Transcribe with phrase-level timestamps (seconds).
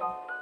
[0.00, 0.39] Bye.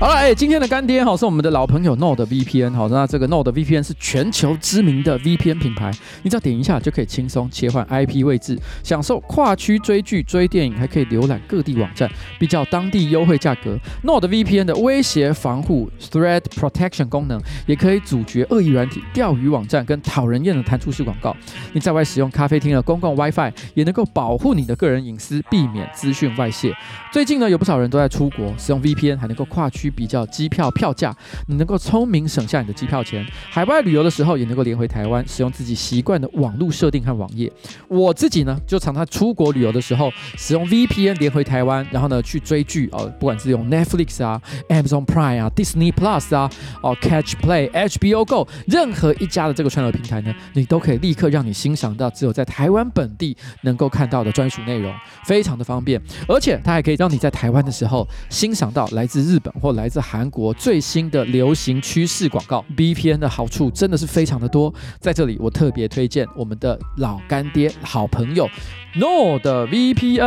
[0.00, 5.90] 好了，哎，今天的干爹哈是我们的老朋友 NordVPN 好，那这个 NordVPN 是全球知名的 VPN 品牌，
[6.22, 12.08] 你只要点一下就可以轻松切换 IP 位置，享受跨区追剧、追电影，还可以浏览各地网站，
[12.38, 13.76] 比较当地优惠价格。
[14.04, 21.36] NordVPN 的威胁防护 Threat Protection 功能，也可以阻绝恶意软体、钓鱼网站跟讨人厌的弹出式广告。
[21.72, 26.72] 你在外使用咖啡厅的公共 WiFi，也能够保护你的个人隐私，避免资讯外泄。
[27.12, 29.87] 最近呢，有不少人都在出国，使用 VPN 还能够跨区。
[29.90, 31.14] 比较机票票价，
[31.46, 33.26] 你能够聪明省下你的机票钱。
[33.50, 37.50] 海外旅游的时候也能够连回台湾，使用自己习惯的网络设定和网页。
[37.88, 46.50] 我自己呢，就常常出国旅游的时候使用 VPN 连回台湾，然后呢去追剧哦，不管是用 Netflix 啊、Amazon Prime 啊、Disney Plus 啊、
[46.82, 54.92] 哦 Catch Play、HBO Go，任何一家的这个串流平台呢，你都可以立刻让你欣赏到只有在台湾本地能够看到的专属内容，
[55.24, 56.00] 非常的方便。
[56.26, 64.74] 而且它还可以让你在台湾的时候欣赏到来自日本或来自韩国最新的流行趋势广告，VPN 的好处真的是非常的多。
[64.98, 68.48] 在这里，我特别推荐我们的老干爹、好朋友
[68.96, 70.18] NordVPN。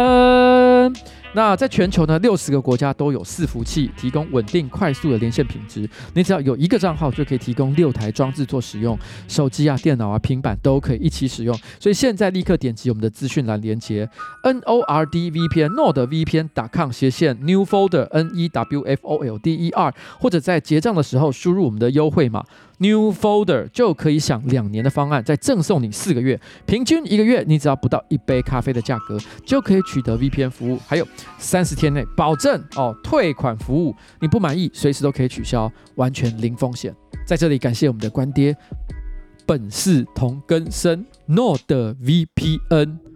[1.33, 5.89] 那在全球呢，六十个国家都有伺服器提供稳定快速的连线品质。
[6.13, 11.57] 你只要有一个账号，就可以提供六台装置做使用，手机啊、电脑啊、平板都可以一起使用。
[11.79, 14.09] 所以现在立刻点击我们的资讯栏连接
[14.43, 19.23] ，n o r d v p n nordvpn.com 斜线 new folder n e w f o
[19.23, 22.43] l d e r，或者在结账的时候输入我们的优惠码。
[22.81, 36.91] New Folder 就可以享两年的方案，再赠送你四个月，平均一个月你只要不到一杯咖啡的价格，就可以取得 VPN 服务，还有三十天内保证哦退款服务，你不满意随时都可以取消，完全零风险。
[37.23, 38.57] 在这里感谢我们的干爹，
[39.45, 43.10] 本是同根生 NordVPN。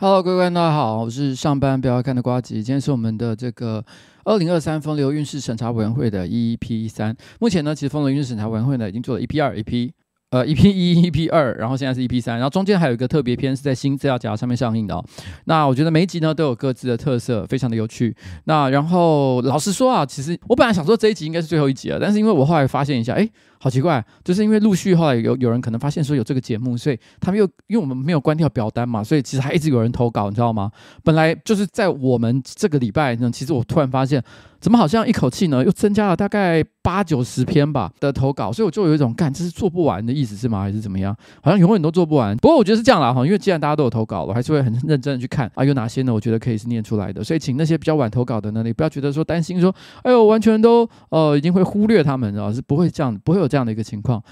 [0.00, 2.62] Hello，各位观众，大家好，我是上班不要看的瓜吉。
[2.62, 3.84] 今天是我们的这个
[4.22, 7.16] 二零二三风流韵事审查委员会的 EP 三。
[7.40, 9.90] 目前呢，其实风流韵事审查委员会呢已经做了 EP 二、EP
[10.30, 15.04] 呃 EP 一、 EP 二，然后现在是 EP 三，然后中间还有一个特别篇是在新资料夹上面上映的哦。
[15.46, 18.14] 那我觉得每一集呢都有各自的特色，非常的有趣。
[18.44, 23.28] 那然后老实说啊，其实我本来想说这一集应该是最后一集了，但是因为我后来发现一下，哎。
[23.58, 30.70] 好奇怪，就是因为陆续后来有有人可能发现说有这个节目，所以他们又因为我们没有关掉表单嘛，所以其实还一直有人投稿，你知道吗？
[31.02, 34.22] 本来就是在我们这个礼拜呢，其实我突然发现，
[34.60, 40.62] 怎么好像一口气呢又增加了大概八九十篇吧的投稿，所以我就有一种干这是做不完的意思是吗？
[40.62, 41.14] 还是怎么样？
[41.42, 42.36] 好像永远都做不完。
[42.36, 46.14] 不过我觉得是这样啦哈，因为既然大家都有投稿了，我还是会很认真的去看啊，有哪些呢？
[46.14, 47.22] 我觉得可以是念出来的。
[47.24, 54.22] 所以请那些比较晚投稿的呢，你不要觉得说担心说，哎呦，完全都呃已经会忽略他们啊，是不会这样，不会有这样的一个情况。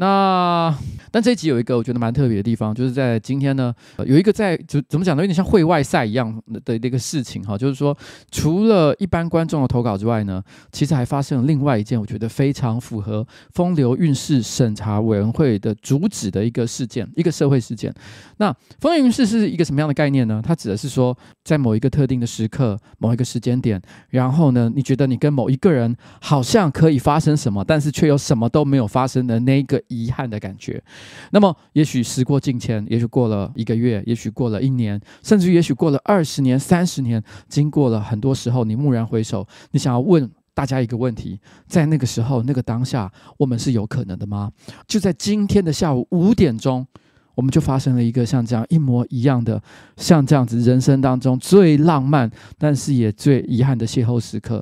[0.00, 0.72] 那
[1.10, 3.74] 但这一集有一个我觉得蛮特别的地方，就是在今天呢，
[4.06, 7.96] 有一个在就怎么讲呢，有点像会外赛一样的的一个事情哈，就是说
[8.30, 17.92] 除了一般观众的投稿之外呢，其实还发生了另外一件我觉得非常符合风流韵事审查委员会的主旨的一个事件，一个社会事件。
[18.36, 20.40] 那风流韵事是一个什么样的概念呢？
[20.44, 23.80] 它指的是说，在某一个特定的时刻、某一个时间点，
[24.10, 29.82] 然后呢，你觉得你跟某一个人好像可以发生什么，但是却又什么都没有发生的那一个。
[29.88, 30.82] 遗憾的感觉，
[31.30, 44.52] 那么也许时过境迁，也许过了一个月，也许过了一年，甚至于也许过了二十年、三十年，经过了很多时候，你蓦然回首，你想要问大家一个问题：在那个时候、那个当下，我们是有可能的吗？
[44.86, 46.86] 就在今天的下午五点钟。
[47.38, 49.62] 我们就发生了一个像这样一模一样的，
[49.96, 52.28] 像这样子人生当中最浪漫，
[52.58, 54.60] 但是也最遗憾的邂逅时刻。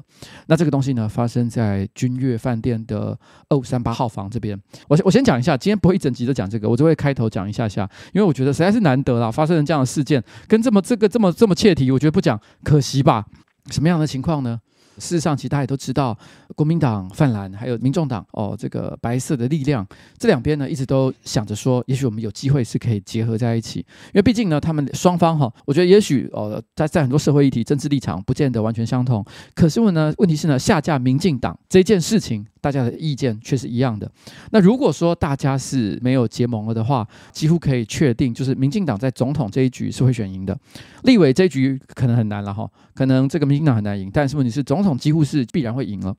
[0.48, 4.60] 那这个东西呢，发生在君悦饭店的二五三八号房这边。
[4.88, 13.24] 我我先讲一下，今天不会一整集都讲这个，我就会开头讲一下下，因为我觉得实在是难得啦，发生了这样的事件，跟这么这个这么这么切题，我觉得不讲可惜吧？
[13.70, 14.60] 什么样的情况呢？
[14.98, 16.16] 事实上，其实大家也都知道，
[16.54, 19.86] 国民党泛蓝还有民众党哦，这个白色的力量
[20.18, 32.46] 这两边呢，一直都想着说，也许我们有机会是可以结合在一起，因为毕竟呢，他们双方哈，我觉得也许哦，在在很多社会议题、政治立场不见得完全相同，可是问呢，问题是呢，下架民进党这件事情。
[32.66, 34.10] 大家的意见却是一样的。
[34.50, 40.58] 那如果说大家是没有结盟了的话，几乎可以确定，就是民进党在总统这一局是会选赢的。
[41.04, 44.10] 立委这一局可能很难了哈，可能这个民进党很难赢。
[44.12, 46.12] 但是问题是，总统几乎是必然会赢了。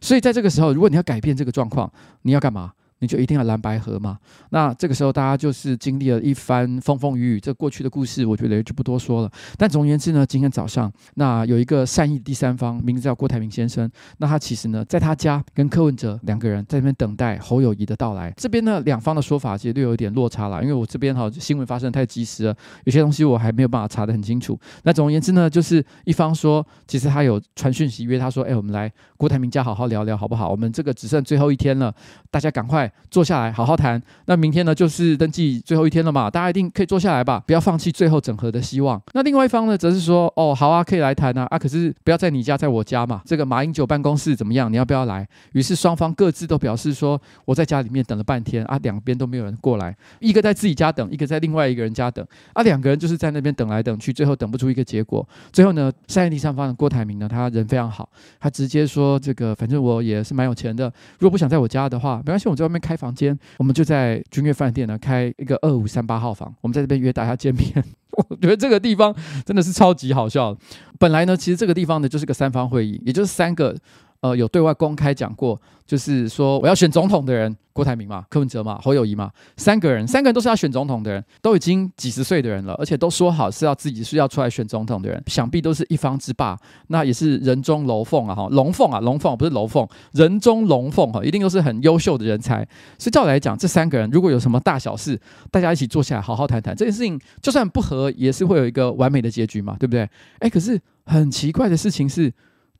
[0.00, 1.92] 所以在这个时候，如果你要改变这个状况，
[2.22, 2.72] 你要干嘛？
[3.00, 4.16] 你就一定要蓝白合嘛。
[4.50, 9.30] 那这个时候大家就是经历了一番风风雨雨，这过去的故事我觉得也就不多说了。
[9.58, 13.90] 但总而言之呢，今天早上那有一个善意第三方，名字叫郭台铭先生。
[14.18, 18.32] 那他其实呢，在他家跟柯文哲两个人在那边等待侯友谊的到来。
[18.36, 24.58] 这边呢，两方的说法其实略有一点落差了，因为我这边哈新闻发生太及时了，有些东西我还没有办法查得很清楚。
[24.82, 30.50] 那总而言之呢，就是一方说，其实他有传讯息约他说，哎，我们来郭台铭家好好聊聊好不好？
[30.50, 31.94] 我们这个只剩最后一天了，
[32.30, 34.00] 大家赶快坐下来好好谈。
[34.26, 39.00] 那明天呢，就是登记最后一天了嘛，大家一定可以坐下来吧，不要放弃最后整合的希望。
[39.12, 43.22] 那另外一方呢，则是说，哦，好啊，可以来谈啊，啊，可是不要在你家，在我家嘛。
[43.24, 44.72] 这个马英九办公室怎么样？
[44.72, 45.26] 你要不要来？
[45.52, 55.26] 于是双方各自都表示说，我在家里面等了半天啊，两边都没有人过来，一个在自己家等，一个在另外一个人家等啊，两个人就是在那边等来等去，最后等不出一个结果。
[55.52, 58.08] 最后呢，善意第三方的郭台铭呢，他人非常好，
[58.38, 60.86] 他直接说，这个反正我也是蛮有钱的，
[61.18, 67.84] 如果不想在我家的话，没关系，我在外面开房间，我们就在君悦饭店呢开一个二五三八号房，我们在这边约大家见面。
[68.28, 70.56] 我觉得这个地方真的是超级好笑。
[70.98, 73.76] 本来呢，其实这个地方呢就是个三方会议，也就是三个。
[74.20, 86.54] 呃，有对外公开讲过，就是说我要选总统的人，郭台铭嘛、柯文哲嘛、侯友谊嘛，三个人，三个人都是要选总统的人，都已经几十岁的人了，而且都说好是要自己是要出来选总统的人，想必都是一方之霸，
[86.88, 92.56] 那也是人中龙凤啊，哈，龙凤啊，龙凤不是楼凤，人中龙凤哈，一定都是很优秀的人才。
[92.98, 95.18] 所以照来讲，这三个人如果有什么大小事，
[95.50, 100.06] 大家一起坐下来好好谈谈，这件事情就算不合，也是会有一个完美的结局嘛，对不对？
[100.40, 102.30] 哎，可是很奇怪的事情是。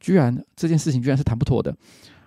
[0.01, 1.73] 居然这件事情居然是谈不妥的，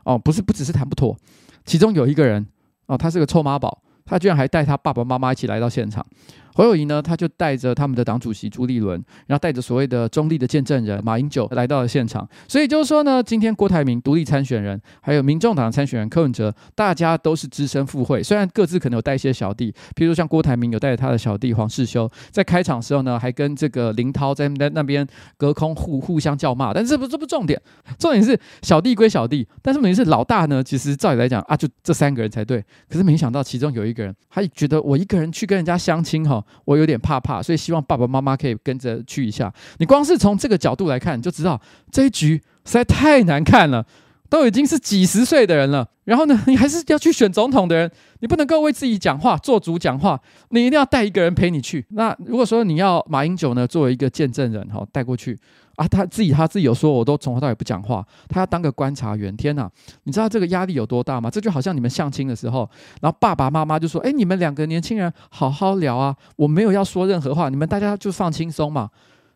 [0.06, 1.18] 哦，不是，不只是谈不妥，
[1.66, 2.46] 其中有一个人，
[2.86, 6.06] 哦，他是个臭妈宝，他居然还带他爸爸妈妈一起来到现场。
[6.54, 12.28] 侯友宜呢，他就带着他们的党主席朱立伦，然后带着所谓的中立的见证人马英九来到了现场。
[12.48, 18.22] 所以就是说呢，今天郭台铭独立参选人，还有民众党参选人柯文哲，大家都是只身赴会。
[18.22, 25.08] 虽然各自可能有带一些小弟，譬如像郭台铭有带着他的小弟黄世修，在开场的时候呢，还跟这个林涛在那边
[25.38, 26.74] 隔空互互相叫骂。
[26.74, 27.60] 但是这不这不重点，
[27.98, 32.64] 重点是小弟归小弟，但是问题是老大呢，其实照理来讲啊，就这三个人才对。
[32.88, 36.43] 可是没想到其中有一个人，他觉得我一个人去跟人家相亲哈。
[36.66, 39.54] 我有点怕怕，所以希望爸爸妈妈可以跟着去一下。
[39.78, 41.60] 你光是从这个角度来看，你就知道
[41.92, 42.36] 这一局
[42.66, 43.86] 实在太难看了。
[44.34, 50.20] 都已经是几十岁的人了，然后呢， 你还是要去选总统的人，你不能够为自己讲话、做主讲话，
[50.50, 51.86] 你一定要带一个人陪你去。
[51.90, 55.38] 那如果说你要马英九呢，作为一个见证人哈，带过去
[55.76, 59.38] 啊，他自己他自己有说，我都从头到尾不讲话，他要当个观察员。
[59.38, 59.70] 天哪，
[60.06, 61.30] 你知道这个压力有多大吗？
[61.30, 62.68] 这就好像你们相亲的时候，
[63.02, 68.90] 然后爸爸妈妈就说：“哎，你们两个年轻人好好聊啊，我没有要说任何话，你们大家就放轻松嘛。”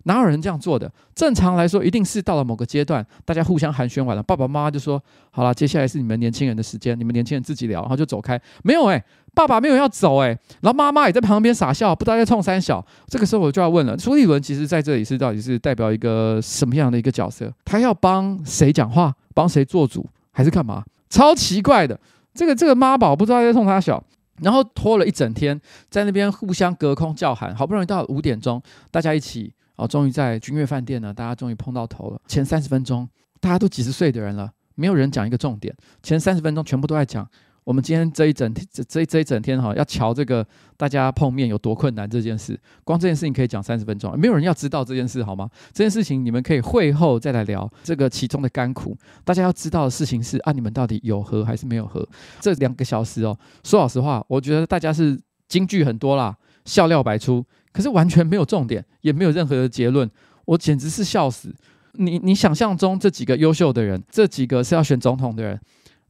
[0.03, 0.89] 哪有人这样做的？
[1.13, 5.01] 正常来说，一定是到了某个阶段，大家互相寒暄完了，爸爸妈妈就说
[5.31, 8.39] ：“好了，接下来是你们年轻人的时间，你们年轻人自己聊。”然后就走开。
[8.63, 9.03] 没有哎、欸，
[9.33, 12.85] 爸爸没有要走哎、欸，然后妈妈也在旁边傻笑，不知道在冲三小。
[13.07, 17.51] 这个时候我就要问了：朱立伦其实在这里是到底是代表一个什么样的一个角色？
[17.65, 19.13] 他要帮谁讲话？
[19.33, 20.05] 帮谁做主？
[20.31, 20.83] 还是干嘛？
[21.09, 21.99] 超奇怪的。
[22.33, 24.01] 这个这个妈宝不知道在冲他小，
[24.41, 25.59] 然后拖了一整天，
[25.89, 29.51] 在那边互相隔空叫喊，好不容易到五点钟，大家一起。
[29.77, 32.19] 哦，终于在君悦饭店呢，大家终于碰到头了。
[32.27, 33.07] 前三十分钟，
[33.39, 35.73] 大家都几十岁的人了，没有人讲一个重点。
[36.03, 37.27] 前三十分钟全部都在讲
[37.63, 40.45] 我们今天这一整天，这这这一整天哈，要瞧这个
[40.77, 42.57] 大家碰面有多困难这件事。
[42.83, 45.49] 光这件事情可以讲三十分钟，没有人要知道这件事好吗？
[45.73, 48.97] 这件事情你们可以会后再来聊这个其中的甘苦。
[49.25, 52.07] 大家要知道的事情是啊，你们到底有和还是没有和？
[52.39, 57.45] 这两个小时哦，说老实话，我觉得大家是金句很多啦，笑料百出。
[57.71, 60.09] 可是完全没有重点，也没有任何的结论，
[60.45, 61.53] 我简直是笑死！
[61.93, 65.59] 你你想象中这几个优秀的人，这几个是要选总统的人，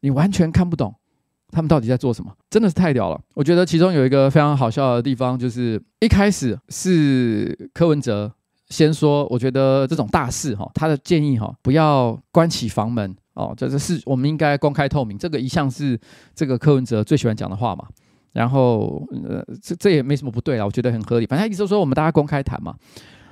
[0.01, 0.93] 你完全看不懂
[1.49, 3.21] 他们到底在做什么，真的是太屌了！
[3.33, 8.29] 我觉得其中有一个非常好笑的地方，就是一开始是柯文哲
[8.69, 15.97] 先说，我觉得这种大事哈，他的建议哈，不要关起房门哦，这这是我们应该公开透明，这个一向是
[16.35, 17.87] 这个柯文哲最喜欢讲的话嘛。
[18.37, 21.25] 然后，呃，这这也没什么不对啊，我觉得很合理。
[21.25, 22.75] 反正意思就是说，我们大家公开谈嘛。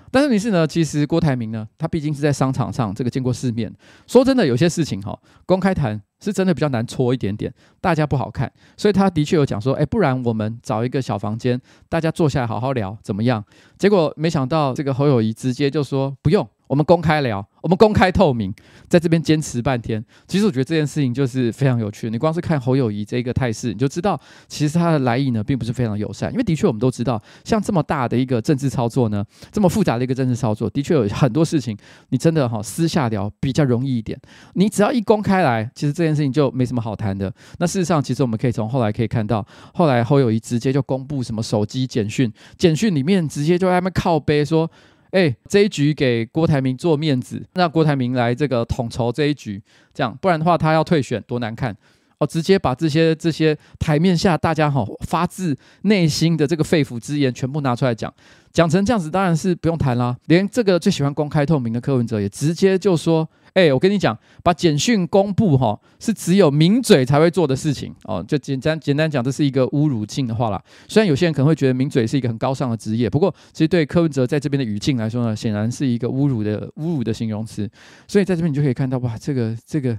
[0.10, 0.66] 但是，你是呢？
[0.66, 3.72] 其实郭台铭呢，他毕竟是在商场上这个见过世面。
[4.08, 8.52] 说真的，有些事情哈、哦，公开谈是真的比较难戳一点点，大家不好看。
[8.76, 13.44] 所以他的确有讲说，哎，不然我们找一个小房间，大家坐下来好好聊，怎么样？
[13.78, 18.54] 结果没想到这个侯友谊直接就说不用，我们公开聊，我们公开透明，
[18.88, 20.04] 在这边坚持半天。
[20.28, 22.10] 其实我觉得这件事情就是非常有趣。
[22.10, 26.32] 你光是看侯友宜这个态势，你就知道其实他的来意呢，并不是非常友善。
[26.32, 31.78] 因为的确我们都知道，像这么大的一个政治操作呢，这么复杂的一个政治操作，的确有很多事情，
[32.10, 34.20] 你真的哈私下聊比较容易一点。
[34.54, 37.32] 你只要一公开来，其实这件事情就没什么好谈的。
[37.60, 44.70] 那事实上，其实我们可以从后来可以看到，后来侯友宜直接就公布什么手机简讯，简讯里面直接就在那边靠背说。
[45.12, 49.62] 哎，这一局给郭台铭做面子，让郭台铭来这个统筹这一局，
[49.94, 51.76] 这样不然的话他要退选多难看
[52.20, 52.28] 哦！
[52.28, 58.14] 直接把这些这些台面下大家哈发自内心的这个肺腑之言全部拿出来讲，
[58.52, 60.16] 讲成这样子当然是不用谈啦。
[60.28, 63.28] 连这个最喜欢公开透明的柯文哲也直接就说。
[63.56, 68.22] 哎、我跟你讲，把简讯公布哈，是只有名嘴才会做的事情哦。
[68.28, 70.62] 就简单简单讲，这是一个侮辱性的话啦。
[70.90, 77.66] 虽然有些人可能会觉得名嘴是一个很高尚的职业，不过其实对柯文哲在这边的语境来说呢，显然是一个侮辱的侮辱的形容词。
[78.10, 79.98] 所以在这边你就可以看到，哇，这个这个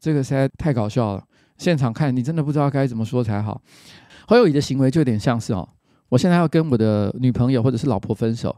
[0.00, 1.22] 这个实在太搞笑了。
[1.58, 3.60] 现场看你真的不知道该怎么说才好。
[4.26, 5.68] 侯友宜的行为就有点像是哦，
[6.08, 8.56] 我现在要跟我的女朋友或者是老婆分手，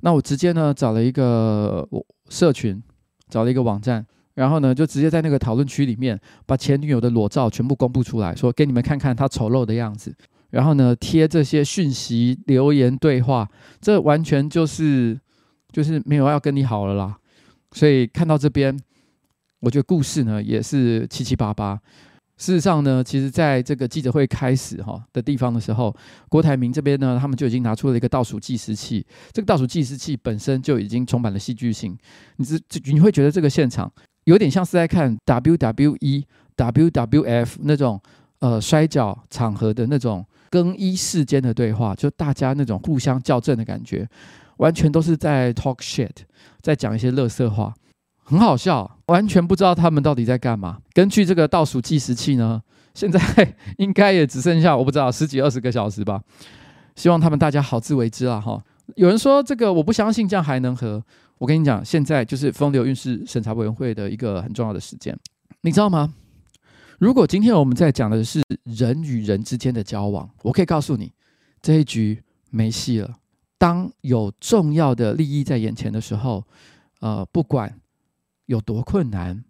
[0.00, 1.88] 那我直接呢找了一个
[2.28, 2.82] 社群。
[3.30, 4.02] 找了一个网站，
[4.36, 10.16] 然后呢，就直接在那个讨论区里面把前女友的裸照全部公布出来，说给你们看看她丑陋的样子。
[10.48, 13.46] 然后呢，贴这些讯息、留言、对话，
[13.82, 15.20] 这完全就是
[15.70, 17.18] 就是没有要跟你好了啦。
[17.72, 18.74] 所以看到这边，
[19.60, 21.78] 我觉得故事呢也是七七八八。
[22.38, 25.94] 事实上呢，其实在这个记者会开始哈的地方的时候，
[26.28, 29.04] 郭台铭这边呢，他们就已经拿出了一个倒数计时器。
[29.32, 31.98] 这个倒数计时器本身就已经充满了戏剧性，
[32.36, 33.92] 你这你会觉得这个现场
[34.24, 36.22] 有点像是在看 WWE、
[36.56, 38.00] WWF 那种
[38.38, 44.08] 呃摔角场合的那种更衣室间的对话，就大家那种互相校正的感觉，
[44.58, 46.10] 完全都是在 talk shit，
[46.62, 47.74] 在讲一些垃圾话。
[48.28, 50.76] 很好笑，完全不知道他们到底在干嘛。
[50.92, 52.60] 根据这个倒数计时器呢，
[52.92, 53.18] 现在
[53.78, 56.20] 应该也只剩下我不知道十几二十个小时吧。
[56.94, 58.38] 希望他们大家好自为之啊！
[58.38, 58.62] 哈，
[58.96, 61.02] 有人说这个我不相信这样还能和。
[61.38, 65.18] 我跟你讲，现在就是风流韵事审查委员会的一个很重要的时间，
[65.62, 66.12] 你知道吗？
[66.98, 71.10] 如果今天我们在讲的是人与人之间的交往，我可以告诉你，
[71.62, 73.10] 这一局没戏了。
[73.56, 76.44] 当有重要的利益在眼前的时候，
[77.00, 77.74] 呃，不管。
[78.48, 79.44] 有多困难，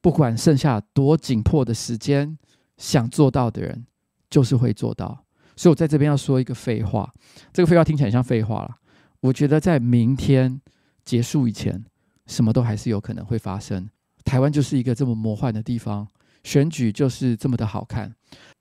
[0.00, 2.36] 不管剩下多紧迫的时间，
[2.76, 3.86] 想做到的人
[4.28, 5.24] 就是会做到。
[5.56, 7.12] 所以我在这边要说一个废话，
[7.52, 8.76] 这个废话听起来像废话了。
[9.20, 10.60] 我觉得在明天
[11.04, 11.84] 结束以前，
[12.26, 13.88] 什么都还是有可能会发生。
[14.24, 16.08] 台湾就是一个这么魔幻的地方，
[16.42, 18.12] 选举就是这么的好看。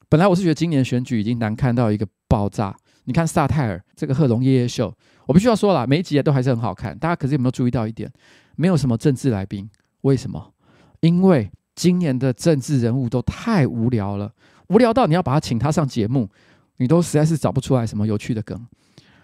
[0.10, 2.78] 本来我是觉得今年选举已经难看到一个爆炸。
[3.06, 4.94] 你看萨泰尔这个贺龙夜夜秀，
[5.26, 6.96] 我必须要说了，每一集都还是很好看。
[7.00, 8.12] 大家可是有没有注意到一点？
[8.62, 9.68] 没有什么政治来宾，
[10.02, 10.54] 为什么？
[11.00, 14.32] 因为今年的政治人物都太无聊了，
[14.68, 16.30] 无聊到你要把他请他上节目，
[16.78, 18.56] 你都实在是找不出来什么有趣的梗。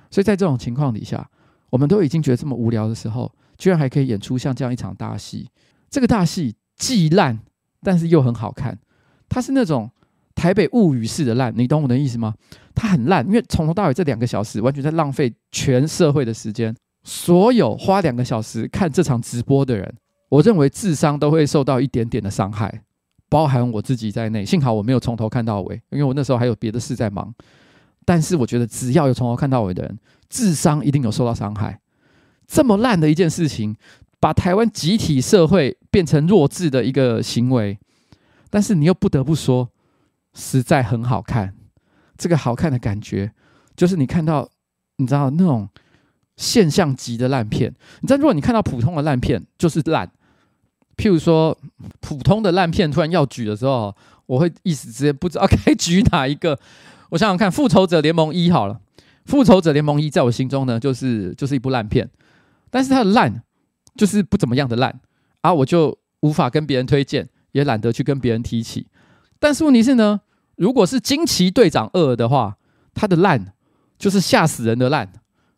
[0.10, 1.30] 所以在这种情况底下，
[1.70, 5.48] 我们都已经觉得这么无聊的时候，居然还可以演出像这样一场大戏。
[5.88, 7.38] 这个大戏既烂，
[7.84, 8.80] 但是又很好看。
[9.30, 9.88] 它是那种
[10.34, 12.34] 台北物语式的烂，你懂我的意思吗？
[12.74, 16.76] 它很烂，因为从头到尾这两个小时完全在浪费全社会的时间。
[17.08, 19.96] 所有花两个小时看这场直播的人，
[20.28, 22.84] 我认为智商都会受到一点点的伤害，
[23.30, 24.46] 包含我自己在内。
[24.46, 27.34] 幸好我没有从头看到尾，因为我那时候还有别的事在忙。
[28.04, 29.98] 但是我觉得，只要有从头看到尾的人，
[30.28, 31.80] 智商一定有受到伤害。
[32.46, 33.78] 这么烂的一件事情，
[34.20, 37.80] 把台湾集体社会变成弱智的一个行为，
[38.50, 39.70] 但是你又不得不说，
[40.34, 41.56] 实在很好看。
[42.18, 43.32] 这个好看的感觉，
[43.78, 44.50] 就是你看到，
[44.98, 45.70] 你知道那种。
[46.38, 50.10] 现象级的烂片，你知道，如果你看到普通的烂片就是烂。
[50.96, 51.56] 譬如说，
[52.00, 56.58] 普通的烂片突然要举的时候，我会一时之间不知道该举哪一个。
[57.10, 58.74] 我想想看，《复仇者联盟一》好了，
[59.26, 62.10] 《复仇者联盟一》在我心中呢，就是就是一部烂片，
[62.72, 63.44] 但是它的烂
[63.96, 65.00] 就是不怎么样的烂
[65.42, 68.88] 啊，我就无法跟别人推荐，也懒得去跟别人提起。
[69.38, 70.22] 但是问题是呢，
[70.56, 72.58] 如果是《惊奇队长二》的话，
[72.96, 73.54] 它的烂
[74.00, 75.14] 就是吓死人的烂。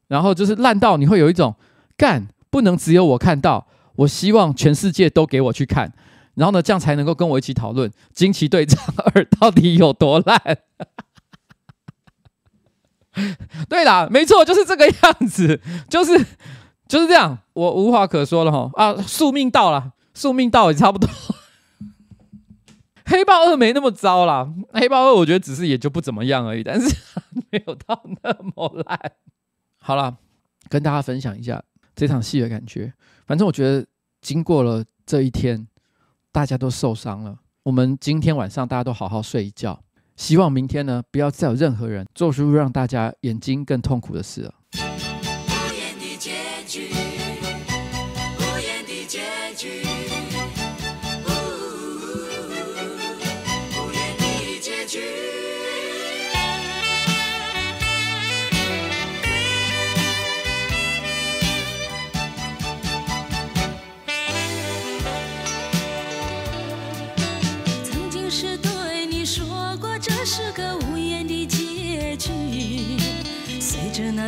[0.09, 1.55] 然后就是烂到你会有一种
[1.95, 5.93] 干，不能只有我看到，我希望全世界都给我去看，
[6.35, 10.57] 然后呢，这样才能够跟我一起讨论《惊奇队长二》到底有多烂。
[13.67, 16.17] 对啦，没错，就是这个样子，就是
[16.87, 21.09] 就是这样，我无话可说了哈啊，宿命到了，宿命到也差不多。
[23.05, 26.95] 黑豹二没那么糟啦，黑豹二我觉得只是也就不怎么样而已，但是
[27.51, 29.11] 没有到那么烂。
[29.89, 30.15] 好了，
[30.69, 31.59] 跟大家分享一下
[31.95, 32.93] 这场戏的感觉。
[33.25, 33.83] 反正我觉得
[34.21, 35.67] 经过了这一天，
[36.31, 37.35] 大家都受伤了。
[37.63, 39.81] 我们今天晚上大家都好好睡一觉，
[40.15, 44.53] 希望明天呢，不要再有任何人做出让大家眼睛更痛苦的事了。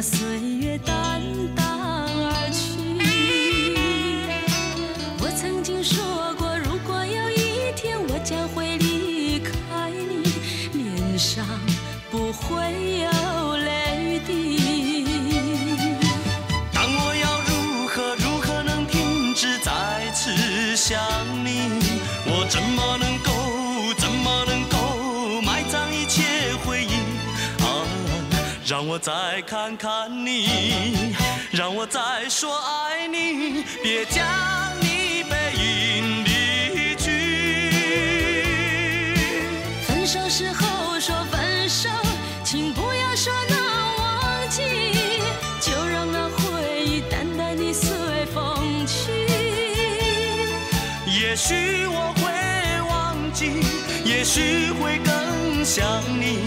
[0.01, 1.21] 岁月淡
[1.55, 1.60] 淡
[28.91, 31.15] 我再看看你，
[31.49, 34.21] 让我再说爱你，别将
[34.81, 37.71] 你背影离去。
[39.87, 41.87] 分手时候说分手，
[42.43, 43.55] 请不要说那
[43.97, 44.61] 忘记，
[45.61, 49.09] 就让那回忆淡淡的随风去。
[51.07, 52.29] 也许我会
[52.89, 53.53] 忘记，
[54.03, 56.39] 也许会更想你，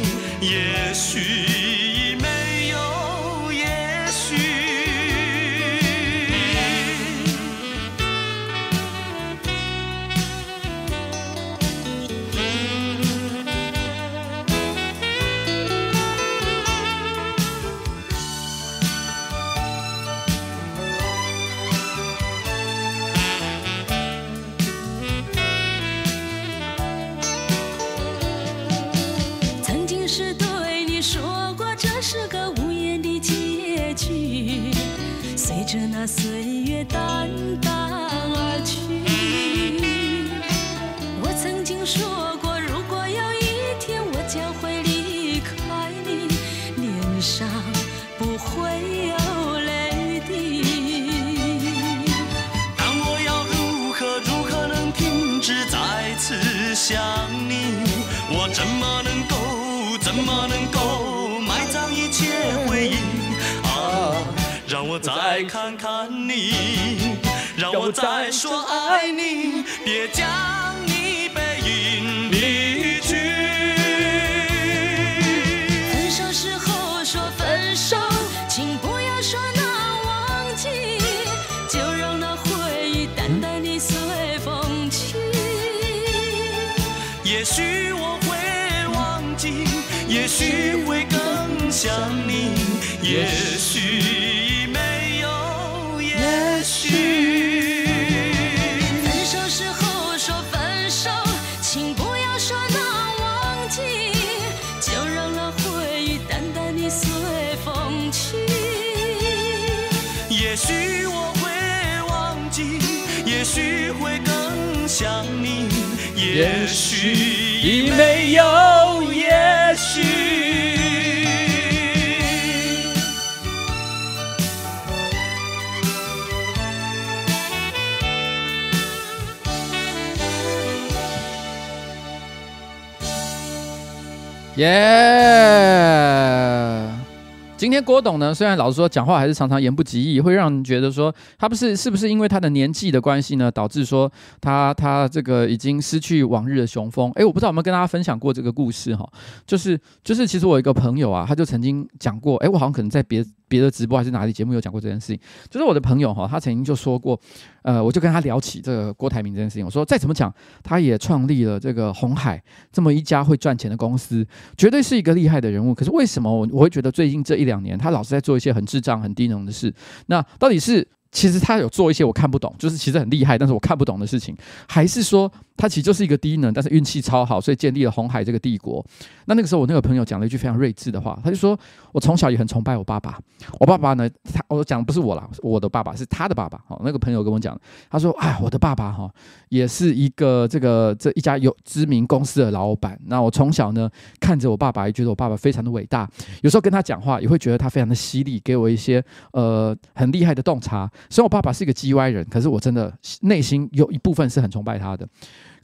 [138.05, 147.11] 董呢，虽然老实说讲话还是常常言不及义，会让人觉得说他不是是不是因为他的年纪的关系呢，导致说他他这个已经失去往日的雄风。
[147.15, 149.11] 哎，我不知道有没有跟大家分享过这个故事哈，
[149.47, 153.25] 就是就是其实我有一个朋友啊，他就曾经讲过，哎，我好像可能在别。
[153.55, 157.17] 别的直播还是哪里节目有讲过这件事情，就是我的朋友哈，他曾经就说过，
[157.63, 165.73] 呃，我就跟他聊起这个郭台铭这件事情，我说再怎么讲，他也创立了这个红海这么一家会赚钱的公司，绝对是一个厉害的人物。
[165.73, 169.73] 可是为什么我我会觉得最近这一两年他老是在做一些很智障、很低能的事？
[170.07, 174.37] 那到底是其实他有做一些我看不懂，就是其实很厉害，但是我看不懂的事情，
[174.69, 178.85] 还是说他其实就是一个低能，但是运气超好，所以建立了红海这个帝国。
[179.27, 181.59] 那那个时候，我那个朋友讲了一句非常睿智的话，他就说
[181.93, 183.19] ：“我从小也很崇拜我爸爸。
[183.61, 186.61] 我爸爸呢，他我讲的不是我啦，我的爸爸是他的爸爸。
[186.69, 189.09] 哦，那个朋友跟我讲，他说：哎，我的爸爸哈
[189.49, 192.99] 也是一个这个这一家有知名公司的老板。
[193.07, 193.89] 那我从小呢
[194.21, 196.09] 看着我爸爸，也觉得我爸爸非常的伟大。
[196.43, 200.91] 有时候跟他讲话，也会觉得他非常的犀利，给我一些呃很厉害的洞察。
[201.09, 205.09] 虽然我爸爸是一个叽歪人，可是我真的内心有一部分是很崇拜他的。”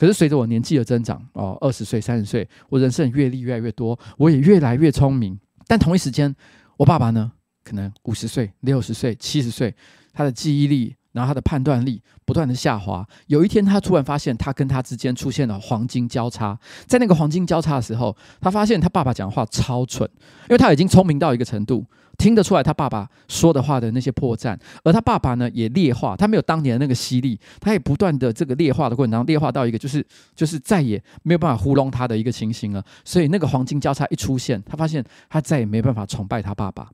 [0.01, 5.39] 可是随着我年纪的增长，哦，二十岁、三十岁，我人生阅历越来越多，我也越来越聪明。
[5.67, 6.35] 但同一时间，
[6.79, 7.31] 我爸爸呢，
[7.63, 9.75] 可能五十岁、六十岁、七十岁，
[10.15, 13.07] 他的记忆力，然后他的判断力不断的下滑。
[13.27, 16.59] 有一天，他突然发现，他跟他之间出现了黄金交叉。
[16.87, 20.09] 在那个黄金交叉的时候，他发现他爸爸讲话超蠢，
[20.49, 21.85] 因为他已经聪明到一个程度。
[22.21, 24.55] 听得出来他爸爸说的话的那些破绽，
[24.85, 30.07] 而他爸爸呢也劣化，他没有当年的那个犀利，他也不断的这个劣化的过程当中，劣化到一个就是
[30.37, 32.85] 就是再也没有办法糊弄他的一个情形了。
[33.05, 36.91] 所以那个黄金交叉一出现，他发现他再也没办法崇拜他爸爸，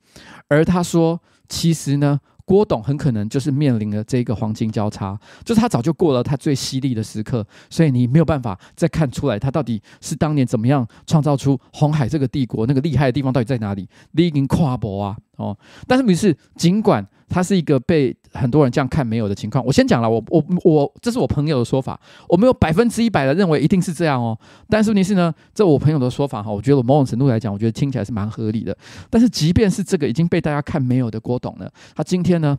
[0.48, 2.20] 而他说其实呢。
[2.46, 13.88] 郭董很可能就是面临了这个黄金交叉，就是他早就过了他最犀利的时刻，所以你没有办法再看出来他到底是当年怎么样创造出红海这个帝国，那个厉害的地方到底在哪里？
[14.12, 15.16] 你已经跨博啊！
[15.36, 24.38] 哦，但是问题是，尽管他是一个被很多人这样看没有的情况，我先讲了，我我我，这是我朋友的说法，我没有百分之一百的认为一定是这样哦。
[24.68, 28.76] 但是问题是呢，这我朋友的说法哈，我觉得某种程度来讲，我觉得听起来是蛮合理的。
[29.10, 32.56] 但是即便是这个已经被大家看没有的郭董呢，他今天呢，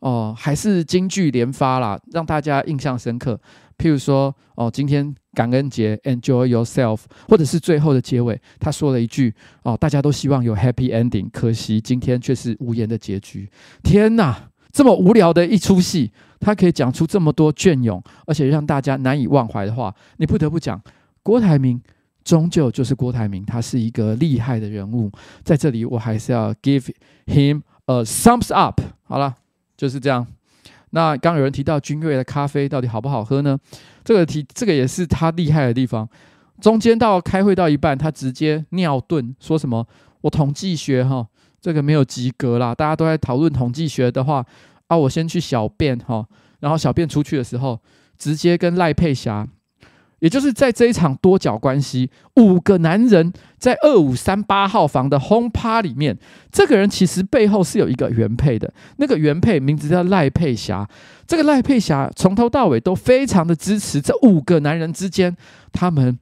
[0.00, 3.38] 哦，还是金句连发啦，让大家印象深刻。
[3.78, 13.48] 譬如说，哦，今天感恩节，Enjoy yourself，或者是最后的结尾，他说了一句，哦，大家都希望有 Happy Ending，可惜今天却是无言的结局。
[13.82, 20.80] 天哪，这么无聊的一出戏，他可以讲出这么多隽永，而且让大家难以忘怀的话，你不得不讲，
[21.22, 21.80] 郭台铭
[22.24, 25.10] 终究就是郭台铭，他是一个厉害的人物。
[25.44, 26.90] 在这里，我还是要 give
[27.26, 28.80] him a thumbs up。
[29.04, 29.34] 好了，
[29.76, 30.26] 就是这样。
[30.90, 33.56] 那刚有人提到君悦的咖啡到底好不好喝呢？
[34.04, 36.08] 这个题，这个也是他厉害的地方。
[36.60, 39.86] 中间到开会到一半，他直接尿遁，说什么
[40.22, 41.26] “我统计学哈，
[41.60, 42.74] 这个没有及格啦”。
[42.76, 44.44] 大家都在讨论统计学的话，
[44.88, 46.26] 啊，我先去小便哈，
[46.60, 47.80] 然后小便出去的时候，
[48.18, 49.48] 直接跟赖佩霞。
[50.20, 56.16] 也就是在这一场多角关系，五个男人在二五三八号房的轰趴里面，
[56.52, 60.88] 这个人其实背后是有一个原配的，那个原配名字叫赖佩霞。
[61.26, 65.34] 这个赖佩霞从头到尾都非常的支持这五个男人之间
[65.72, 66.18] 他们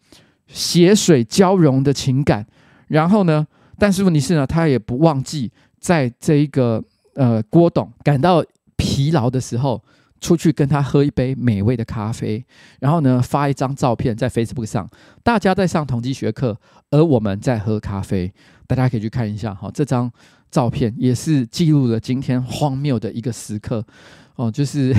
[0.47, 2.47] 血水交融的情感。
[2.87, 3.47] 然后呢，
[3.79, 6.83] 但是问题是呢，他也不忘记在这一个
[7.15, 8.45] 呃郭董感到
[8.77, 9.83] 疲劳的时候。
[10.21, 12.45] 出去跟他喝一杯美味的咖啡，
[12.81, 14.89] 然后呢，发一张照片在 Facebook 上，
[15.23, 16.57] 大家在上统计学课，
[16.91, 18.33] 而我们在喝咖啡，
[18.67, 20.11] 大家可以去看一下哈，这张
[20.51, 23.85] 照片也是记录了今天荒谬的一个时刻
[24.37, 24.95] 哦，就是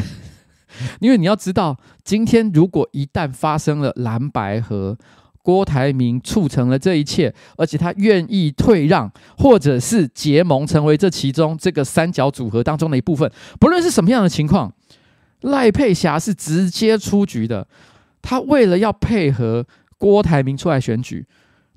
[1.01, 4.97] 因为你要知道，今天如果一旦发生了蓝白合，
[5.41, 14.71] 郭台铭促成了这一切，而且他愿意退让，或者是结盟成为这其中这个三角组合当中的一部分，不论是什么样的情况。
[15.41, 17.67] 赖佩霞是直接出局的，
[18.21, 19.65] 他为了要配合
[19.97, 21.25] 郭台铭出来选举，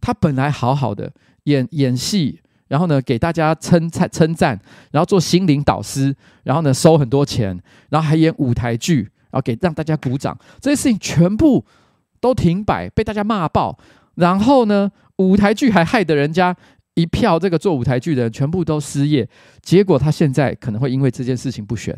[0.00, 1.12] 他本来好好的
[1.44, 7.56] 演演戏，然后呢给大家称赞称赞，然后做心灵导师，然后呢收很多钱，
[7.90, 11.64] 然后还演舞台剧，然后给让大家鼓掌，这些事情全部
[12.20, 13.78] 都停摆，被大家骂爆，
[14.16, 16.56] 然后呢舞台剧还害得人家
[16.94, 19.28] 一票这个做舞台剧的人全部都失业，
[19.62, 21.96] 结果他现在可能会因为这件事情不选。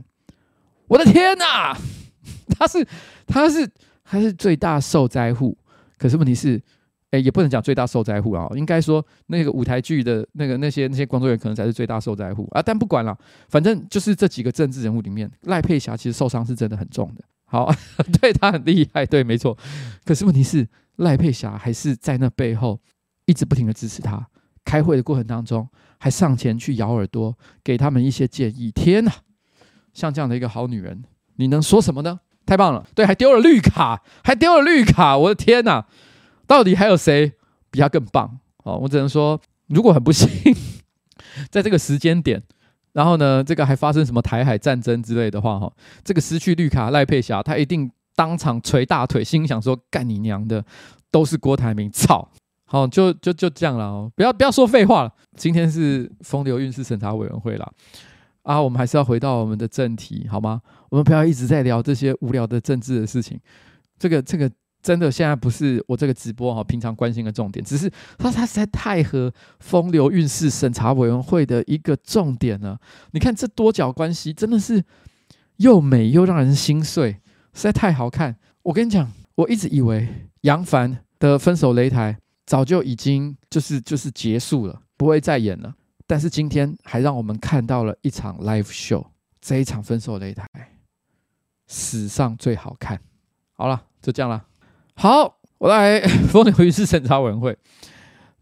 [0.88, 1.76] 我的天哪，
[2.58, 2.86] 他是
[3.26, 3.68] 他是
[4.04, 5.56] 他是最大受灾户，
[5.98, 6.60] 可是问题是，
[7.10, 12.60] 哎，也不能讲最大受灾户啊，应该说那个舞台剧的那个那些那些工作人员可能才是最大受灾户啊。
[12.62, 13.16] 但不管了，
[13.48, 17.24] 反正就是这几个政治人物里面，赖佩霞其实受伤是真的很重的。
[17.46, 17.72] 好，
[18.20, 19.56] 对他很厉害，对，没错。
[20.04, 20.66] 可是问题是，
[20.96, 22.80] 赖佩霞还是在那背后
[23.26, 24.26] 一直不停的支持他，
[24.64, 25.68] 开会的过程当中
[25.98, 28.70] 还上前去咬耳朵，给他们一些建议。
[28.70, 29.12] 天哪！
[29.94, 31.02] 像这样的一个好女人，
[31.36, 32.20] 你能说什么呢？
[32.44, 35.86] 太棒了，对，还丢了绿卡，还丢了绿卡，我的天哪！
[36.46, 37.32] 到底还有谁
[37.70, 38.38] 比他更棒？
[38.64, 40.28] 哦，我只能说，如果很不幸，
[41.50, 42.42] 在这个时间点，
[42.92, 45.72] 然后呢，这个还发生什么台海战争之类的话，哈，
[46.04, 50.62] 这个失去绿卡赖佩霞，她一定当场捶大腿，心想说：干你娘的，
[51.10, 52.30] 都是郭台铭，操！
[52.66, 55.12] 好，就就就这样了哦，不要不要说废话了。
[55.36, 57.72] 今天是风流韵事审查委员会啦。
[58.44, 60.60] 啊，我们还是要回到我们的正题，好吗？
[60.90, 63.40] 我们不要一直在聊这些无聊的政治的事情。
[63.98, 64.50] 这个这个
[64.82, 72.78] 真的现在不是我这个直播哈，平常关心的重点，只是它它实在太合风流韵事审查委员会的一个重点了。
[73.12, 74.84] 你看这多角关系，真的是
[75.56, 77.12] 又美又让人心碎，
[77.54, 78.36] 实在太好看。
[78.62, 80.06] 我跟你讲，我一直以为
[80.42, 85.74] 杨凡的分手擂台早就已经就是就是结束了，不会再演了。
[86.06, 89.06] 但是今天还让我们看到了一场 live show，
[89.40, 90.46] 这一场分手擂台
[91.66, 93.00] 史上最好看。
[93.54, 94.44] 好了，就这样了。
[94.96, 97.56] 好，我来 风流韵事审查委员会。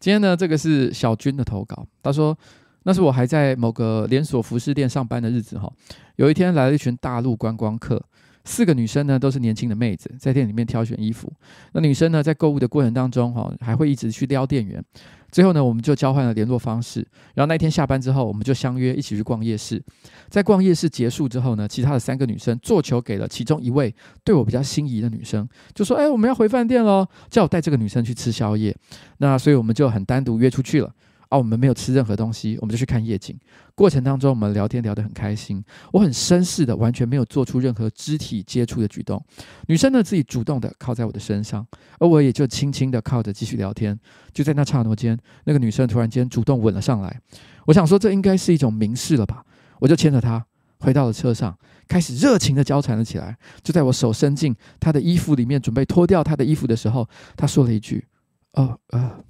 [0.01, 1.87] 今天呢，这个是小军的投稿。
[2.03, 2.37] 他说，
[2.83, 5.73] 那是我还在某个连锁服饰店上班的日子哈。
[6.17, 8.05] 有一天来了一群大陆观光客，
[8.45, 11.33] 四个女生呢都是年轻的妹子，在店里面挑选衣服。
[11.73, 14.85] 那女生呢在购物的过程当中哈，还会一直去撩店员。
[15.33, 17.01] 最后呢，我们就交换了联络方式。
[17.35, 19.83] 然后那天下班之后，我们就相约一起去逛夜市。
[20.29, 23.93] 在逛夜市结束之后呢，其他的三个女生做球给了其中一位
[24.23, 28.77] 对我比较心仪的女生，就说：“哎，我们要回饭店喽，叫我带这个女生去吃宵夜。”
[29.19, 30.93] 那所以我们就很单独约出去了。
[31.33, 33.35] 啊，我们没有吃任何东西，我们就去看夜景。
[33.75, 35.65] 过程当中，我们聊天聊得很开心。
[35.91, 39.25] 我很绅士的，完全没有做出任何肢体接触的举动。
[39.67, 41.67] 女生呢，自己主动的靠在我的身上，
[41.99, 43.99] 而我也就轻轻的靠着继续聊天。
[44.35, 47.19] 就在那刹那间，那个女生突然间主动吻了上来。
[47.65, 49.43] 我想说，这应该是一种明示了吧？
[49.81, 50.45] 我就牵着她
[50.81, 53.35] 回到了车上，开始热情的交缠了起来。
[53.63, 58.07] 就在我手伸进她的衣服里面，准备脱掉她的衣服的时候，她说了一句
[58.53, 59.25] ：“哦，呃，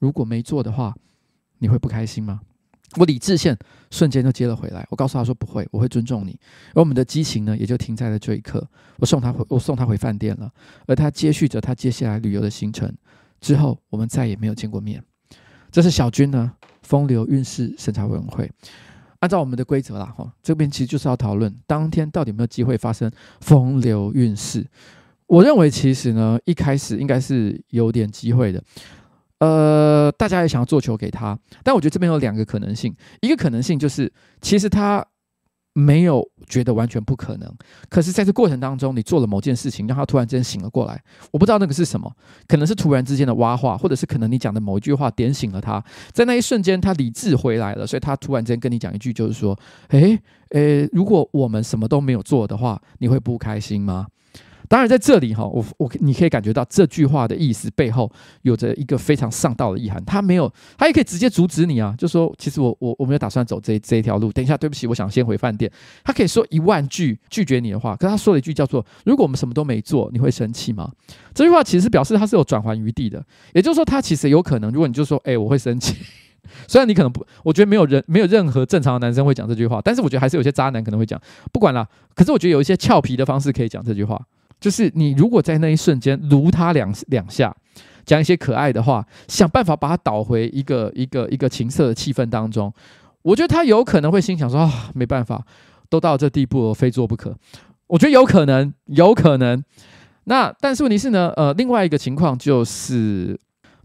[0.00, 0.92] 如果没做的话。”
[1.60, 2.40] 你会不开心吗？
[2.96, 3.56] 我理智线
[3.92, 4.84] 瞬间就接了回来。
[4.90, 6.36] 我告诉他说不会，我会尊重你。
[6.74, 8.68] 而我们的激情呢，也就停在了这一刻。
[8.96, 10.50] 我送他回，我送他回饭店了。
[10.88, 12.92] 而他接续着他接下来旅游的行程。
[13.40, 15.00] 之后我们再也没有见过面。
[15.70, 18.50] 这是小军呢，风流韵事审查委员会。
[19.20, 23.08] 按照我们的规则啦，哈，这边其实就是要讨论当天到底有没有机会发生
[23.40, 24.66] 风流韵事。
[25.26, 28.60] 我认为其实呢，一开始应该是有点机会的。
[29.40, 32.94] 呃，大家也想要做球给他，但我觉得这边有两个可能性。
[33.20, 35.04] 一个可能性就是，其实他
[35.72, 37.50] 没有觉得完全不可能，
[37.88, 41.02] 可是在这过程当中，你做了某件事情，让他突然间醒了过来。
[41.30, 42.12] 我不知道那个是什么，
[42.48, 54.08] 可能是突然之间的挖话，或者是可能你讲的某一句话点醒了他，在那一瞬间他理智回来了，所以他突然间跟你讲一句，就是说：“诶，诶，如果我们什么都没有做的话，你会不开心吗？”
[54.70, 58.08] 当然，在这里哈，我我你可以感觉到这句话的意思背后
[58.42, 60.00] 有着一个非常上道的意涵。
[60.04, 64.30] 他没有，他也可以直接阻止你啊，就说其实我我我没有打算走这这一条路。
[64.30, 65.68] 等一下，对不起，我想先回饭店。
[66.04, 70.88] 他可以说一万句拒绝你的话，可他说了一句叫做：“如果我们什么都没做，你会生气吗？”
[71.34, 73.20] 这句话其实表示他是有转圜余地的，
[73.52, 75.96] 也就是说，他其实有可能，如果你就说：“哎，我会生气。”
[76.68, 81.20] 虽然你可能不，我觉得没有人没有任何正常的男生会讲这句话，但是我觉得还是有些渣男可能会讲。
[81.52, 84.20] 不管了，可是我觉得有一些俏皮的方式可以讲这句话。
[84.60, 87.56] 就是你如果在那一瞬间撸他两两下，
[88.04, 92.72] 讲一些可爱的话，想办法把他导回一个一个一个情色的气氛当中，
[93.22, 95.44] 我觉得他有可能会心想说啊，没办法，
[95.88, 97.36] 都到这地步了，非做不可。
[97.86, 99.64] 我觉得有可能，有可能。
[100.24, 103.40] 那但是问题是呢，呃，另外一个情况就是。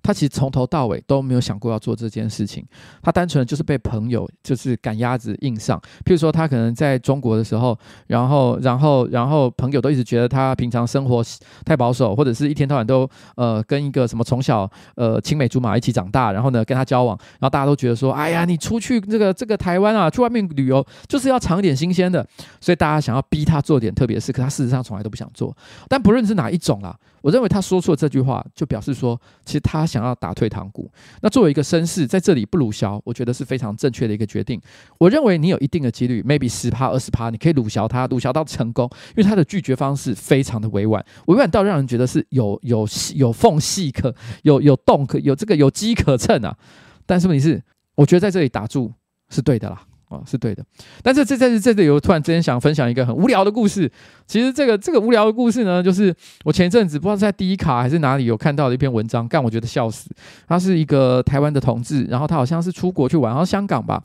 [0.05, 2.63] 他其实从头到尾都没有想过要做这件事情，
[3.01, 5.79] 他单纯就是被朋友就是赶鸭子硬上。
[6.05, 11.23] 譬如说，他可能在中国的时候，然后，然后，然后朋友都一直觉得他平常生活
[11.65, 22.23] 太保守，或者是一天到晚都呃跟一个什么从小呃青梅竹马一起长大，然后呢跟他交往，然后大家都觉得说，哎呀，你出去这个这个台湾啊，去外面旅游就是要尝点新鲜的，
[22.61, 25.55] 所以大家想要逼他做点特别事，可他事实上从来都不想做。
[25.89, 29.83] 但不论是哪一种啦，我认为他说出了这句话，就表示说，其实他。
[29.95, 34.59] 想要打退堂鼓，那作为一个绅士，在这里不鲁小，我觉得是非常正确的一个决定。
[34.97, 46.57] 我认为你有一定的几率，maybe 十趴二十趴，你可以鲁小他，鲁小到成功，因为他的拒绝方式非常的委婉，委婉到让人觉得是有有有缝隙可有有洞可有这个有机可乘啊。
[47.05, 47.63] 但是问题是，
[47.95, 48.91] 我觉得在这里打住
[49.29, 49.81] 是对的啦。
[50.25, 50.63] 是对的，
[51.01, 53.91] 但是这这这里我突然之间想分享一个很无聊的故事。
[54.27, 60.09] 其实这个这个无聊的故事呢，就是我前阵子不知道在第一卡还是哪里有看到的一篇文章，干我觉得笑死。
[60.47, 64.01] 他是一个台湾的同志，然后他好像是出国去玩，然后香港吧，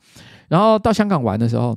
[0.49, 1.77] 然后到香港玩的时候，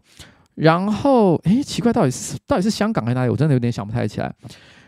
[0.56, 3.30] 然后诶，奇怪，到底是到底是香港还是哪里？
[3.30, 4.34] 我真的有点想不太起来。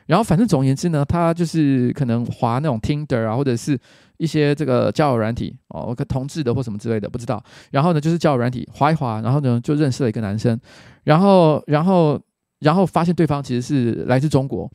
[0.08, 3.80] 然后反正总而言之呢，他就是可能滑那种 Tinder 啊，或者是。
[4.18, 7.44] 一些这个交友软体哦，同志的或什么之类的不知道。
[7.72, 10.58] 然后呢，就是交友软体滑一滑，然后呢就认识了一个男生，
[11.04, 12.18] 然后然后
[12.60, 14.72] 然后发现对方其实是来自中国，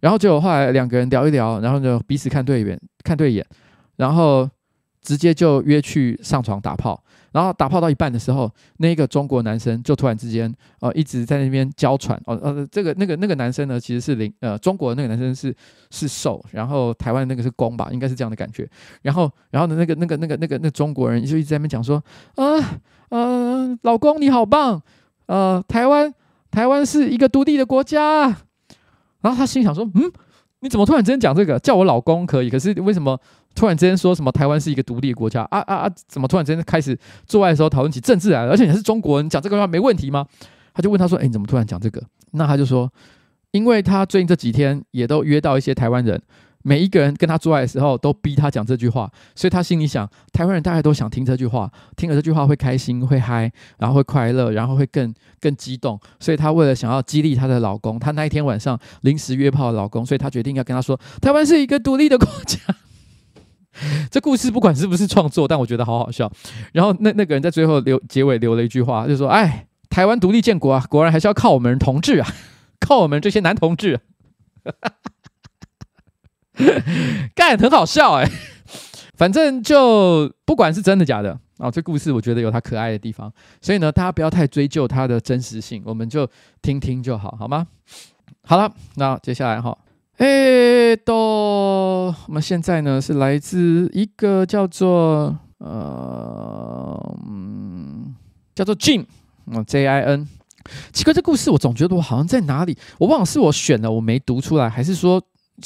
[0.00, 3.44] 然后结果后来两个人聊一聊，然后呢彼此看对眼看对眼，
[3.96, 4.48] 然后
[5.02, 7.04] 直接就约去上床打炮。
[7.36, 12.18] 然后打炮到一半的时候，那个中国男生就突然之间，呃，一直在那边娇喘。
[12.24, 15.54] 哦，呃，这个那个那个男生呢，其实是零，呃，中国的那个男生是
[15.90, 18.66] 是受，然后台湾那个是攻吧，应该是这样的感觉。
[19.02, 22.02] 然后，然后呢，那个那个那个那个那中国人就一直在那边讲说，
[22.36, 24.80] 啊，呃，老公你好棒，
[25.26, 26.10] 呃，台湾
[26.50, 28.34] 台湾是一个独立的国家。
[29.20, 30.10] 然后他心想说，嗯，
[30.60, 31.58] 你怎么突然之间讲这个？
[31.58, 33.18] 叫我老公可以，可是为什么？
[33.54, 35.90] 突然之间说什么台湾是一个独立国家啊啊啊！
[36.06, 38.50] 怎么突然之间开始做爱的时候讨论起政治来了？
[38.50, 40.26] 而且你还是中国人，讲这个话没问题吗？
[40.74, 42.92] 他就问他说：“哎，你怎么突然讲这个？”那他就说
[43.52, 46.20] ：“因为他最近这几天也都约到一些台湾人，
[46.66, 53.48] 每一个人跟他做爱的时候都逼他讲这句话，所以他心里想，台湾人大概都想听这句话，听了这句话会开心、会嗨，
[53.78, 55.96] 然后会快乐，然后会更更激动。
[56.18, 62.58] 所以他为了想要激励他的老公，他那一天晚上临时约炮的老公，所以他决定要跟他说，台湾是一个独立的国家。
[64.10, 66.28] ”这故事不管是不是创作，但我觉得好好笑。
[66.72, 72.28] 然后那那个人在最后留结尾留了一句话，就说：“哎，台湾独立建国啊，果然还是要靠我们同志啊，
[72.80, 74.00] 靠我们这些男同志。”
[77.34, 78.30] 干，很好笑哎。
[79.16, 83.32] 反正就不管是真的假的啊、哦，这故事我觉得有它可爱的地方。
[83.62, 86.28] 所以呢，大家不要太追究它的真实性，我们就
[86.60, 87.66] 听听就好，好吗？
[88.42, 89.76] 好了，那接下来哈。
[90.18, 98.14] 哎，都，我们现在呢是来自一个叫做呃，嗯，
[98.54, 99.06] 叫做 Jin，
[99.46, 100.28] 嗯，J I N。
[100.92, 105.22] 奇怪，这故事我总觉得我好像在哪里，我忘了是我选了，我没读出来，还是说，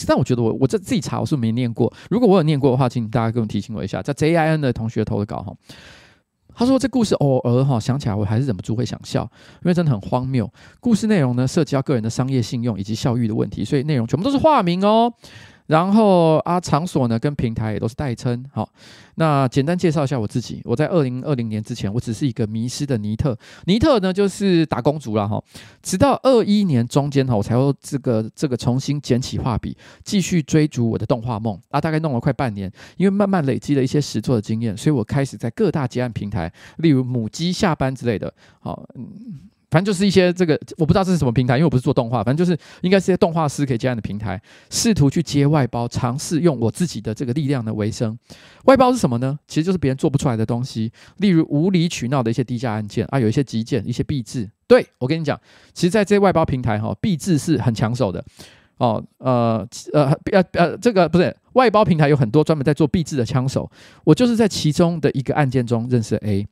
[0.07, 1.93] 但我觉得我我这自己查，我是没念过。
[2.11, 5.55] 如果我有念过的话，请大家给我提醒我一下，叫 J I N 的同学投的稿哈。
[6.53, 9.23] 他说：“这故事偶尔哈想起来，我还是忍不住会想笑，
[9.63, 10.53] 因为真的很荒谬。
[10.79, 15.13] 故事内容呢，涉及到个人的商业信用以及效益的问题，所以内容全部都是化名哦。”
[15.71, 18.45] 然后啊，场所呢跟平台也都是代称。
[18.53, 18.69] 好，
[19.15, 20.61] 那简单介绍一下我自己。
[20.65, 23.39] 我在二零二零年之前，我只是一个迷失的尼特。
[23.67, 25.41] 尼特呢就是打工族了哈。
[25.81, 31.81] 直到二一年中间哈，我才会这个这个重新捡起画笔，继续追逐我的动画梦啊。
[31.81, 38.35] 大概弄了快半年，因为慢慢累积了一些实作的经验，所以我开始在各大接案平台，例如母鸡下班之类的。
[38.59, 39.49] 好，嗯。
[39.71, 42.25] 反正就是一些这个，我不知道这是什么平台，因为我不是做动画。
[42.25, 48.19] 反正就是应该是一些动画师可以接案的平台，试图去接外包，尝试用我自己的这个力量的维生。
[48.65, 49.39] 外包是什么呢？
[49.47, 54.51] 其实就是别人做不出来的东西，例如无理取闹的一些低价案件啊，有一些急件，一些毕制。
[54.67, 55.41] 对，我跟你讲，
[55.73, 58.25] 其实在这些外包平台哈，毕制是很抢手的
[58.79, 59.03] 哦。
[59.19, 63.71] 呃呃呃呃，这个不是外包平台有很多专门在做毕制的枪手，
[64.05, 66.47] 我就是在其中的一个案件中认识 A。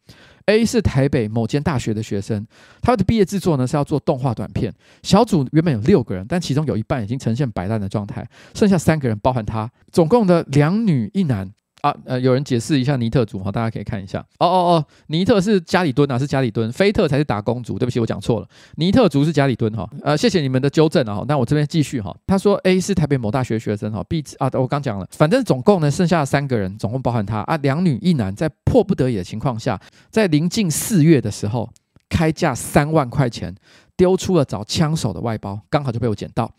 [0.48, 2.46] A 是台北某间大学的学生，
[2.80, 4.72] 他的毕业制作呢是要做动画短片。
[5.02, 11.50] 小组原本有六个人，但其中有一半已经呈现摆烂的状态，剩下三个人，包含他，总共的两女一男。
[11.80, 14.18] 啊，呃，有人解释一下尼特族哈，大家可以看一下。
[14.38, 17.78] 哦哦哦，尼特是家里蹲啊，是家里蹲，菲特才是打工族。
[17.78, 19.88] 对不起，我讲错了，尼特族是家里蹲哈。
[20.02, 21.24] 呃，谢谢你们的纠正啊。
[21.28, 22.14] 那我这边继续哈。
[22.26, 31.70] 他说 A 是台北某大学学生哈，B 啊，我刚讲了，反正总共呢剩下三个人，总共包含他啊，两女一男，在迫不得已的情况下，在临近四月的时候，
[32.08, 33.54] 开价三万块钱
[33.96, 36.50] 丢出了找枪手的外包，刚好就被我捡到。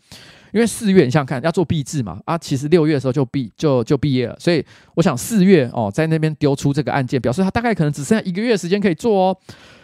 [0.52, 9.36] 因为四月，你想看，要做毕制嘛，啊，其实六月的时候就毕就就毕业了，所以我想四月哦，在那边丢出这个案件，表示他大概可能只剩下一个月时间可以做哦。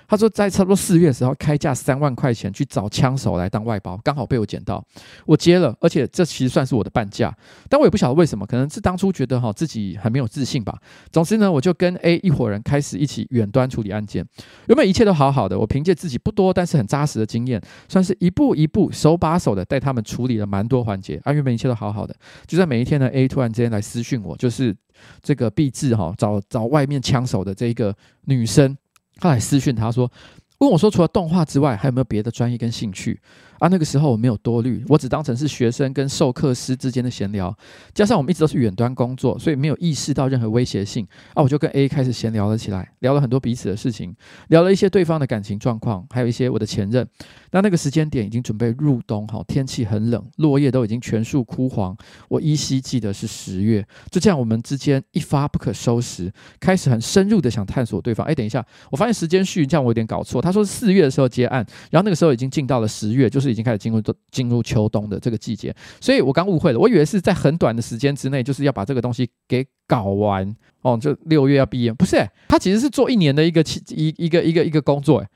[0.09, 4.85] 他说，在差不多四月的时候，开价三万块钱去找枪手来当外包，刚好被我捡到，
[5.25, 7.37] 我接了，而且这其实算是我的半价，
[7.69, 10.79] 但我也不晓得为什么，可能是当初觉得哈自己很没有自信吧。
[11.11, 14.25] 总之呢，我就跟 A 一伙人开始一起远端处理案件，
[14.69, 22.15] 原本一切都好好的，我凭借自己不多但是很扎实的经验，算是一步一步手把手的带他们处理了蛮多环节啊，原本一切都好好的，
[22.47, 24.77] 就在每一天呢，A 突然之间来私讯我，就是
[25.23, 27.95] 这个毕制哈找找外面枪手的这一个
[28.27, 28.77] 女生。
[29.21, 30.11] 后来私讯他说，
[30.59, 33.21] 问我说，除了动画之外，还有没有别的专业跟兴趣？
[33.59, 37.57] 啊，那个时候我没有多虑，我只当成是学生跟授课师之间的闲聊，
[37.95, 41.07] 加上我们一直都是远端工作，所以没有意识到任何威胁性。
[41.35, 44.15] 啊，我就跟 A 开始闲聊了起来，聊了很多彼此的事情，
[44.49, 47.07] 聊了一些对方的感情状况，还有一些我的前任。
[47.53, 51.97] 那那个时间点已经准备入冬，哈，天气很冷，落叶都已经全数枯黄。
[52.29, 58.27] 我依稀记得是十月，就这样，我们之间一发不可收拾，开始很深入的想探索对方。
[58.27, 63.46] 哎，等一下，我发现时间序这样我有点搞错，他说四月的时候接案，然后那个时候已经进到了十月，就是。
[63.47, 75.29] 是已经开始进入进入秋冬的这个季节，所以我刚误会了，我以为是在很短的时间之内，就是要把这个东西给搞完哦，就六月要毕业，不是、他其实是做一年的一个一一个一个一个工作，哎，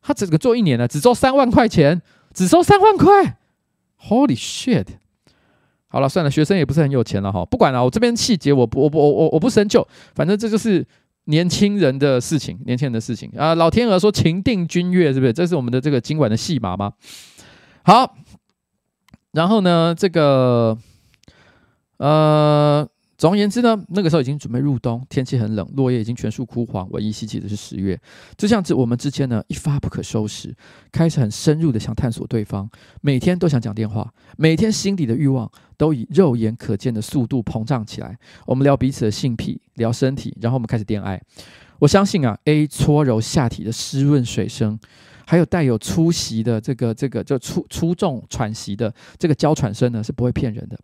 [0.00, 2.02] 他整个做一年呢，只收三万块钱，
[2.34, 3.38] 只收三万块，
[4.08, 4.86] Holy shit！
[5.86, 10.84] 好了，算了，学生也不是很有钱了哈，不管了，我这边细节我不我不我我我不深究，反正这就是
[11.26, 13.54] 年轻人的事情，年轻人的事情啊。
[13.54, 15.32] 老天鹅说情定君悦，是不是？
[15.32, 16.94] 这是我们的这个今晚的戏码吗？
[17.82, 18.16] 好，
[19.32, 20.76] 然后呢，这个
[21.98, 22.88] 呃。
[23.18, 26.88] 总而言之呢，那个时候已经准备入冬，天气很冷，落叶已经全数枯黄。
[26.90, 27.96] 唯一希冀的是十月，
[28.36, 30.52] 就像是我们之间呢一发不可收拾，
[30.90, 32.68] 开始很深入的想探索对方，
[33.00, 38.18] 每天都想讲电话，每天心底的欲望都以肉眼可见的速度膨胀起来。
[38.44, 41.22] 我们聊彼此的性癖，聊身体，然后我们开始恋爱。
[41.78, 44.76] 我相信啊，A 搓揉下体的湿润水声，
[45.26, 50.78] 还有带有粗息的这个这个就粗粗重喘息的这个娇喘声呢，是不会骗人的。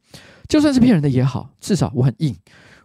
[0.48, 2.34] 就算是骗人的也好，至少我很硬，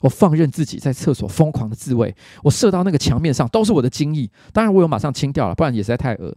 [0.01, 6.35] 我放任自己在厕所疯狂的自慰，我射到那个墙面上都是我的精液，当然我有马上清掉了，不然也实在太恶。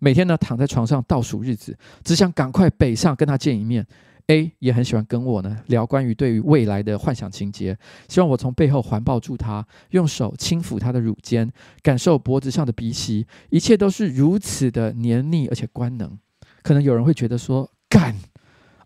[0.00, 3.86] 每天呢躺在床上倒数日子，只想赶快北上跟他见一面。
[4.28, 7.76] A 也很喜欢跟我呢聊关于对于未来的幻想情节，
[8.08, 11.52] 希望我从背后环抱住他，用手轻抚他的乳尖，
[11.82, 16.18] 感受脖子上的鼻息，一切都是如此的黏腻而且官能。
[16.62, 18.14] 可能有人会觉得说干。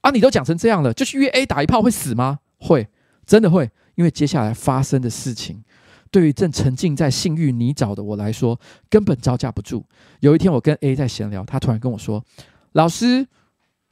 [0.01, 0.13] 啊！
[0.13, 2.39] 你都讲成这样了，就去约 A 打一炮会死吗？
[2.59, 2.87] 会，
[3.27, 5.65] 真的会，因为接下来发生的事情，
[6.13, 8.59] 对于正沉浸在性欲泥沼的我来说，
[8.89, 9.85] 根本招架不住。
[10.21, 12.25] 有一天，我跟 A 在闲聊，他突然跟我说
[12.73, 13.27] ：“老师，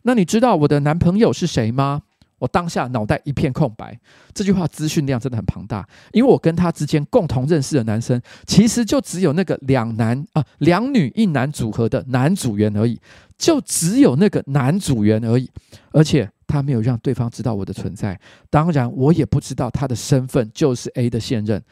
[0.07, 2.01] 那你知道我的男朋友是谁吗？”
[2.39, 3.99] 我当下脑袋一片空白。
[4.35, 13.01] 这句话资讯量真的很庞大，因为我跟他之间共同认识的男生，其实就只有那个两男啊两女一男组合的男组员而已。
[13.39, 15.51] 就只有那个男组员而已，
[15.93, 18.19] 而且他没有让对方知道我的存在。
[18.49, 21.63] 当然，我也不知道他的身份就是 A 的现任。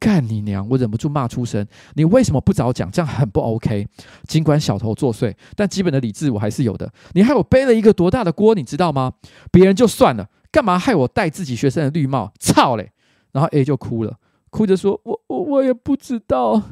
[0.00, 0.66] 干你娘！
[0.68, 1.66] 我忍不住骂出声。
[1.94, 2.90] 你为什么不早讲？
[2.90, 3.86] 这样很不 OK。
[4.26, 6.90] 尽管小偷作祟，但基本的理智我还是有的。
[7.14, 9.12] 你害我背了一个多大的锅，你知道吗？
[9.50, 12.32] 别人就算了，干嘛害我戴自己学生的绿帽？
[12.38, 12.92] 操嘞！
[13.32, 14.16] 然后 A 就哭了，
[14.50, 16.62] 哭着说：“我我我也不知道。”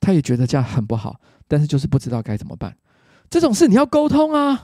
[0.00, 2.76] 他也觉得这样很不好，但是就是不知道该怎么办。
[3.28, 4.62] 这种事你要沟通啊，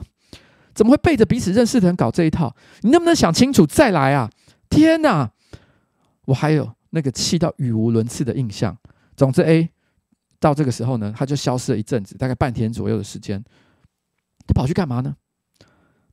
[0.73, 2.55] 怎么会背着彼此认识的人搞这一套？
[2.81, 4.29] 你能不能想清楚再来啊？
[4.69, 5.31] 天哪！
[6.25, 8.77] 我还有那个气到语无伦次的印象。
[9.17, 9.67] 总之，A
[10.39, 13.43] 到这个时候呢，他就消失了一阵子，大概半天左右的时间。
[14.45, 15.15] 他跑去干嘛呢？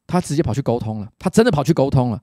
[0.06, 1.12] 他直接跑去沟通了。
[1.18, 2.22] 他真的跑去沟通了。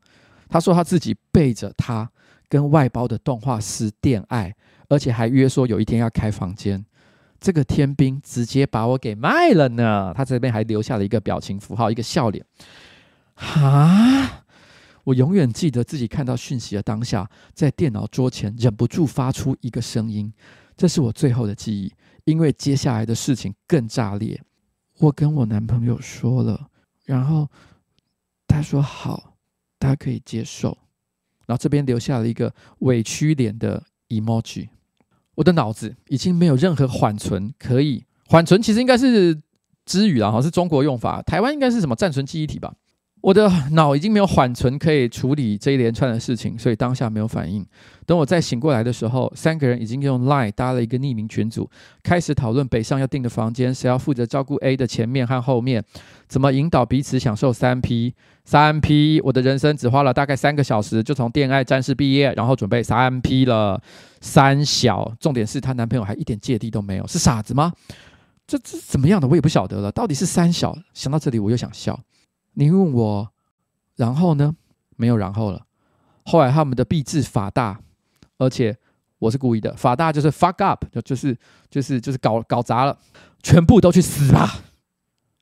[0.49, 2.09] 他说他自己背着他
[2.49, 4.55] 跟外包的动画师恋爱，
[4.89, 6.83] 而且还约说有一天要开房间。
[7.39, 10.11] 这个天兵直接把我给卖了呢！
[10.15, 12.43] 他这边还留下了一个表情符号，一个笑脸。
[13.35, 14.45] 哈！
[15.07, 20.29] 我永远记得自己看到讯息的当下，在电脑桌前忍不住发出一个声音，
[20.75, 21.89] 这是我最后的记忆。
[22.25, 24.37] 因为接下来的事情更炸裂。
[24.99, 26.67] 我跟我男朋友说了，
[27.05, 27.49] 然后
[28.49, 29.37] 他说好，
[29.79, 30.77] 他可以接受。
[31.45, 34.67] 然后这边留下了一个委屈脸的 emoji。
[35.35, 39.41] 我的脑子已经没有任何缓存可以，缓存其实应该是
[39.85, 42.73] 支语啦，好像是中国用法，台湾应该是什么暂存记忆体吧？
[43.21, 47.65] 我的脑已经没有缓存可以处理这一连串的事情，所以当下没有反应。
[48.05, 51.69] 等我再醒过来的时候，三个人已经用 Line 搭了一个匿名群组，
[52.03, 55.83] 开始讨论北上要订的房间，谁要负责照顾 A 的前面和后面，
[56.27, 58.13] 怎么引导彼此享受三 P。
[58.45, 63.81] 三 P，我的人生只花了大概三个小时，就从恋爱战士毕业，然后准备三 P 了。
[64.21, 67.73] 三小，重点是她男朋友还一点芥蒂都没有，是傻子吗？
[68.47, 69.91] 这这怎么样的，我也不晓得了。
[69.91, 70.77] 到底是三小？
[70.93, 71.99] 想到这里，我又想笑。
[72.59, 73.31] 你问我，
[73.97, 74.55] 然后呢？
[74.95, 75.67] 没有然后了。
[76.25, 77.79] 后来他们的币制法大，
[78.39, 78.75] 而且
[79.19, 81.37] 我是故意的，法大就是 fuck up，就就是
[81.69, 82.97] 就是就是搞搞砸了，
[83.43, 84.63] 全部都去死吧！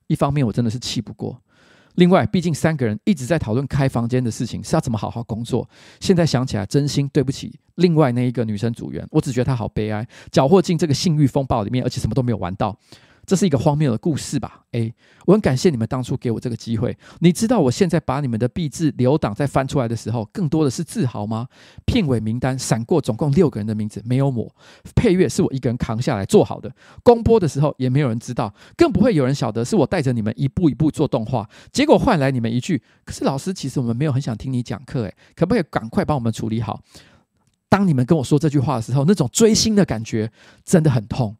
[0.08, 1.42] 一方面我真的是气不过。
[1.94, 5.70] 另外，毕竟三个人一直在讨论开房间的事情，是要怎么好好工作。
[6.02, 12.78] 现在想起来，真心对不起另外那一个女生组员，我只觉得她好悲哀，搅和进这个性欲风暴里面，而且什么都没有玩到。
[13.26, 14.94] 这是一个荒谬的故事吧？A，
[15.26, 16.96] 我很感谢你们当初给我这个机会。
[17.20, 21.48] 你知道我现在把你们的毕制留档再翻出来的时候，更多的是自豪吗？
[21.86, 24.54] 片尾名单闪过，总共六个人的名字，没有我。
[24.96, 26.72] 配乐是我一个人扛下来做好的。
[27.04, 31.50] 公播的时候也没有人知道，更不会有人晓得是我带着你们一步一步做动画。
[31.72, 36.80] 结果换来你们一句：“可是老师，其实我们没有很想听你讲课，诶，可不可以赶快帮我们处理好？”
[37.68, 40.32] 当你们跟我说这句话的时候，那种追星的感觉
[40.64, 41.36] 真的很痛。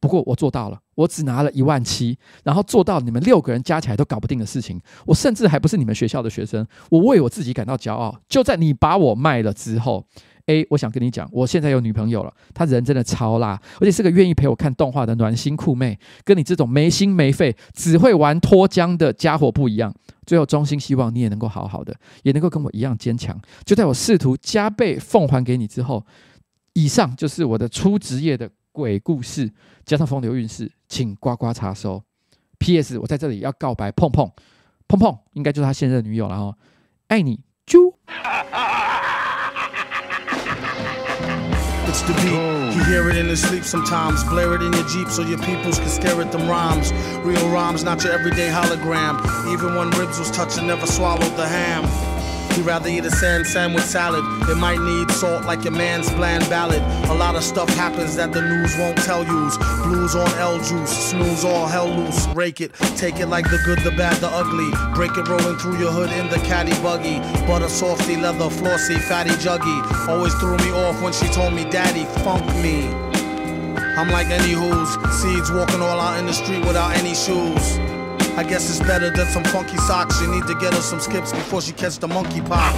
[0.00, 4.80] 不过我做到了，我只拿了一万七，然后做到你们六个人加起来都搞不定的事情。
[5.06, 8.16] 我甚至还不是你们学校的学生，我为我自己感到骄傲。
[8.28, 10.06] 就在你把我卖了之后
[10.46, 19.94] ：A，我想跟你讲，我现在有女朋友了，她人真的超辣，而且是个愿意陪我看动画的暖心酷妹，跟你这种没心没肺、只会玩脱缰的家伙不一样。
[20.26, 23.38] 最后，衷心希望你也能够好好的，也能够跟我一样坚强。
[23.64, 26.04] 就在我试图加倍奉还给你之后，
[26.72, 29.52] 以上就是我的初职业的鬼故事，
[29.86, 32.02] 加上风流韵事，请呱呱查收。
[32.58, 32.98] P.S.
[32.98, 34.28] 我在这里要告白碰碰
[34.88, 36.58] 碰碰，应该就是他现任女友了哈，
[37.06, 37.78] 爱你啾。
[37.78, 37.94] oh.
[42.74, 44.24] You hear it in the sleep sometimes.
[44.24, 46.92] Blare it in your Jeep so your peoples can stare at them rhymes.
[47.24, 49.20] Real rhymes, not your everyday hologram.
[49.52, 51.84] Even when ribs was touching, never swallowed the ham.
[52.52, 54.24] He'd rather eat a sand sandwich salad.
[54.48, 56.82] It might need salt like your man's bland ballad.
[57.10, 59.56] A lot of stuff happens that the news won't tell yous.
[59.84, 62.26] Blues on L juice, snooze all hell loose.
[62.28, 64.70] Rake it, take it like the good, the bad, the ugly.
[64.94, 67.18] Break it rolling through your hood in the caddy buggy.
[67.46, 70.08] Butter softy, leather flossy, fatty juggy.
[70.08, 72.88] Always threw me off when she told me, Daddy, funk me.
[73.96, 77.93] I'm like any who's seeds walking all out in the street without any shoes.
[78.36, 80.20] I guess it's better than some funky socks.
[80.20, 82.74] You need to get her some skips before she catch the monkey pox.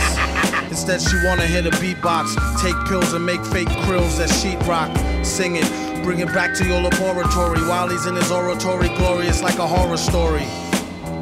[0.69, 4.93] Instead, she wanna hit a beatbox, take pills and make fake krills that sheetrock.
[5.25, 5.65] Sing it,
[6.03, 8.89] bring it back to your laboratory while he's in his oratory.
[8.97, 10.45] Glorious like a horror story.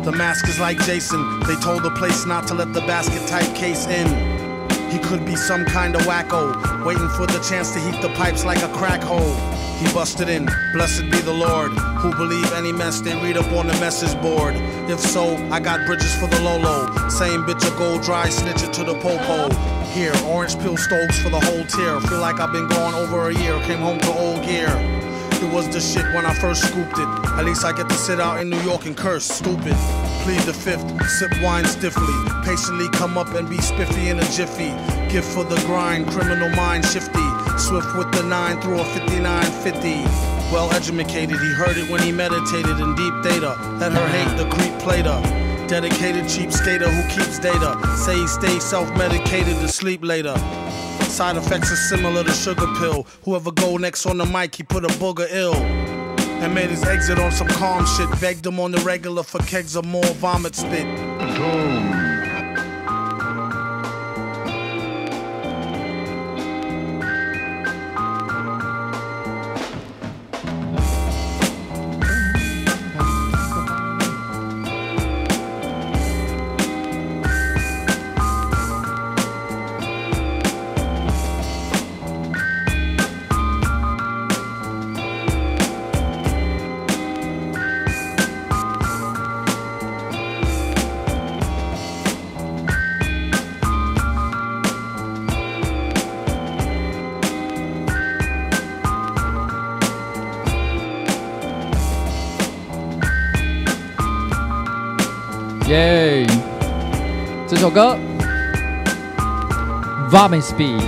[0.03, 1.39] The mask is like Jason.
[1.47, 4.09] They told the place not to let the basket type case in.
[4.91, 8.45] He could be some kind of wacko, waiting for the chance to heat the pipes
[8.45, 9.54] like a crack hole.
[9.79, 13.67] He busted in, blessed be the Lord, who believe any mess they read up on
[13.67, 14.55] the message board.
[14.89, 16.87] If so, I got bridges for the Lolo.
[17.09, 19.53] Same bitch a gold dry, snitch it to the popo.
[19.93, 22.01] Here, orange peel stokes for the whole tier.
[22.09, 24.71] Feel like I've been gone over a year, came home to old gear.
[25.43, 27.09] It was the shit when I first scooped it.
[27.37, 29.77] At least I get to sit out in New York and curse, stupid.
[30.23, 32.15] Plead the fifth, sip wine stiffly.
[32.45, 34.73] Patiently come up and be spiffy in a jiffy.
[35.13, 37.24] Gift for the grind, criminal mind shifty.
[37.59, 40.05] Swift with the nine through a 5950.
[40.53, 43.57] Well educated, he heard it when he meditated in deep data.
[43.81, 45.21] Let her hate the creep plater.
[45.69, 47.79] Dedicated cheap skater who keeps data.
[47.97, 50.37] Say he stays self medicated to sleep later.
[51.09, 53.07] Side effects are similar to sugar pill.
[53.25, 55.55] Whoever go next on the mic, he put a booger ill.
[55.55, 58.09] And made his exit on some calm shit.
[58.21, 60.87] Begged him on the regular for kegs of more vomit spit.
[61.45, 62.04] 耶！
[107.65, 107.97] 首歌
[110.11, 110.81] 《Vomit Speed》。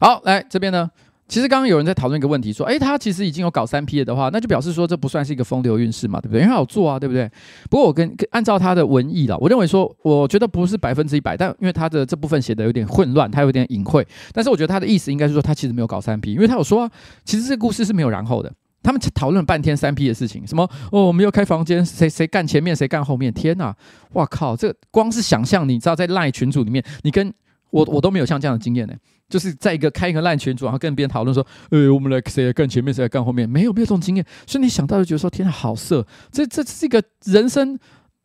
[0.00, 0.90] 好，来这边呢，
[1.28, 6.40] 其实刚刚有人在讨论一个问题，说，诶，他其实已经有搞三 P 了的话，那就表示说这不算是一个风流韵事嘛，对不对？
[6.40, 7.30] 因为他有做啊，对不对？
[7.68, 16.90] 不过我跟按照他的文意了，我认为说，我觉得不是百分之一百，但因为他的这部分写的有点混乱，他有点隐晦，但是我觉得他的意思应该是说，他其实没有搞三 P，因为他有说啊，
[17.26, 18.50] 其实这个故事是没有然后的。
[18.82, 20.62] 他们讨论半天三 P 的事情，什么
[20.92, 23.32] 哦，我们要开房间，谁谁干前面，谁干后面？
[23.32, 23.74] 天哪，
[24.12, 24.56] 哇靠！
[24.56, 27.32] 这个光是想象，你知道在赖群组里面，你跟
[27.70, 28.94] 我我都没有像这样的经验呢。
[29.28, 33.46] 就是在一个开一个烂群组，然后跟别人讨论说，呃，我们来谁来干前面，谁来干后面？
[33.46, 36.06] 没有没有这种经验，所以你想到就觉得说，天哪，好色！
[36.32, 37.78] 这这是一个人生。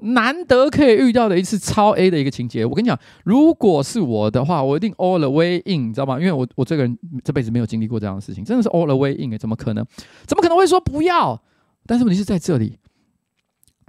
[0.04, 6.20] 难得可以遇到的一次超 A 的一个情节，我跟你讲，如果是我的话，我一定 all the way in，你知道吗？
[6.20, 9.86] 因为我我这个人这辈子没有经历过这样的事情，真的是 all the way in，怎么可能？
[10.26, 11.42] 怎么可能会说不要？
[11.86, 12.78] 但是问题是在这里，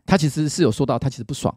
[0.07, 1.55] 他其实是有说到，他其实不爽，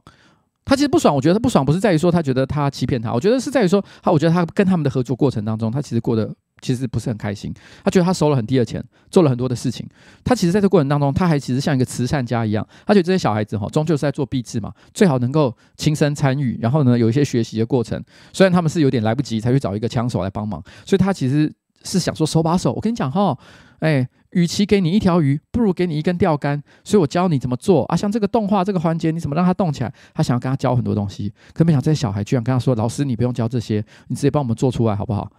[0.66, 1.16] 他其实不爽。
[1.16, 6.36] 我觉得他不爽不是在于说他觉得他欺骗他，我觉得是在于说他，我觉得他跟他们的合作过程当中，他其实过得。
[6.62, 7.54] 其实不是很开心，
[7.84, 9.88] 他觉得他收了很低的钱，做了很多的事情。
[10.24, 12.68] 他其实在这过程当中，他还其实像一个慈善家一样。
[12.86, 18.04] 他觉得这些小孩子哈，终究是在做毕制嘛，最好能够亲身参与，然后呢，有一些学习的过程。
[18.34, 21.52] 虽然他们是有点来不及才去找一个枪手来帮忙，所以他其实
[21.84, 22.74] 是想说手把手。
[22.74, 23.38] 我跟你讲哈，
[23.80, 26.62] 哎，与其给你一条鱼，不如给你一根钓竿。
[26.84, 29.94] 所以我教你怎么做啊，像这个动画这个环节，你怎么让它动起来？
[30.14, 35.32] 他想要跟他教很多东西，可没想这些小孩居然跟他说：“老师，你不用教这些，你直接帮我们做出来好不好？”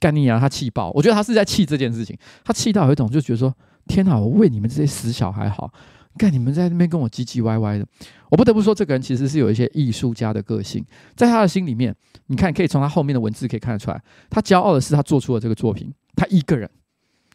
[0.00, 0.40] 干你啊！
[0.40, 2.16] 他气爆，我觉得他是在气这件事情。
[2.42, 3.54] 他气到有一种就觉得说：
[3.86, 5.70] 天哪，我为你们这些死小孩好，
[6.18, 7.86] 看你们在那边跟我唧唧歪歪的。
[8.30, 10.84] 我不得不说，这个人其实是有一些艺术家的个性，
[11.14, 11.94] 在他的心里面，
[12.26, 16.68] 你看可以从他后面的文字可以看得出来，他骄傲的是他做出了这个作品，他一个人。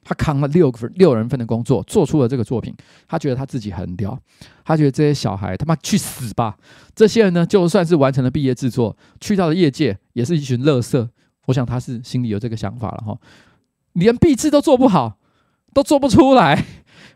[0.07, 2.71] 他扛了六个六人份的工作，做出了这个作品。
[3.07, 4.15] 他觉得他自己很屌，
[4.63, 6.55] 他觉得这些小孩他妈去死吧！
[6.93, 11.09] 这些人呢，就算是完成了毕业制作，去到了业界，也是一群垃圾。
[11.45, 13.17] 我想他是心里有这个想法了哈。
[13.93, 15.17] 连毕制都做不好，
[15.73, 16.65] 都做不出来，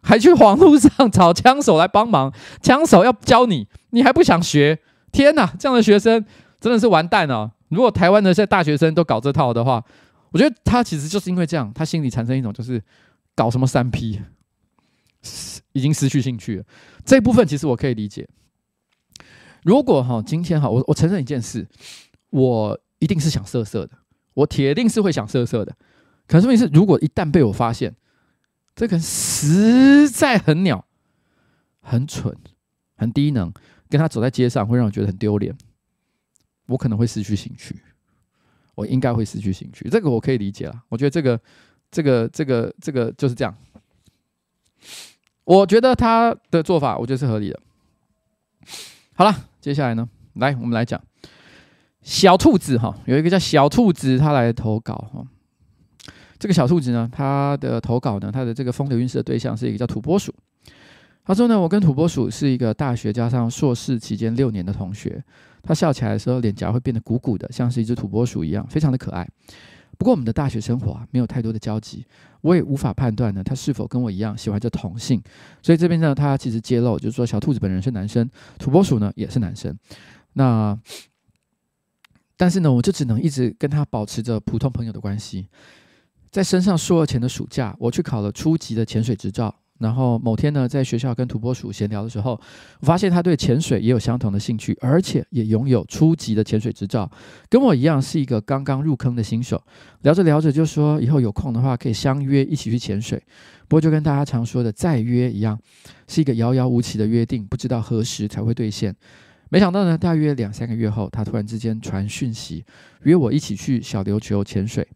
[0.02, 4.80] 还去网络上找枪手来帮忙，枪手要教你，你还不想学？
[5.12, 6.24] 天哪，这样的学生
[6.60, 7.52] 真的是完蛋了。
[7.70, 9.84] 如果台湾的这些大学生都搞这套的话，
[10.32, 12.82] 我觉得他其实就是因为这样，他心里产生一种就是
[13.36, 14.22] 搞什么三 P，
[15.74, 16.64] 已经失去兴趣了。
[17.04, 18.28] 这一部分其实我可以理解。
[19.64, 21.68] 如果哈今天哈我我承认一件事，
[22.30, 23.92] 我一定是想色色的，
[24.40, 25.76] 我铁定是会想色色的。
[26.28, 27.96] 可是问题是，如果一旦被我发现，
[28.76, 30.86] 这个人实在很鸟、
[31.82, 32.36] 很蠢、
[32.96, 33.52] 很低能，
[33.90, 35.58] 跟他走在街上会让我觉得很丢脸，
[36.68, 37.82] 我可能会失去兴趣。
[38.76, 40.84] 我应该会失去兴趣，这个我可以理解了。
[40.88, 41.38] 我觉得这个、
[41.92, 43.54] 这个、这个、这个就是这样。
[45.44, 47.60] 我觉得他的做法，我觉得是合理的。
[49.16, 51.04] 好了，接下来呢，来我们来讲
[52.10, 55.24] 小兔子哈，有一个叫小兔子，他来投稿哈。
[56.40, 60.34] 这个小兔子呢，他的投稿呢，他的这个风流韵事的对象是一个叫土拨鼠。
[61.24, 65.24] 他说呢，我跟土拨鼠是一个大学加上硕士期间六年的同学。
[65.62, 69.30] 他笑起来的时候，脸颊会变得鼓鼓的，像是一只土拨鼠一样，非常的可爱。
[70.00, 72.04] 不过我们的大学生活啊，没有太多的交集，
[72.42, 75.22] 我也无法判断呢，他是否跟我一样喜欢着同性。
[75.62, 79.78] 所以这边呢，他其实揭露，就是说小兔子本人是男生，土拨鼠呢也是男生。
[80.34, 80.78] 那
[82.40, 85.46] 但是呢，我就只能一直跟他保持着普通朋友的关系。
[86.32, 89.54] 在升上硕二前的暑假，我去考了初级的潜水执照。
[89.80, 92.40] 然后某天呢，在学校跟土拨鼠闲聊的时候，
[92.80, 97.10] 我发现他对潜水也有相同的兴趣，而且也拥有初级的潜水执照，
[97.50, 99.62] 跟我一样是一个刚刚入坑的新手。
[100.04, 103.22] 聊着聊着就说，以后有空的话可以相约一起去潜水。
[103.68, 105.60] 不过就跟大家常说的再约一样，
[106.08, 108.96] 是一个遥遥无期的约定，不知道何时才会兑现。
[109.50, 112.64] 没想到呢，大约两三个月后，他突然之间传讯息
[113.04, 114.88] 约我一起去小琉球潜水。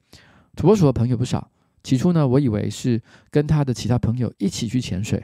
[0.56, 1.50] 土拨鼠的朋友不少。
[1.84, 5.22] 起初呢，我以为是跟他的其他朋友一起去潜水，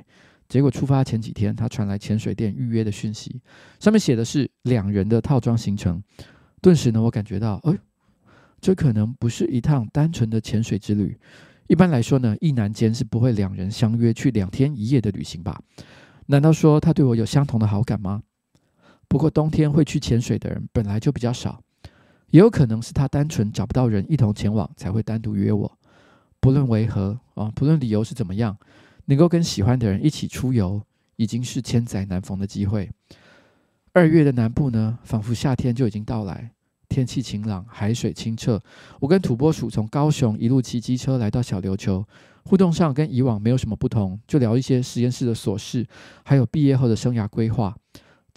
[0.49, 3.39] 结果出发前几天，他传来潜水店预约的讯息，
[3.79, 6.03] 上面写的是两人的套装行程。
[6.61, 7.73] 顿时呢，我感觉到，哎，
[8.59, 11.17] 这可能不是一趟单纯的潜水之旅。
[11.67, 15.61] 一般来说呢，一男间是不会两人相约去两天一夜的旅行吧？
[16.25, 18.21] 难道说他对我有相同的好感吗？
[19.09, 21.59] 不过冬天会去潜水的人本来就比较少，
[22.29, 25.77] 也有可能是他单纯找不到人一同前往，才会单独约我。
[26.39, 28.55] 不论为何啊，不论理由是怎么样，
[29.05, 30.81] 能够跟喜欢的人一起出游，
[31.15, 32.89] 已经是千载难逢的机会。
[33.93, 36.51] 二月的南部呢，仿佛夏天就已经到来，
[36.87, 38.61] 天气晴朗，海水清澈。
[38.99, 42.05] 我跟土拨鼠从高雄一路骑机车来到小琉球，
[42.45, 45.85] 互动上跟以往没有什么不同，就聊一些实验室的琐事，
[46.23, 47.75] 还有毕业后的生涯规划。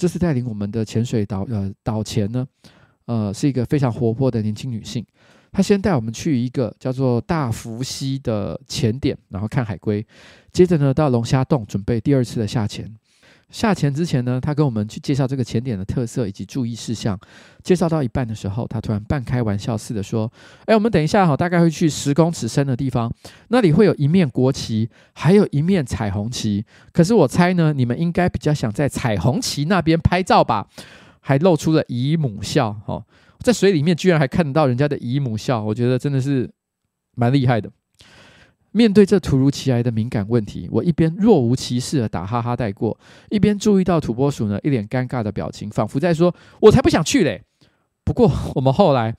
[0.02, 2.44] 这次带领我们的潜水导呃导潜呢，
[3.04, 5.06] 呃，是一个非常活泼的年轻女性。
[5.52, 10.04] 她先带我们去一个叫做大福溪的潜点，然后看海龟。
[10.50, 12.92] 接着呢，到龙虾洞准备第二次的下潜。
[13.52, 17.16] 下潜之前呢，他跟我们去介绍这个潜点的特色以及注意事项。
[17.62, 20.28] 介绍到一半的时候，他突然半开玩笑似的说
[20.66, 23.12] ：“哎，我们等一下哈，大概会去十公尺深的地方，
[23.48, 26.64] 那里会有一面国旗，还有一面彩虹旗。
[26.92, 30.66] 可是我猜呢，你们应该比较想在彩虹旗那边拍照吧？”
[31.24, 33.04] 还露出了姨母笑，哈。
[33.38, 36.50] 在水里面居然还看得到人家的姨母笑，我觉得真的是
[37.14, 37.70] 蛮厉害的。
[38.72, 42.98] 面对这突如其来的敏感问题，我一边若无其事的打哈哈带过，
[43.30, 47.42] 一边注意到土拨鼠呢一脸尴尬的表情，仿佛在说：“我才不想去嘞。”
[48.04, 49.14] 不过我们后来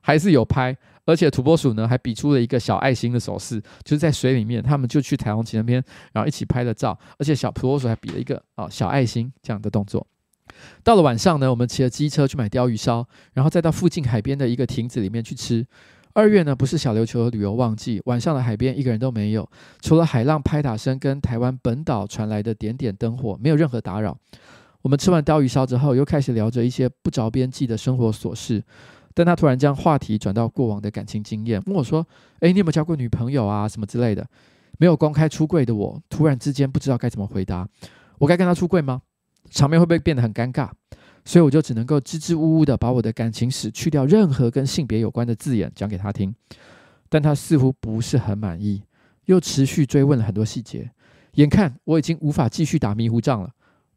[0.00, 5.82] 还是有拍，而且土拨鼠呢还比出了一个小爱心的手势，就是在水里面，他们就去彩虹旗那边，
[6.12, 10.06] 然后一起拍了照，而且小土拨鼠还比了一个啊小爱心这样的动作。
[10.82, 15.66] 到了晚上呢，我们骑着机车去买鲷鱼烧，然后再到附近海边的一个亭子里面去吃。
[16.14, 19.48] 二月呢，不是小琉球的旅游旺季，晚上的海边一个人都没有，
[19.80, 24.16] 除了海浪拍打声跟台湾本岛传来的点点灯火，没有任何打扰。
[24.82, 28.62] 我们吃完鲷鱼烧之后，又开始聊着一些不着边际的生活琐事。
[29.12, 32.06] 但他突然将话题转到过往的感情经验，问我说
[32.40, 33.66] ：“诶，你有没有交过女朋友啊？
[33.68, 34.24] 什么之类的？”
[34.78, 37.68] 没有公开出柜的我，突然之间不知道该怎么回答。
[38.18, 39.02] 我该跟他出柜吗？
[39.50, 40.68] 场面会不会变得很尴尬？
[41.24, 46.34] 所以我就只能够支支吾吾的把我的感情史去掉任何跟性别有关的字眼讲给他听，
[47.08, 48.82] 但他似乎不是很满意，
[49.24, 50.90] 又持续追问了很多细节。
[51.34, 53.50] 眼看我已经无法继续打迷糊仗了，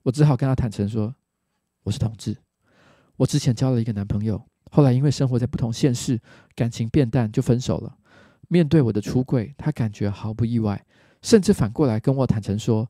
[0.03, 1.13] 我只好跟他坦诚说
[1.84, 2.36] ：“我是同志，
[3.17, 6.19] 我之前交了一个男朋友，后来因为生活在不同县市，
[6.55, 7.95] 感情变淡就分手了。
[8.47, 10.84] 面对我的出柜，他感觉毫不意外，
[11.21, 12.89] 甚至反过来跟我坦诚说：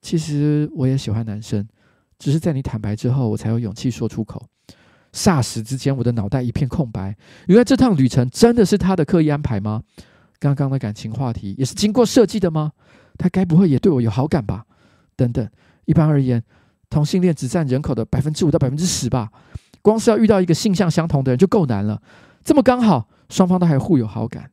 [0.00, 1.66] 其实我也喜欢男生，
[2.22, 4.40] 只是在你坦白之后，我才有勇气说出口。”
[5.12, 7.16] 霎时之间，我的脑袋一片空白。
[7.48, 9.82] 原来这趟旅程真的是他的刻意安排吗？
[10.38, 12.70] 刚刚的感情话题也是经过设计的吗？
[13.18, 14.64] 他该不会也对我有好感吧？
[15.16, 15.46] 等等，
[15.84, 16.40] 一般而言，
[16.88, 19.30] 同性恋只占人口的百分之五到百分之十吧。
[19.82, 22.00] 光是要遇到一个性向相同的人就够难了，
[22.44, 24.48] 这么刚好，双方都还互有好感。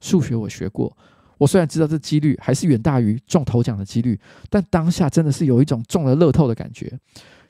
[0.00, 0.96] 数学我学过，
[1.38, 4.18] 我虽然知道这几率还是远大于中头奖的几率，
[4.50, 6.92] 但当下真的是有一种中了乐透的感觉。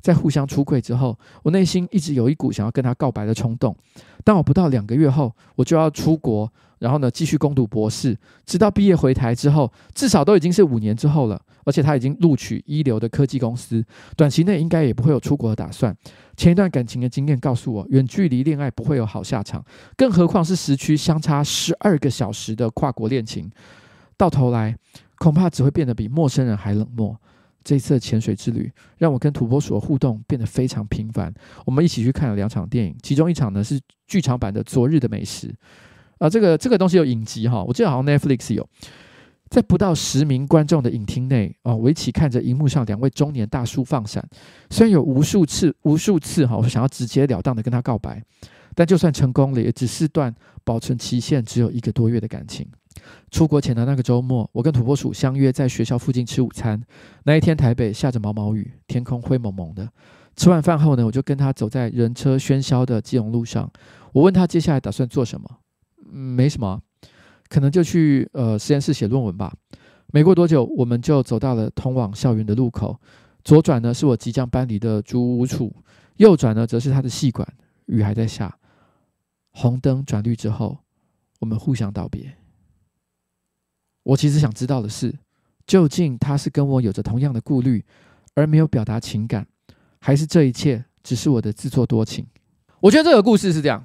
[0.00, 3.76] 在互相出柜之后，我内心一直有一股想要跟他告白的冲动。
[4.22, 8.16] 但我不到两个月后，我就要出国，然后呢继续攻读博士，
[8.46, 11.42] 直到毕业回台之后，至少都已经是五年之后了。
[11.68, 13.84] 而且他已经录取一流的科技公司，
[14.16, 15.94] 短期内应该也不会有出国的打算。
[16.34, 19.62] 前一段感情的经验告诉我，远距离恋爱不会有好下场，
[19.94, 23.50] 更何况是时区相差十二个小时的跨国恋情，
[24.16, 24.74] 到头来
[25.18, 27.14] 恐怕只会变得比陌生人还冷漠。
[27.62, 31.30] 这次的潜水之旅让我跟土拨鼠的互动变得非常频繁。
[31.66, 35.48] 我们一起去看了两场电影，其中一场呢是剧场版的《昨日的美食》
[36.16, 38.66] 啊，这个这个东西有影集哈，我记得好像 Netflix 有。
[39.48, 44.22] 在不到十名观众的影厅内啊，我一起看着荧幕上两位中年大叔放闪。
[44.70, 48.22] 虽然有无数次无数次哈，我想要直截了当的跟他告白，
[48.74, 50.34] 但就算成功了，也只是段
[50.64, 52.66] 保存期限只有一个多月的感情。
[53.30, 56.80] 出国前的那个周末，我跟土拨鼠相约在学校附近吃午餐。
[57.24, 59.88] 那一天台北下着毛毛雨，天空灰蒙蒙的。
[60.36, 63.70] 吃完饭后呢，我就跟他走在人车喧嚣的基隆路上。
[64.12, 65.48] 我问他接下来打算做什么？
[66.10, 66.80] 没什么，
[67.48, 69.52] 可能就去呃实验室写论文吧。
[70.12, 72.98] 没过多久，我们就走到了通往校园的路口。
[73.44, 75.74] 左转呢是我即将搬离的租屋处，
[76.16, 77.46] 右转呢则是他的系馆。
[77.86, 78.58] 雨还在下，
[79.50, 80.78] 红灯转绿之后，
[81.40, 82.36] 我们互相道别。
[84.02, 85.14] 我其实想知道的是，
[85.66, 87.84] 究竟他是跟我有着同样的顾虑，
[88.34, 89.46] 而没有表达情感，
[90.00, 92.26] 还是这一切只是我的自作多情？
[92.80, 93.84] 我觉得这个故事是这样。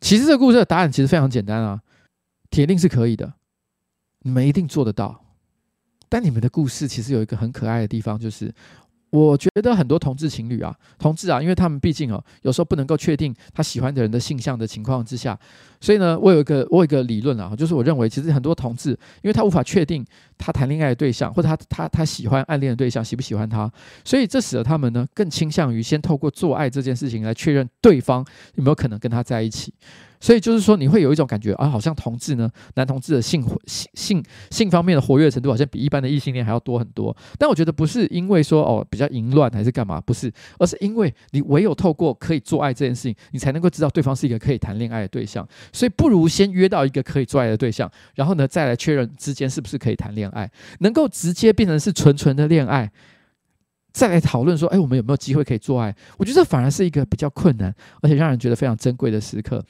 [0.00, 1.80] 其实这个故事的答案其实非常简单啊，
[2.50, 3.34] 铁定是可以的，
[4.20, 5.24] 你们一定做得到。
[6.08, 8.52] 但你们的故事其实有一个很可爱的地方，就是。
[9.10, 15.38] 我觉得很多同志情侣啊，同志啊，因为他们毕竟哦，有时候不能够确定他喜欢的人的性向的情况之下，
[15.80, 18.90] 所以呢，我有一个我有一个理论啊，就是我认为其实很多同志，
[19.22, 20.04] 因为他无法确定
[20.36, 23.72] 他谈恋爱的对象或者他他他喜欢暗恋的对象喜不喜欢他，
[24.04, 28.26] 所以这使得他们呢更倾向于先透过做爱这件事情来确认对方
[28.56, 29.72] 有没有可能跟他在一起。
[30.20, 37.14] 所以就是说，你会有一种感觉啊，好像同志呢，男同志的性性性性方面的活跃程度好像比一般的异性恋还要多很多。
[37.38, 45.46] 但我觉得不是因为说哦比较淫乱还是干嘛，不是，而是因为你唯有透过可以做爱这件事情，你才能够知道对方是一个可以谈恋爱的对象。
[45.72, 50.50] 所以不如先约到一个可以做爱的对象，然后呢再来确认之间是不是可以谈恋爱，
[50.80, 52.90] 能够直接变成是纯纯的恋爱，
[53.92, 55.94] 再来讨论说，哎，我们有没有机会可以做爱？
[56.18, 59.64] 我觉得这反而是一个比较困难，而且让人觉得非常珍贵的时刻。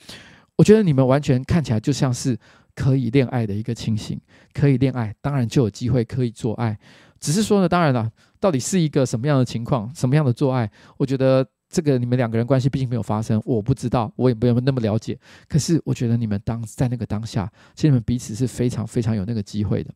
[0.57, 2.38] 我觉得你们完全看起来就像是
[2.74, 4.20] 可以恋爱的一个情形，
[4.52, 6.78] 可以恋爱，当然就有机会可以做爱。
[7.18, 10.70] 只是说呢，当然了，到底是一个什么样的情况，什么样的做爱？
[10.98, 15.18] 我觉得这个你们两个人关系毕竟没有发生，我不知道，我也没有那么了解。
[15.48, 19.90] 可是我觉得你们当在那个当下，其实你们彼此是非常非常有那个机会的。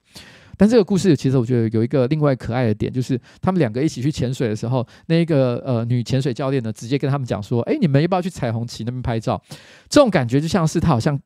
[0.60, 9.40] 但这个故事其实我觉得有一个另外可爱的点，就是他们两个一起去潜水的时候，那一个呃女潜水教练呢，直接跟他们讲说：“哎，你们要不要去彩虹旗那边拍照？”
[9.88, 11.18] 这种感觉就像是他好像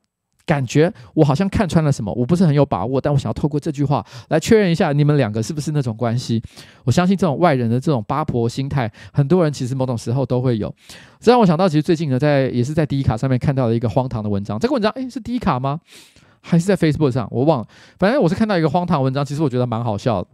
[0.46, 6.40] 感觉我好像看穿了什么，我不是很有把握，但我想要透过这句话来确认一下你们两个是不是那种关系。
[6.84, 10.72] 我相信这种外人的这种八婆心态，很多人其实某种时候都会有。
[11.18, 14.60] 这让我想到，其实最近呢，在也是在第一卡上面看到了一个荒唐的文章。
[14.60, 15.80] 这个文章哎，是第一卡吗？
[16.46, 17.66] 还是在 Facebook 上，我忘了。
[17.98, 20.28] 反正我是看到一个荒唐文章，其实我觉得蛮好笑的。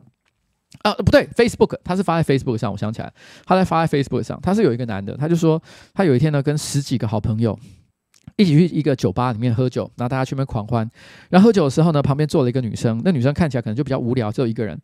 [0.82, 2.72] 啊，不对，Facebook，他是发在 Facebook 上。
[2.72, 3.12] 我想起来，
[3.44, 4.38] 他在发在 Facebook 上。
[4.42, 5.60] 他是有一个男的，他就说
[5.94, 7.56] 他有一天呢，跟十几个好朋友
[8.36, 10.88] 一起去一个酒吧里面喝酒，然后大家去那边狂欢。
[11.28, 14.78] 然后喝酒的时候呢，旁边坐了一个女生，那女生看起来可能就比较无聊，只有一个人。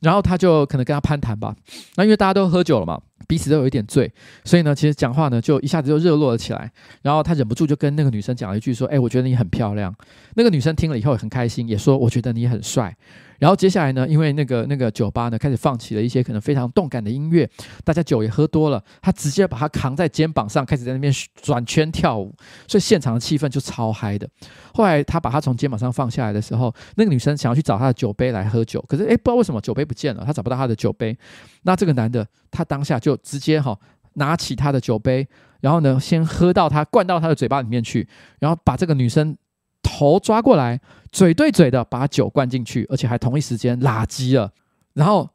[0.00, 1.54] 然后他就可能跟他攀谈吧。
[1.96, 4.10] 那因为大家都喝酒了嘛，彼此都有一点醉，
[4.44, 6.70] 所以呢，其实讲话呢就一下子就热络了起来。
[7.02, 9.94] 然后他忍不住就跟那个女生讲了一句说：“哎，我觉得你很漂亮。”
[10.36, 12.96] 那个女生听了以后很开心，也说：“我觉得你很帅。”
[13.38, 17.48] 然后接下来呢，因为那个那个酒吧呢开始放起了一些可能非常动感的音乐，
[17.84, 22.34] 大家酒也喝多了，他直接把他扛在肩膀上，开始在那边转圈跳舞，
[22.66, 24.28] 所以现场的气氛就超嗨的。
[24.74, 31.16] 后来他把他从肩膀上放下来的时候，那个女生想要去找他的酒杯来喝酒，可是诶，不知道为什么酒杯不见了，他找不到他的酒杯。
[31.62, 33.78] 那这个男的他当下就直接哈
[34.14, 35.26] 拿起他的酒杯，
[35.60, 39.36] 然后呢先喝到他灌到他的嘴巴里面去，然后把这个女生。
[39.80, 40.78] 头抓过来，
[41.10, 44.52] 嘴对嘴的把酒灌进去，而且还同一时间拉机了。
[44.92, 45.28] 然后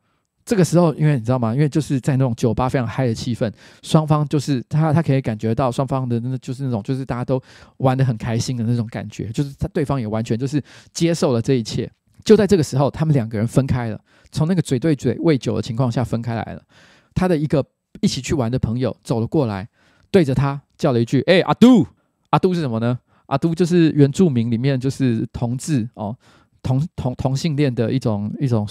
[0.45, 1.53] 这个时候，因为你知道吗？
[1.53, 3.51] 因为就是在那种酒吧非常嗨的气氛，
[3.81, 7.41] 双方就是他他可以感觉到双方的那就是那种就是大家都
[7.77, 10.63] 玩得很开心的那种感觉，就是他对方也完全就是
[10.93, 11.89] 接受了这一切。
[12.23, 13.99] 就在这个时候，他们两个人分开了，
[14.31, 16.61] 从那个嘴对嘴喂酒的情况下分开来了。
[17.13, 17.65] 他的一个
[18.01, 19.67] 一起去玩的朋友走了过来，
[20.09, 21.85] 对着他叫了一句：“哎，阿杜，
[22.29, 22.97] 阿杜是什么呢？”
[23.27, 26.15] 阿杜就是原住民里面就是同志哦，
[26.61, 28.67] 同同同性恋的一种一种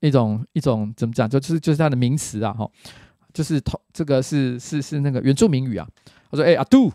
[0.00, 1.28] 一种一种怎么讲？
[1.28, 2.68] 就是就是他的名词啊，哈，
[3.32, 5.86] 就是同这个是是是那个原住民语啊。
[6.30, 6.90] 他说：“哎，阿杜，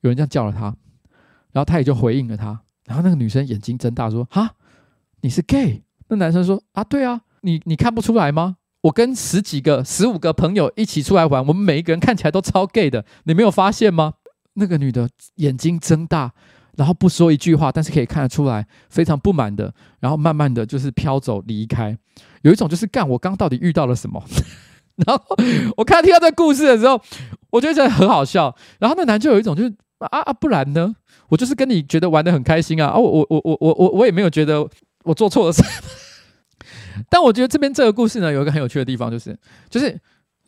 [0.00, 0.74] 有人这样叫了他，
[1.52, 2.60] 然后他也就回应了他。
[2.86, 4.54] 然后那个女生眼睛睁大说：哈，
[5.22, 5.82] 你是 gay？
[6.08, 8.56] 那男生说：啊，对啊，你你看不出来吗？
[8.82, 14.14] 我跟十几个、十五个朋友一起出来玩，我们每一个人看起来都超 gay 的，你没有发现吗？”
[14.54, 16.32] 那个女的眼睛睁大，
[16.76, 21.96] 然后不说一句话，但是可以看得出来非常不满的，然后慢慢的就是飘走离开，
[22.42, 24.22] 有一种就是干我刚到底遇到了什么？
[25.06, 25.24] 然后
[25.76, 27.00] 我看听到这故事的时候，
[27.50, 28.54] 我觉得很好笑。
[28.80, 30.94] 然后那男就有一种就是啊啊，不然呢？
[31.28, 32.98] 我就是跟你觉得玩得很开心啊啊！
[32.98, 34.68] 我我我我我我我也没有觉得
[35.04, 35.68] 我做错了什么。
[37.08, 39.36] 但我觉得这边这个故事呢，有一个很有趣的地方，就是
[39.68, 39.98] 就是。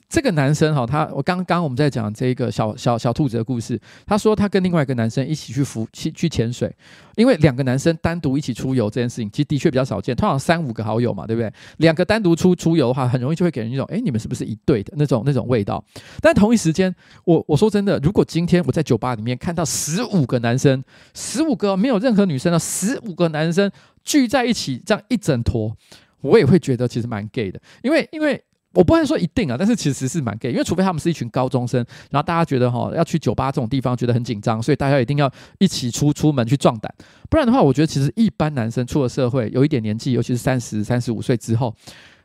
[0.06, 3.80] 这个男生哈，他我刚刚我们在讲这个小小小兔子的故事。
[4.06, 6.72] 他说他跟另外一个男生一起去浮去去潜水，
[7.16, 10.14] 因为两个男生单独一起出游这件事情，其实的确比较少见。
[10.14, 11.52] 通常三五个好友嘛，对不对？
[11.78, 15.82] 两个单独出出游的话，很容易就会给人一种，哎，你们是不是一对的那种那种味道？
[16.20, 16.94] 但同一时间，
[17.24, 20.84] 我我说真的，如果今天我在酒吧里面看到十五个男生，
[21.14, 23.68] 十五个没有任何女生的十五个男生
[24.04, 25.76] 聚在一起，这样一整坨，
[26.20, 28.42] 我也会觉得其实蛮 gay 的，因为因为。
[28.76, 31.78] 我不能说一定啊，但是其实是蛮 gay，因为除非他们是一群高中生，
[32.10, 36.92] 然后大家觉得哈要去酒吧这种地方觉得很紧张，所以大家一定要一起出出门去壮胆，
[37.30, 41.72] 不然的话，我觉得其实一般男生出了社会有一点年纪，尤其是三十三十五岁之后。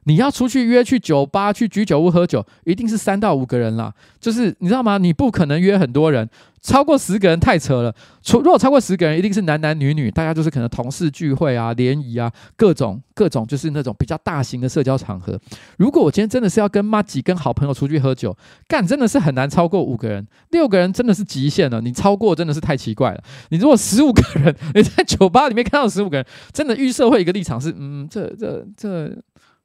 [0.06, 3.94] 你要出去约去酒吧去居酒屋喝酒，一定是三到五个人啦。
[4.20, 4.98] 就是你知道吗？
[4.98, 6.28] 你不可能约很多人，
[6.62, 7.94] 超过十个人太扯了。
[8.22, 15.40] 除如果超过十个人，一定是男男女女，大家就是可能同事聚会啊、联谊啊，各种各种，就是那种比较大型的社交场合。
[15.78, 18.36] 如果我今天真的是要跟妈吉跟好朋友出去喝酒，
[18.68, 21.80] 干真的是很难超过五个人，六个人真的是极限了。
[21.80, 23.24] 你超过真的是太奇怪了。
[23.50, 29.16] 你如果十五个人， 你在酒吧里面看到十五个人，真的预设会一个立场是，嗯，这这这。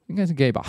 [0.06, 0.64] 应该是 gay 吧，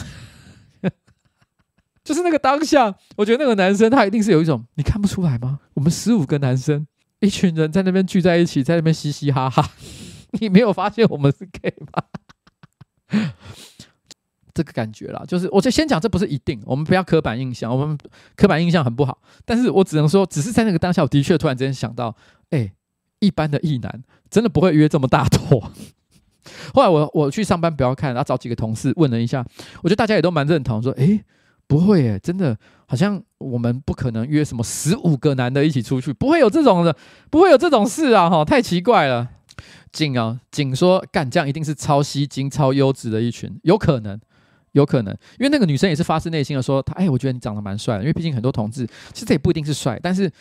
[2.03, 5.59] 就是那个当下，我觉得那个男生他一定是有一种，你看不出来吗？
[5.73, 6.87] 我们十五个男生，
[7.19, 9.71] 一群人在那边聚在一起，在那边嘻嘻哈哈，
[10.39, 12.03] 你没有发现我们是 gay 吗？
[14.53, 17.97] 这个感觉啦，就是我就先讲，这不是一定，我们不要刻板印象，我们
[18.37, 22.15] 刻板印象很不好，但是我只能说，只是在那个当下，我的确突然之间想到，
[22.51, 22.71] 哎，
[23.19, 25.71] 一般的异男真的不会约这么大坨。
[26.73, 29.45] 后来我我去上班不要看，然后找几个同事问了一下，
[29.83, 31.23] 我觉得大家也都蛮认同，说诶
[31.67, 36.95] 不会诶，真的好像我们不可能约什么十五个男的一起出去，不会有这种的，
[37.29, 39.29] 不会有这种事啊哈，太奇怪了。
[39.91, 44.19] 景啊景说干这样一定是超吸睛、超优质的一群，有可能，
[44.73, 50.31] 有可能，因为那个女生也是发自内心的说，她哎，我觉得你长得蛮帅的，因为毕竟很多同志其实这也不一定是帅，但是。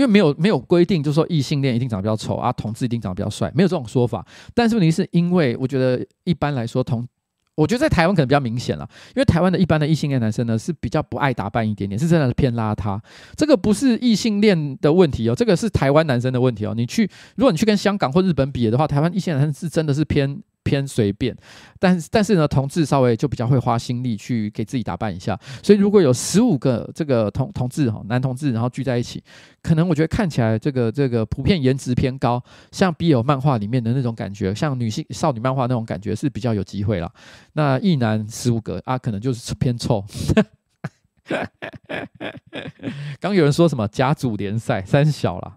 [0.00, 4.26] 因为没有没有规定，就是说异性恋一定长得比较丑啊，同志一定长得比较帅，没有这种说法。
[4.54, 7.06] 但是问题是因为我觉得一般来说同，
[7.54, 12.98] 我觉得在台湾可能比较明显了，因为台湾的一般的异性恋男生呢是比较不爱打扮一点点，是真的是偏邋遢。
[13.36, 16.72] 这个不是异性恋的问题哦，这个是台湾男生的问题哦。
[16.74, 20.42] 你去如果你去跟香港或日本比的话，台湾异性男生是真的是偏。
[20.62, 21.36] 偏随便，
[21.78, 25.38] 但是但是呢，同志稍微就比较会花心力去给自己打扮一下。
[25.62, 29.22] 所以如果有十五个这个同同志哈男同志，然后聚在一起，
[29.62, 32.42] 可能我觉得看起来这个这个普遍颜值偏高，
[32.72, 37.10] 像 BL 漫画里面的那种感觉，像女性少女漫画那种感觉是比较有机会啦。
[37.54, 40.04] 那一男十五个啊，可能就是偏臭。
[43.20, 45.56] 刚有人说什么甲组联赛三小啦，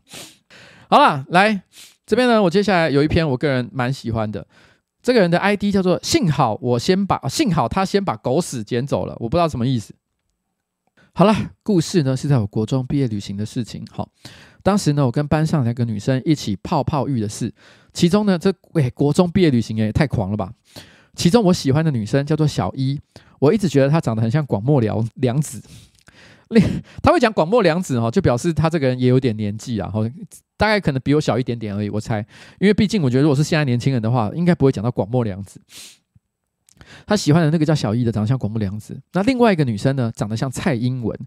[0.89, 1.61] 好了，来
[2.05, 4.45] 这边呢，我接下来有一篇我个人蛮喜欢的。
[5.03, 9.93] 这个人的 ID 叫做“幸好我先把幸好他先把狗屎捡走了”，我不知道什么意思。
[11.13, 13.85] 好了，故事呢是在我国中毕业旅行的事情。
[13.91, 14.09] 好，
[14.63, 17.53] 当时呢，我跟班上两个女生一起泡泡浴的事。
[17.91, 20.51] 其中呢，这喂、欸、国中毕业旅行也太狂了吧！
[21.15, 22.99] 其中我喜欢的女生叫做小一，
[23.39, 25.61] 我一直觉得她长得很像广末凉凉子。
[27.01, 30.01] 他会讲广末凉子哈，就表示他这个人也有点年纪啊，哈，
[30.57, 31.89] 大概可能比我小一点点而已。
[31.89, 32.19] 我猜，
[32.59, 35.61] 因为毕竟我觉得如果是现在年轻人的话，应该不会讲到广末凉子。
[37.07, 38.99] 他喜欢的那个叫小一的，长得像广末凉子。
[39.13, 41.17] 那另外一个女生呢，长得像蔡英文。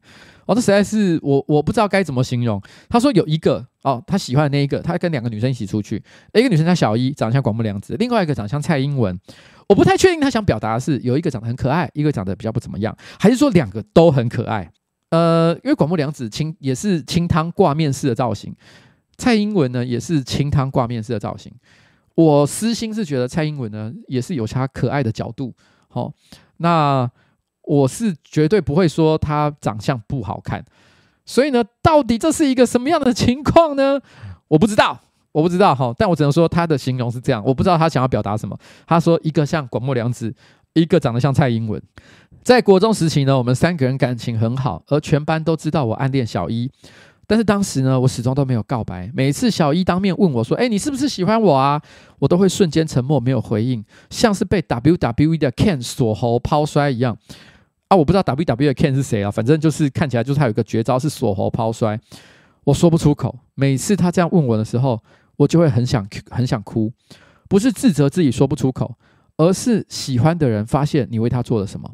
[0.45, 2.61] 哦，这实在是我我不知道该怎么形容。
[2.89, 6.03] 他说有一个哦，他喜欢的那一个，他跟两个女生一起出去，
[6.35, 9.19] 一个女生叫小一，长得像广末凉子；另外一个长得像蔡英文。
[9.69, 14.71] 我不太确定他想表达的是有一个长得很可爱，一个长得比较不怎么样，还是说两个都很可爱？
[15.11, 18.55] 呃，因为广末凉子清也是清汤挂面式的造型，
[19.17, 21.53] 蔡英文呢也是清汤挂面式的造型。
[22.15, 25.55] 我私心是觉得蔡英文呢也是有她可爱的角度，
[25.89, 26.13] 好、
[26.57, 27.09] 那
[27.63, 30.65] 我是绝对不会说她长相不好看，
[31.25, 34.01] 所以呢，到底这是一个什么样的情况呢？
[34.49, 34.99] 我不知道，
[35.33, 38.59] 我不知道哈、但我只能说他的形容是这样，我不知道他想要表达什么。
[38.87, 40.35] 他说一个像广末凉子，
[40.73, 41.81] 一个长得像蔡英文。
[42.47, 46.71] 在国中时期呢，我们三个人感情很好，而全班都知道我暗恋小一。
[47.27, 49.11] 但是当时呢，我始终都没有告白。
[49.13, 51.83] 每次小一当面问我说：“哎，你是不是喜欢我啊？”
[52.21, 57.19] 我都会瞬间沉默，没有回应，像是被 WWE 的 Ken 锁喉抛摔一样。
[57.89, 61.99] 啊，我不知道 WWE 的 Ken 是谁啊，反正就是看起来就是他有一个绝招是锁喉抛摔。
[62.63, 63.37] 我说不出口。
[63.57, 65.03] 每次他这样问我的时候，
[65.37, 66.93] 我就会很想很想哭，
[67.49, 68.95] 不是自责自己说不出口，
[69.37, 71.91] 而是喜欢的人发现你为他做了什么。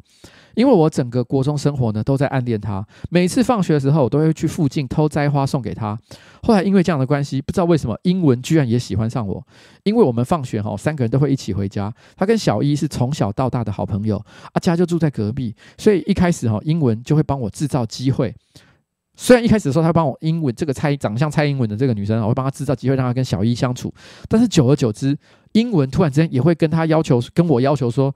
[0.55, 5.97] 因为我整个国中生活呢都在暗恋他，每次放学的时候，我都会去附近偷摘花送给他。
[6.43, 9.41] 后来因为这样的关系，不知道为什么英文居然也喜欢上我。
[9.83, 11.93] 因为我们放学哈，三个人都会一起回家。
[12.15, 14.17] 他跟小一是从小到大的好朋友，
[14.51, 18.33] 啊家就住在隔壁，所以一开始哈，英文就会帮我制造机会。
[19.15, 23.93] 虽然一开始的时候，他帮我英文这个蔡长得像蔡英文的这个女生，我会帮他制造机会让他跟小一相处。
[24.27, 25.17] 但是久而久之，
[25.53, 28.13] 英文突然之间也会跟他要求，跟我要求说。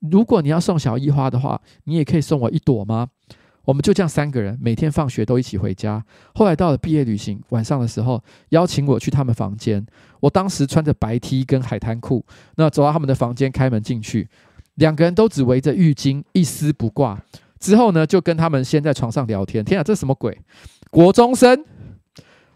[0.00, 3.08] 如果你要送小一花的话，你也可以送我一朵吗？
[3.64, 6.02] 我们就这样三个人每天放学都一起回家。
[6.34, 9.84] 后来到了毕业旅行，晚上的时候邀请我去他们房间。
[10.20, 12.24] 我当时穿着白 T 跟海滩裤，
[12.56, 14.26] 那走到他们的房间，开门进去，
[14.76, 17.22] 两个人都只围着浴巾，一丝不挂。
[17.58, 19.62] 之后呢，就跟他们先在床上聊天。
[19.62, 20.40] 天啊，这什么鬼？
[20.90, 21.64] 国中生。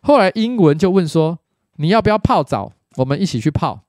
[0.01, 1.39] 后来英文就问说
[1.77, 2.73] ：“你要不要泡澡？
[2.97, 3.83] 我们一起去泡。”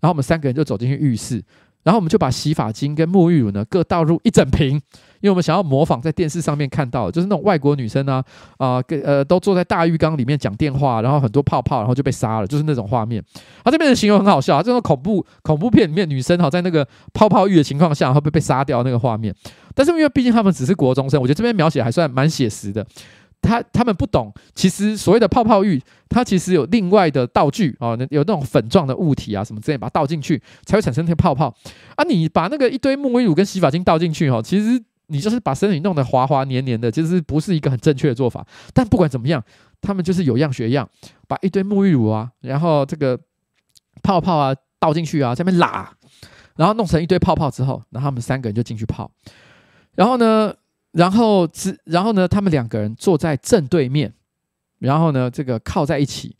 [0.00, 1.42] 然后我们三个人就走进去浴室。
[1.86, 8.20] 然后我们就把洗发精跟沐浴乳呢各倒入一整瓶，因为我们想要模仿在电视上面看到，就是那种外国女生呢，
[8.58, 13.22] 啊，跟呃都坐在大浴缸里面讲电话，然后很多泡泡，然后就被杀了，就是那种画面。
[13.62, 16.84] 他这边的形容很好笑啊，这种恐怖恐怖片里面女生哈在那个
[17.14, 19.32] 泡泡浴的情况下会被被杀掉那个画面。
[19.72, 22.84] 但是因为毕竟他们只是国中生，我觉得这边描写还算蛮写实的。
[23.42, 31.54] 他他们不懂，其实所谓的泡泡浴，它其实有另外的道具哦，有那种粉状的物体啊什么之类，把它倒进去才会产生那个泡泡
[31.94, 32.02] 啊。
[32.04, 38.44] 你把那个一堆沐浴乳跟洗发精倒进去哦，其实你就是把身体弄得滑滑黏黏的，其实不是一个很正确的做法。
[38.74, 39.40] 但不管怎么样，
[39.80, 40.88] 他们就是有样学样，
[41.28, 43.16] 把一堆沐浴乳啊，然后这个
[44.02, 45.88] 泡泡啊倒进去啊，在那拉，
[46.56, 49.08] 然后弄成一堆泡泡之后，然后他们三个人就进去泡，
[49.94, 50.52] 然后呢？
[50.96, 54.10] 然后只，然后呢，他们两个人坐在正对面，
[54.78, 56.34] 然后呢，这个靠在一起。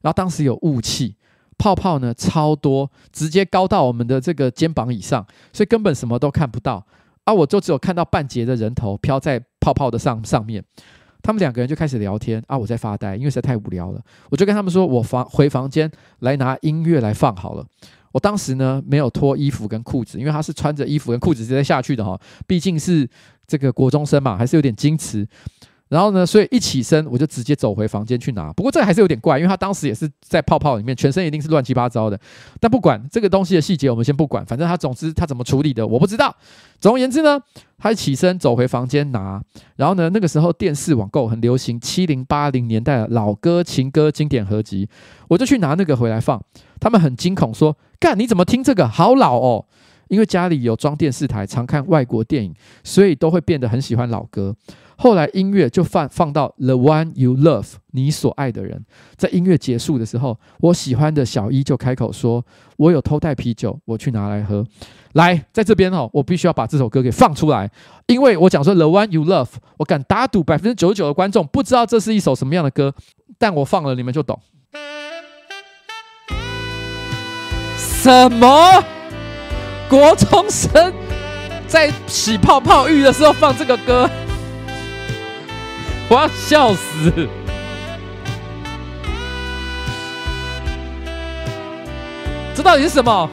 [0.00, 1.14] 然后当时有雾气，
[1.58, 6.86] 泡泡呢超多，直接高到我们的这个肩膀以上，所以根本什么都看不到。
[7.24, 10.64] 啊，我就只有看到半截的人头飘在泡泡的上上面。
[11.20, 14.00] 他们两个人就开始聊天啊，我在发呆，因为实在太无聊了。
[14.30, 15.90] 我就跟他们说，我房回房间
[16.20, 17.66] 来拿音乐来放好了。
[18.18, 23.08] 我当时呢没有脱衣服跟裤子，因为他是穿着衣服跟裤子直接下去的哈，毕竟是。
[23.50, 25.26] 这个国中生嘛，还是有点矜持。
[25.88, 28.52] 然后呢，所以一起身我就直接走回房间去拿。
[28.52, 32.20] 不过这还是有点怪，因为他当时也是在泡泡里面，全身一定是乱七八糟的。
[32.60, 36.34] 但不管这个东西的细节，我们先不管，反正他总之他怎么处理的我不知道。
[36.78, 37.40] 总而言之呢，
[37.78, 39.42] 他起身走回房间拿。
[39.76, 44.88] 然后呢，那个时候电视网购很流行，七零八零年代的老歌情歌经典合集，
[45.28, 46.40] 我就去拿那个回来放。
[46.80, 48.86] 他们很惊恐说：“干，你怎么听这个？
[48.86, 49.64] 好老哦！”
[50.08, 54.54] 因为家里有装电视台，常看外国电影，所以都会变得很喜欢老歌。
[55.00, 58.84] 后来音乐就放放到 The One You Love，你所爱的人。
[59.16, 62.44] 在音乐结束的时候，我喜欢的小一就开口说
[62.76, 64.66] ：“我有偷带啤酒，我去拿来喝。”
[65.14, 67.70] 来，在这边哦，我必须要把这首歌给放出来，
[68.08, 72.92] 因为我讲说 The One You Love，我敢打赌百分之九十九的观众不知道这是一首什么样的歌，
[73.38, 74.36] 但我放了，你们就懂。
[77.76, 78.84] 什么？
[79.88, 80.92] 国中生
[81.68, 84.10] 在洗泡泡浴的时候放这个歌，
[86.10, 87.28] 我要笑死！
[92.54, 93.28] 这到底是什么？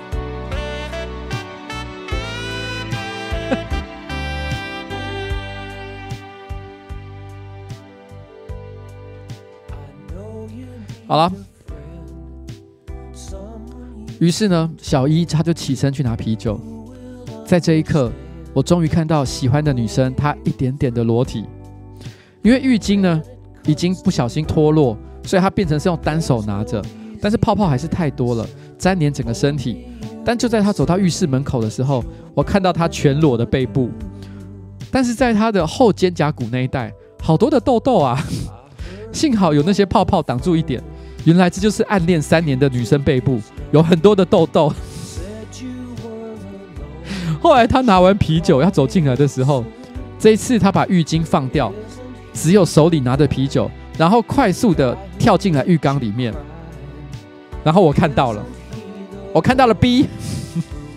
[11.08, 11.32] 好了，
[14.20, 16.60] 于是呢，小一他就起身去拿啤酒。
[17.46, 18.12] 在这一刻，
[18.54, 21.46] 我终于看到喜欢的女生她一点点的裸体，
[22.46, 23.20] 因为浴巾呢
[23.66, 26.80] 已经不小心脱落，所以他变成是用单手拿着，
[27.20, 29.88] 但是泡泡还是太多了，粘黏整个身体。
[30.24, 33.90] 但就在他走到浴室门口的时候，我看到他全裸的背部，
[34.92, 38.24] 但是在他的后肩胛骨那一带，好多的痘痘啊！
[39.12, 40.80] 幸好有那些泡泡挡住一点。
[41.24, 43.40] 原来这就是暗恋三年的女生背部
[43.72, 44.72] 有很多的痘痘。
[47.42, 49.66] 后来他拿完啤酒要走进来的时候，
[50.20, 51.74] 这一次他把浴巾放掉，
[52.36, 56.32] 只有手里拿着啤酒，然后快速的跳进了浴缸里面。
[57.64, 58.44] 然后我看到了，
[59.34, 60.08] 我看到了 B，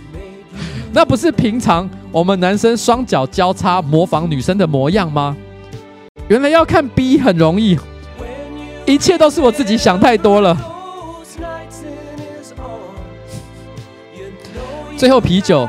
[0.92, 5.34] 那不是平常我们男生双脚交叉模仿女生的模样吗？
[6.26, 7.78] 原来要看 B 很容易。
[8.84, 10.56] 一切都是我自己想太多了。
[14.96, 15.68] 最后啤酒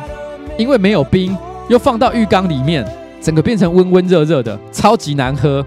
[0.57, 2.85] 因为没有冰，又放到浴缸里面，
[3.21, 5.65] 整个变成温温热热的，超级难喝。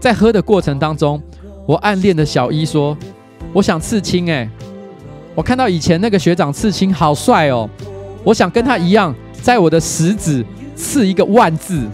[0.00, 1.20] 在喝的过程当中，
[1.66, 2.96] 我暗恋的小一说
[3.52, 4.48] ：“我想刺青。”哎，
[5.34, 7.68] 我看到以前那个学长刺青好帅哦，
[8.24, 10.44] 我想跟他一样，在我的食指
[10.74, 11.86] 刺一个万字。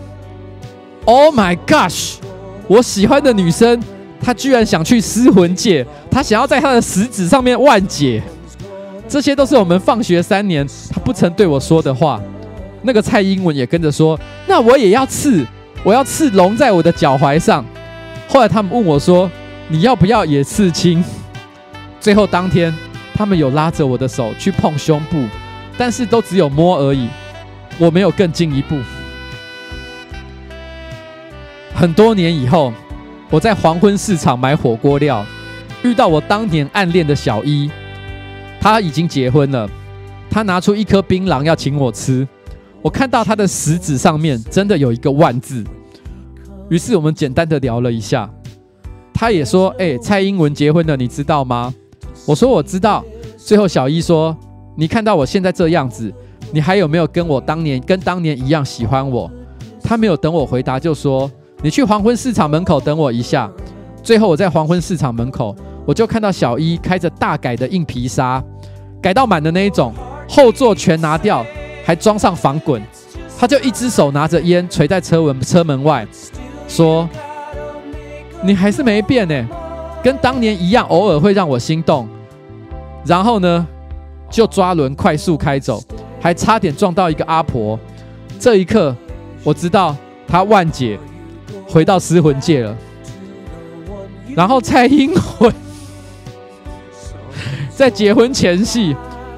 [1.05, 2.17] Oh my gosh！
[2.69, 3.83] 我喜欢的女生。
[4.25, 8.23] 她居然想去尸魂界，她想要在她的食指上面万解，
[9.09, 12.21] 这些都是我们放学三年她不曾对我说的话。
[12.83, 15.47] 那个蔡英文也跟着说：“那我也要刺，
[15.85, 17.65] 我要刺龙在我的脚踝上。”
[18.29, 19.31] 后来他们问我说
[19.69, 21.03] ：“你要不要也刺青？”
[22.01, 22.75] 最后当天，
[23.15, 25.25] 他们有拉着我的手去碰胸部，
[25.79, 27.09] 但是都只有摸而已，
[27.79, 28.77] 我没有更进一步。
[31.75, 32.73] 很多年以后。
[33.31, 35.25] 我在黄昏市场买火锅料，
[35.83, 37.71] 遇到我当年暗恋的小一，
[38.61, 39.67] 他已经结婚了。
[40.29, 42.29] 他拿出一颗槟榔要请我吃，
[42.83, 45.65] 我看到他的食指上面真的有一个万字，
[46.69, 48.29] 于是我们简单的聊了一下。
[49.15, 51.73] 他也说：“哎，蔡英文结婚了，你知道吗？”
[52.27, 53.05] 我说：“我知道。”
[53.39, 54.37] 最后小一说
[54.77, 56.13] ：“你看到我现在这样子，
[56.53, 59.31] 你还有没有跟我当年跟当年一样喜欢我？”
[59.81, 61.31] 他没有等我回答就说。
[61.65, 63.49] 你去黄昏市场门口等我一下。
[64.03, 65.55] 最后我在黄昏市场门口，
[65.87, 68.43] 我就看到小一开着大改的硬皮纱，
[69.01, 69.95] 改到满的那一种，
[70.29, 71.47] 后座全拿掉，
[71.85, 72.83] 还装上防滚。
[73.39, 76.07] 他就一只手拿着烟垂在车门车门外，
[76.69, 77.09] 说
[78.43, 79.47] ：“你还是没变呢，
[80.03, 82.09] 跟当年一样，偶尔会让我心动。”
[83.05, 83.67] 然后呢，
[84.31, 85.83] 就抓轮快速开走，
[86.21, 87.79] 还差点撞到一个阿婆。
[88.39, 88.97] 这一刻，
[89.43, 90.99] 我知道他万解。
[91.69, 92.77] 回到尸魂界了，
[94.37, 95.11] 然后蔡英
[95.41, 95.55] 文
[97.75, 98.95] 在结婚前夕，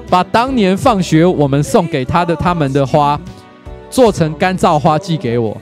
[0.09, 3.19] 把当年放学我们送给他的他们的花
[3.89, 5.55] 做成干燥花寄给我。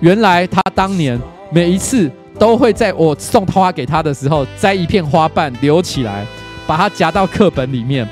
[0.00, 1.20] 原来他当年
[1.50, 6.26] 每一次都会在我送花给他的时候摘一片花瓣留起来，
[6.66, 8.08] 把它夹到课本里面。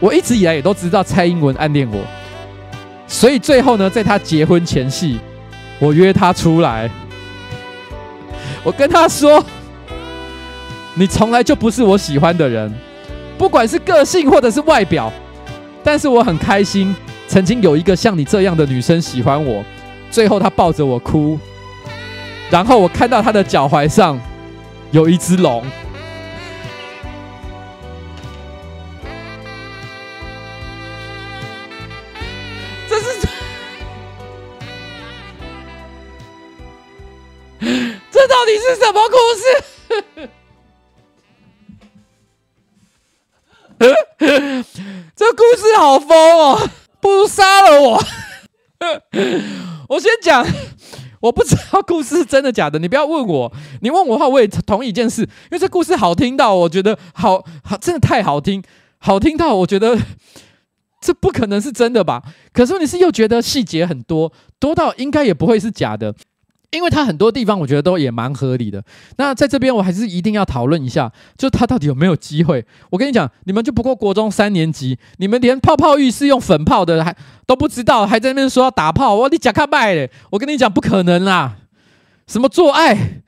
[0.00, 1.98] 我一直以来也都知道蔡英文暗恋我，
[3.06, 5.20] 所以最后呢，在他结婚前夕，
[5.78, 6.90] 我约他出来。
[8.64, 9.44] 我跟他说
[10.94, 12.72] ：“你从来就不是我喜欢的人，
[13.42, 15.12] 不管是个性或者是外表。
[15.82, 16.94] 但是我很开心，
[17.26, 19.64] 曾经有一个像你这样的女生喜欢我。
[20.12, 21.36] 最后她抱着我哭，
[22.50, 24.20] 然后我看到她的脚踝上
[24.92, 25.64] 有一只龙。
[32.88, 33.26] 这是。
[38.08, 40.30] ”这到底是什么故事？
[45.16, 46.70] 这故事好疯哦！
[47.00, 48.02] 不如杀了我。
[49.88, 50.46] 我先讲，
[51.20, 53.52] 我不知道故事是真的假的，你不要问我。
[53.80, 58.62] 你问我话，我也同一件事，因为这故事好听到，我觉得好好，真的太好听，
[58.98, 59.98] 好听到我觉得
[61.00, 62.22] 这不可能是真的吧？
[62.52, 66.14] 可是你是又觉得细节很多，多到应该也不会是假的。
[66.72, 68.82] 因为他很多地方我觉得都也蛮合理的。
[69.18, 72.64] 那在这边我还是一定要讨论一下，就他到底有没有机会？
[72.90, 77.14] 我跟你讲，你们就不过国中三年级，你们连泡泡浴是用粉泡的还
[77.46, 80.10] 都不知道，还在那边说要打泡，我你讲他卖嘞！
[80.30, 81.56] 我跟你讲不可能啦，
[82.26, 83.21] 什么做爱，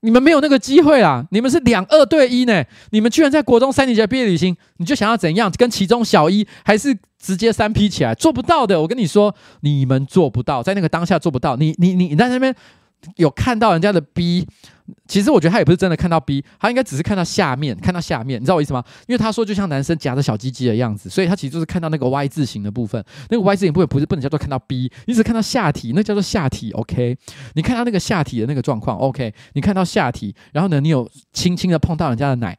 [0.00, 1.24] 你们没有那个机会啊！
[1.30, 5.50] 你们是两二对一呢，你们居然在国中三年级毕业旅行，你就想要怎样？
[5.56, 8.14] 跟其中小一，还是直接三 P 起来？
[8.14, 11.56] 做不到的，我跟你说，你们做不到，在那个当下做不到。
[11.56, 12.54] 你你你你在那边
[13.16, 14.46] 有看到人家的逼。
[15.06, 18.82] 其实我觉得他也不是真的看到 B，他应该只是看到下面，看到下面，你知道我意思吗？
[19.06, 23.04] 因为他说就像男生夹着小鸡鸡的样子，所以他其实就是看到那个 Y 字形的部分。
[23.30, 26.70] 那个 Y 字形部分不是不能叫做看到 B，你只看到下体，那叫做下体。
[26.72, 27.16] OK，
[27.54, 28.96] 你看到那个下体的那个状况。
[28.98, 32.56] OK，你看到下体，然后呢，你有轻轻的碰到人家的奶，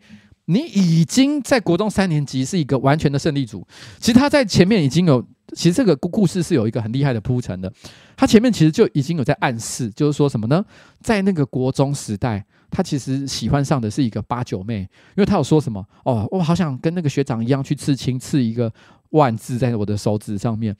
[0.49, 3.65] 你已经在国中三年级是一个完全的胜利组。
[3.99, 5.25] 其实他在前面已经有。
[5.55, 7.73] 其实这个故故事是有一个很厉害的铺陈的，
[8.15, 10.63] 他前面其实就已经有在暗示，就是说什么呢？
[11.01, 18.71] 在那个国中时代，他其实喜欢上的是一个八九妹，因为他有说什么哦，我好想跟那个学长一样去刺青，刺一个
[19.09, 20.75] 万字在我的手指上面，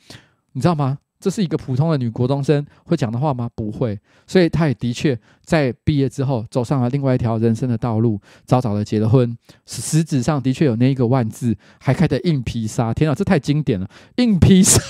[0.52, 1.00] 你知道吗？
[1.20, 3.50] 这是一个普通的女国中生会讲的话吗？
[3.54, 9.38] 不会，所以她也的确在毕业之后走上了另外一条人生的道路，早早的结了婚。
[9.66, 12.94] 食指上的确有那一个万字，还开的硬皮沙。
[12.94, 13.90] 天啊，这太经典了！
[14.16, 14.82] 硬皮沙，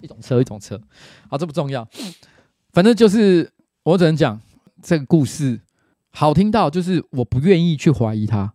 [0.00, 0.80] 一种车，一种车。
[1.30, 1.86] 好，这不重要，
[2.72, 3.48] 反正就是
[3.84, 4.40] 我只能讲
[4.82, 5.60] 这个故事
[6.10, 8.54] 好听到，就是我不愿意去怀疑他。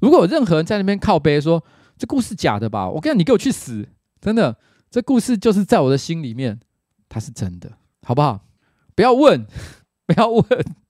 [0.00, 1.62] 如果有任何人在那边靠背说
[1.98, 3.86] 这故事假的吧，我跟你讲，你给我去死！
[4.18, 4.56] 真的，
[4.90, 6.58] 这故事就是在我的心里面。
[7.10, 7.70] 它是真的，
[8.06, 8.40] 好不好？
[8.94, 9.44] 不要问，
[10.06, 10.44] 不要问，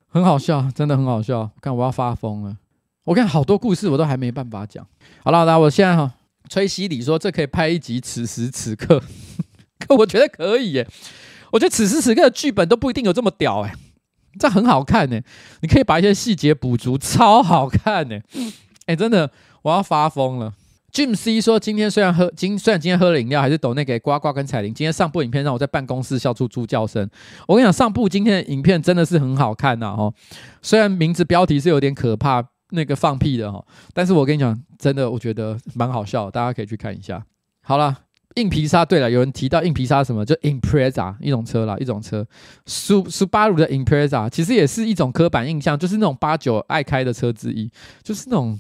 [0.07, 1.51] 很好笑，真的很好笑。
[1.61, 2.57] 看我要发疯了，
[3.05, 4.87] 我看好多故事我都还没办法讲。
[5.25, 6.15] 好了，那我现在哈
[6.49, 8.01] 吹西里说，这可以拍一集。
[8.01, 9.03] 此时此刻，
[9.81, 10.87] 可我觉得可以耶。
[11.53, 13.75] 我觉得此时此刻的剧本都不一定有这么屌哎，
[14.39, 15.21] 这很好看呢。
[15.63, 18.21] 你可以把一些细节补足，超好看呢。
[18.87, 19.31] 哎，真的，
[19.63, 20.55] 我要发疯了。
[20.93, 24.75] Jim C 说：“今天虽然喝今虽然今天喝了饮料，还是抖那给呱呱跟彩铃。
[24.75, 27.09] 今天上部影片让我在办公室笑出猪叫声。
[27.47, 29.95] 我跟你讲，上部今天的影片真的是很好看呐！
[29.97, 30.13] 哦，
[30.63, 33.65] 虽然名字标题是有点可怕，那个放屁的哈，
[33.95, 37.25] 但是我跟你讲，真的我觉得蛮好笑，大家可以去看一下。
[37.63, 37.97] 好了，
[38.35, 42.27] 硬皮沙，对了，有人提到硬皮沙什么，就 Impreza 一种车啦，一种车，
[42.67, 47.71] 苏苏巴鲁的 Impreza 其实也是一种刻板印象，就是那种八九爱开的车之一，
[48.03, 48.59] 就是那种。”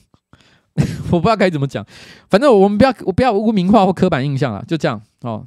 [1.12, 1.86] 我不知道该怎么讲，
[2.28, 5.47] 反正我们不要我不要污名化或刻板印象了，就这样哦。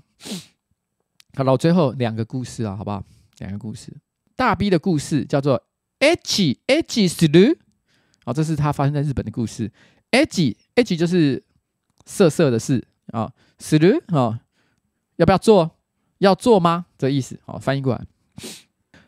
[1.35, 3.03] 好了，最后两个故事啊，好不好？
[3.39, 3.91] 两个故事，
[4.35, 5.64] 大 B 的故事叫做
[5.99, 7.55] H H 死了，
[8.26, 9.72] 好，这是他发生在日本的故事。
[10.11, 11.43] H H 就是
[12.05, 14.39] 色色的事啊，死了啊，
[15.15, 15.72] 要不要做？
[16.19, 16.85] 要做吗？
[16.97, 18.05] 这意思，好，翻译过来。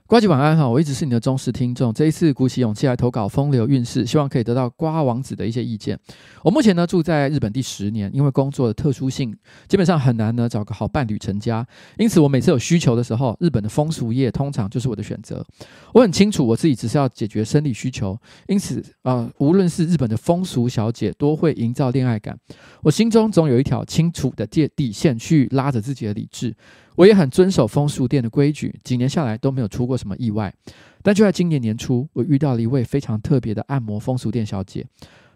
[0.08, 1.92] 呱吉晚安哈，我一直是你的忠实听众。
[1.92, 6.00] 这一次鼓起勇气来投稿风流韵事，希望可以得到瓜王子的一些意见。
[6.44, 9.36] 我目前呢住在日本第十年，因为工作的特殊性，
[9.68, 11.66] 基本上很难呢找个好伴侣成家。
[11.98, 15.44] 因此，我每次有需求的时候，日本的风俗业通常就是我的选择。
[15.92, 18.16] 我很清楚我自己只是要解决生理需求，
[18.46, 22.38] 因此啊、无论是日本的风俗小姐，都会营造恋爱感。
[22.84, 26.56] 我心中总有一条清楚的界底线去拉着自己的理智。
[26.96, 30.54] 我也很遵守风俗店的规矩，几年下来都没有出过什么意外。
[31.02, 34.86] 但就在今年年初，我遇到了一位非常特别的按摩风俗店小姐，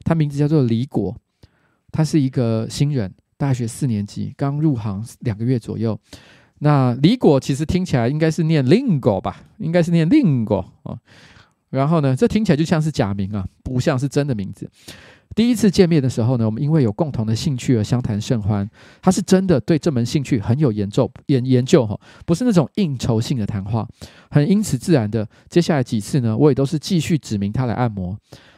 [0.04, 1.16] 她名字叫做李果，
[1.92, 6.00] 她是一个新人，大学四年级，刚入行两个月左右。
[6.60, 10.98] 那李果其实听起来应该是念 lingo 吧，应该是念 lingo 啊。
[11.70, 14.68] 然后呢，这听起来就像是假名啊，不像是真的名字。
[15.36, 18.70] 第一次见面的时候呢，我们因为有共同的兴趣而相谈甚欢。
[19.02, 23.88] 他是真的对这门兴趣很有研究研研究哈，不是那种应酬性的谈话，
[24.32, 25.26] 很因此自然的。
[25.48, 28.18] 接下来几次呢，我也都是继续指明他来按摩。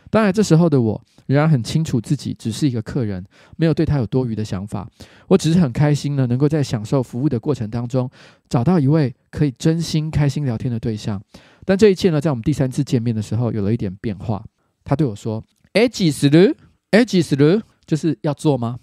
[0.09, 3.23] 当然，这时候的我仍然很清楚自己只是一个客人，
[3.57, 4.89] 没有对他有多余的想法。
[5.27, 8.09] 我只是很开心呢，能够在享受服务的过程当中，
[8.49, 11.21] 找到一位可以真心开心聊天的对象。
[11.63, 14.43] 但这一切呢，在我们第三次见面的时候，有了一点变化。
[14.83, 15.43] 他对我说。
[15.73, 16.53] 哎，几时了？
[16.91, 17.61] 哎，几时了？
[17.85, 18.77] 就是要做吗？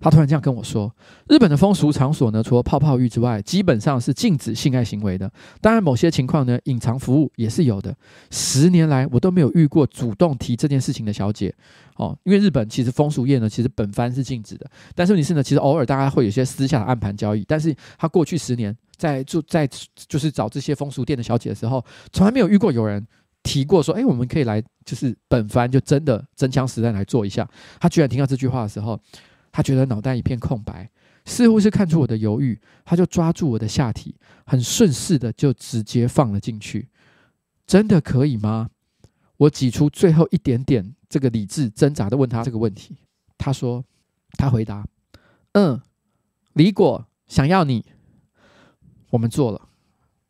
[0.00, 0.92] 他突然这样跟我说
[1.30, 5.30] ：“日本的风俗场所呢，除了泡泡浴之外，基本上是禁止性爱行为的。
[5.60, 7.94] 当然，某些情况呢，隐藏服务也是有的。
[8.32, 11.54] 十年来，我都没有遇过主动提这件事情的小姐。
[11.98, 14.68] 哦，因为日本其实风俗业呢，其实本番是禁止的。
[14.96, 17.44] 但是问题是呢，其实偶尔大家会有些私下的暗盘交易。
[17.46, 19.68] 但是他过去十年在做在
[20.08, 23.06] 就是找这些风俗店的小姐的时候，从来没有遇过有人。”
[23.42, 27.48] 提过说，哎，我们可以来，就是本番就真的真枪实弹来做一下。
[27.80, 29.00] 他居然听到这句话的时候，
[29.50, 30.90] 他觉得脑袋一片空白，
[31.24, 34.14] 似乎是看出我的犹豫，他就抓住我的下体，
[34.46, 36.88] 很顺势的就直接放了进去。
[37.66, 38.70] 真的可以吗？
[39.36, 42.96] 我挤出最后一点点这个理智挣扎的问他这个问题。
[43.38, 43.84] 他说，
[44.38, 44.86] 他回答，
[45.52, 45.80] 嗯，
[46.52, 47.84] 李果想要你。
[49.10, 49.68] 我们做了，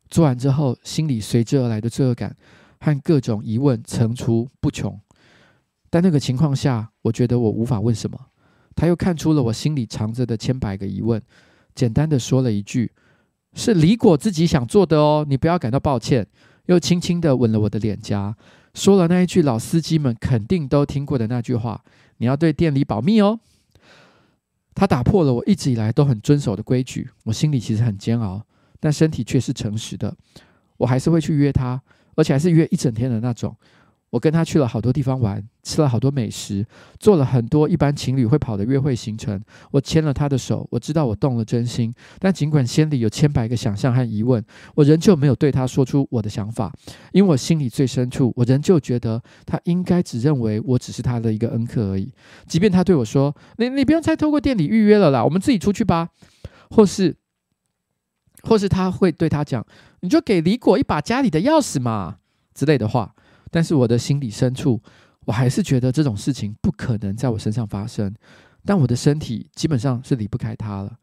[0.09, 2.35] 做完之后，心里随之而来的罪恶感。
[2.83, 4.99] 和各种疑问层出不穷。
[5.89, 8.19] 但那个情况下，我觉得我无法问什么。
[8.75, 11.21] 他又看出了我心里藏着的千百个疑问，
[11.73, 12.91] 简单的说了一句
[13.55, 16.27] ：“是李果自己想做的哦，你不要感到抱歉。”
[16.67, 18.35] 又轻轻的吻了我的脸颊，
[18.73, 21.83] 说了那一句老司机们肯定都听过的那句话
[22.17, 23.39] ：“你要对店里保密哦。”
[24.73, 28.41] 他打破了我一直以来都很遵守的规矩，我心里其实很煎熬，
[28.79, 30.15] 但身体却是诚实的。
[30.77, 31.79] 我还是会去约他，
[32.15, 33.55] 而且还是约一整天的那种。
[34.09, 36.63] 我跟他去了好多地方玩，吃了好多美食，
[36.99, 39.41] 做了很多一般情侣会跑的约会行程。
[39.71, 41.91] 我牵了他的手，我知道我动了真心。
[42.19, 44.45] 但尽管心里有千百个想象和疑问，
[44.75, 46.71] 我仍旧没有对他说出我的想法，
[47.11, 52.13] 因为我心里最深处，我仍旧觉得他应该只认为我只是他的一个恩客而已。
[52.45, 56.09] 即便他对我说：“你你不用再透过店里预约了啦，我们自己出去吧。”
[56.69, 57.15] 或是，
[58.43, 59.65] 或是他会对他讲
[60.01, 62.19] ：“你就给李果一把家里的钥匙嘛”
[62.53, 63.15] 之类的话。
[63.49, 64.81] 但是我的心里深处，
[65.25, 68.13] 我还是觉得这种事情不可能在我身上发生。
[68.65, 70.97] 但我的身体基本上是离不开他了。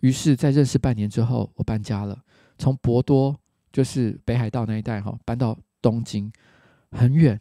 [0.00, 2.16] 于是，在认识半年之后，我搬家了，
[2.56, 3.36] 从博多，
[3.72, 6.30] 就是北海道那一带哈，搬到东京，
[6.92, 7.40] 很远。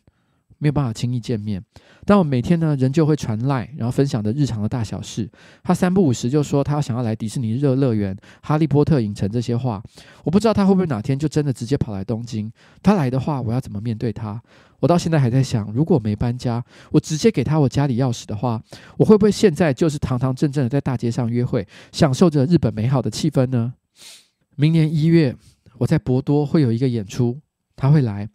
[0.60, 1.64] 没有办法轻易见面，
[2.06, 5.30] 但我每天呢，仍旧会传赖，然后分享的日常的大小事。
[5.64, 9.82] 他三不五时就说他想要来迪士尼热乐园、哈利波特影城这些话，
[10.24, 12.52] 我不知道他会不会哪天就真的直接跑来东京。
[12.82, 14.42] 他来的话，我要怎么面对他？
[14.80, 18.62] 我到现在还在想，如果没搬家，我直接给他我家里钥匙的话，
[18.98, 23.74] 我会不会现在就是堂堂正正的在大街上约会，享受着日本美好的气氛呢？
[24.56, 25.36] 明年一月，
[25.78, 27.40] 我在博多会有一个演出，
[27.76, 28.30] 他会来，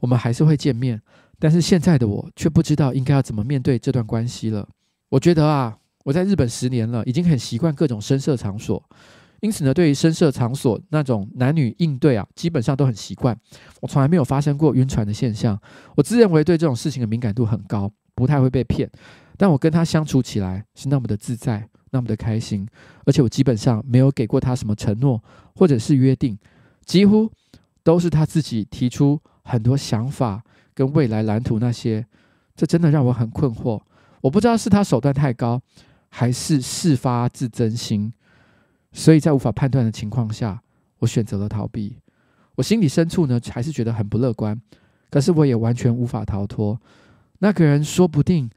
[0.00, 1.00] 我们还是会见面。
[1.40, 4.68] 但是现在的我却不知道应该要怎么面对这段关系了。
[5.08, 8.80] 我觉得啊，我在日本十年了，已经很习惯各种声色场所，
[9.40, 13.36] 因此呢，对于声色场所那种男女应对啊，基本上都很习惯。
[13.80, 15.58] 我从来没有发生过晕船的现象。
[15.96, 18.88] 我自认为对这种事情的敏感度很高，不太会被骗。
[19.38, 22.68] 但我跟他相处起来是那么的自在，那么的开心，
[23.06, 25.20] 而且我基本上没有给过他什么承诺
[25.56, 26.38] 或者是约定，
[26.84, 27.30] 几乎
[27.82, 30.44] 都是他自己提出很多想法。
[30.80, 32.06] 跟未来蓝图那些，
[32.56, 33.78] 这真的让我很困惑。
[34.22, 35.60] 我不知道是他手段太高，
[36.08, 38.10] 还是事发自真心。
[38.90, 40.62] 所以在无法判断的情况下，
[41.00, 41.98] 我选择了逃避。
[42.54, 44.58] 我心里深处呢，还是觉得很不乐观。
[45.10, 46.80] 可是我也完全无法逃脱，
[47.40, 48.48] 那个人说不定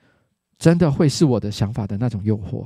[0.57, 2.65] 真的会是我的想法的那种诱惑。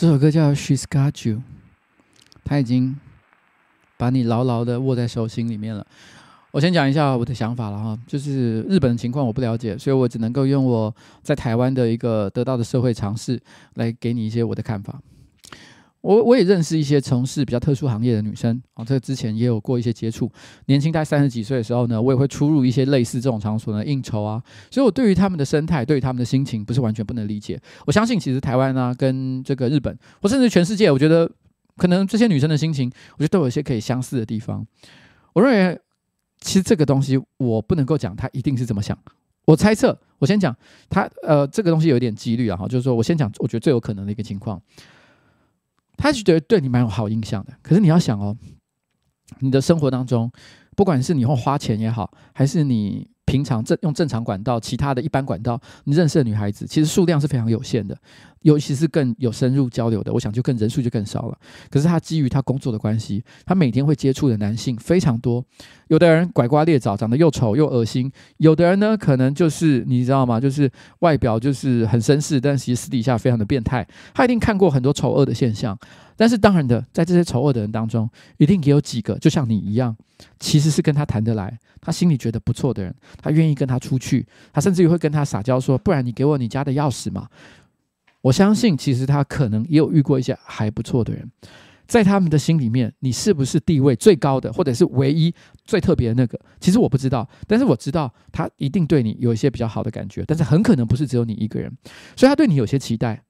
[0.00, 1.38] 这首歌叫《She's Got You》，
[2.44, 2.96] 他已经
[3.96, 5.84] 把你牢牢的握在手心里面了。
[6.52, 10.94] 我先讲一下我的想法了哈，就是日本的情况我不了解，所以我只能够用我
[11.24, 13.42] 在台湾的一个得到的社会常识
[13.74, 15.02] 来给你一些我的看法。
[16.00, 20.30] 我我也认识一些从事比较特殊行业的女生啊，这个之前也有过一些接触。
[20.66, 27.60] 年轻在三十几岁的时候呢，我也会出入一些类似这种场所的应酬啊，所以我对于他们的生态，对于他们的心情，不是完全不能理解。
[27.86, 31.30] 我相信其实台湾啊，跟这个日本，或甚至全世界，我觉得
[31.76, 34.66] 可能这些女生的心情，我觉得都有一些可以相似的地方。
[35.32, 35.80] 我认为。
[36.40, 38.96] 其实这个东西我不能够讲，她一定是这么想。
[39.44, 40.56] 我猜测，我先讲
[40.88, 44.62] 她呃，这个东西有一点几率啊，哈，就是说我先讲，我觉得最有可能的一个情况，
[45.98, 47.52] 他是觉得对你蛮有好印象的。
[47.60, 48.34] 可是你要想哦，
[49.40, 50.32] 你的生活当中，
[50.74, 53.10] 不管是你用花钱也好，还是你。
[53.28, 57.96] 平常正用正常管道，其他的一般管道，你认识的女孩子其实数量是非常有限的，
[58.40, 61.38] 尤其是更有深入交流的，我想就更人数就更少了。
[61.70, 65.44] 可是他基于他工作的关系，他每天会接触的男性非常多，
[65.88, 70.40] 有的人拐瓜裂枣，长得又丑又恶心；有的人呢，可能就是你知道吗？
[70.40, 73.86] 就是外表就是很绅士，但其实私底下非常的变态。
[74.14, 75.78] 他一定看过很多丑恶的现象。
[76.18, 79.96] 但是当然的，在这些丑恶的人当中，一定也有几个，就像你一样，
[80.40, 82.92] 其实是跟他谈得来，他心里觉得不错的人，
[83.22, 87.28] 他愿意跟他出去，他甚至于会跟他撒娇说：“不然你给我你家的钥匙嘛。”
[88.20, 91.30] 我相信，其实他可能也有遇过一些还不错的人，
[91.86, 95.32] 在他们的心里面，你是不是地位最高的，或者是唯一
[95.64, 96.36] 最特别的那个？
[96.58, 101.72] 其实我不知道，但是我知道他一定对你有一些比较好的感觉，但是很可能不是只有你一个人，
[102.16, 103.22] 所以他对你有些期待，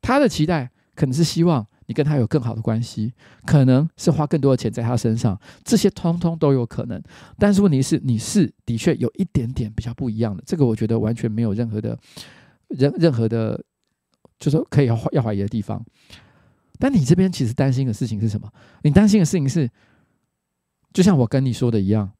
[0.00, 1.66] 他的期待可能是希望。
[1.90, 3.12] 你跟他有更好的关系，
[3.44, 7.02] 可能是花更多的钱在他身上，这些通通都有可能。
[7.36, 11.98] 但是问题是，你是的确有一点点比较不一样的，这个我觉得完全没有任何的、
[12.68, 13.60] 任任何的，
[14.38, 15.84] 就是可以要要怀疑的地方。
[16.78, 18.48] 但你这边其实担心的事情是什么？
[18.82, 19.68] 你担心的事情是，
[20.92, 22.12] 就像我跟你说的一样，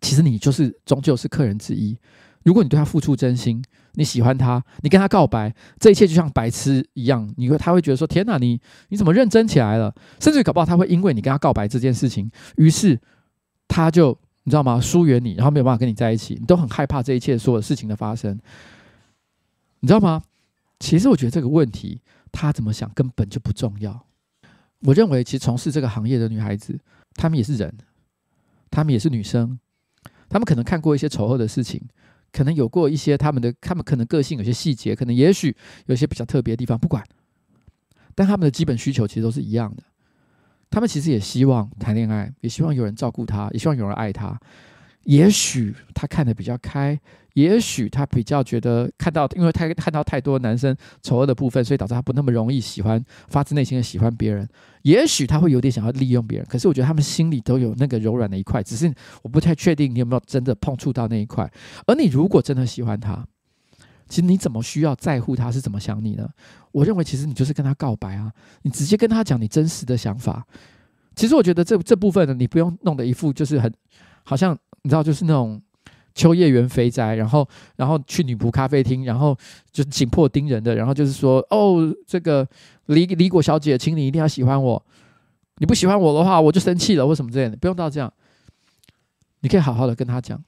[0.00, 1.98] 其实你就是终究是客人之一。
[2.46, 3.60] 如果你对他付出真心，
[3.94, 7.28] 你喜欢他，你跟他告白，这一切就像白痴一样。
[7.36, 8.60] 你会，他会觉得说：“天哪，你
[8.90, 9.92] 你怎么认真起来了？”
[10.22, 12.96] 甚至搞不好他会因为你跟他告白这件事情，于是
[13.66, 14.80] 他就你知道吗？
[14.80, 16.36] 疏远你，然后没有办法跟你在一起。
[16.38, 18.38] 你都很害怕这一切所有事情的发生，
[19.80, 20.22] 你知道吗？
[20.78, 22.00] 其实我觉得这个问题
[22.30, 24.06] 他怎么想根本就不重要。
[24.82, 26.78] 我认为，其实从事这个行业的女孩子，
[27.14, 27.76] 她们也是人，
[28.70, 29.58] 她们也是女生，
[30.28, 31.82] 她们可能看过一些丑恶的事情。
[32.36, 35.56] 可能有过一些他们的，他们可能个性有些细节，可能也许
[35.86, 37.02] 有些比较特别的地方，不管，
[38.14, 39.82] 但他们的基本需求其实都是一样的。
[40.68, 44.38] 他们其实也希望谈恋爱，也希望有人照顾他，也希望有人爱他。
[45.04, 47.00] 也许他看得比较开，
[47.36, 54.48] 也许他比较觉得看到，因为他看到太多男生丑恶的部分，所以导致他不那么容易喜欢，发自内心的喜欢别人。
[54.82, 58.90] 也许他会有点想要利用别人，可是我觉得他们心里都有那个柔软的一块，只是
[59.22, 61.50] 我不太确定你有没有真的碰触到那一块。
[61.86, 63.22] 而你如果真的喜欢他，
[64.08, 66.26] 其实你怎么需要在乎他是怎么想你呢？
[66.72, 68.32] 我认为其实你就是跟他告白啊，
[68.62, 70.42] 你直接跟他讲你真实的想法。
[71.14, 73.70] 其实我觉得这这部分呢，你不用弄得一副就是很
[74.24, 74.58] 好像。
[74.82, 75.60] 你知道，就是那种
[76.16, 79.36] 秋叶原肥宅，然后，然后去女仆咖啡厅，然后
[79.70, 82.48] 就紧迫盯人的，然后就是说，哦，这个
[82.86, 84.82] 李李果小姐，请你一定要喜欢我，
[85.58, 88.10] 你不喜欢我的话，我就生气了，或什么之类的，不用到这样，
[89.40, 90.42] 你可以好好的跟他讲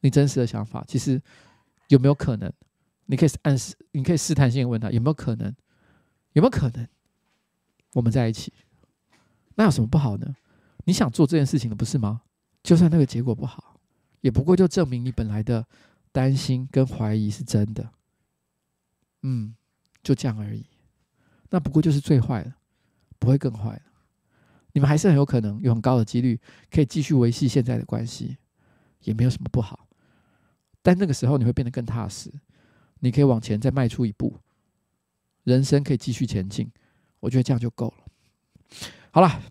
[0.00, 0.84] 你真实的想法。
[0.88, 1.22] 其实
[1.86, 2.52] 有没有可能？
[3.06, 5.54] 你可以暗示，你可以试探性问他有没有可能？
[6.32, 6.84] 有没有可能
[7.94, 8.52] 我们在一起？
[9.54, 10.26] 那有什么不好呢？
[10.84, 12.22] 你想做这件事情的，不是吗？
[12.64, 13.75] 就算那个结果不好，
[14.20, 15.66] 也不过就证明你本来的
[16.12, 17.90] 担心跟怀疑是真的。
[19.22, 19.54] 嗯，
[20.02, 20.64] 就这样而已。
[21.50, 22.56] 那不过就是最坏了，
[23.18, 23.82] 不会更坏了。
[24.72, 26.38] 你们还是很有可能有很高的几率
[26.70, 28.36] 可以继续维系现在的关系，
[29.00, 29.88] 也没有什么不好。
[30.82, 32.30] 但那个时候你会变得更踏实，
[33.00, 34.38] 你可以往前再迈出一步，
[35.44, 36.70] 人生可以继续前进。
[37.20, 38.04] 我觉得这样就够了。
[39.10, 39.42] 好了，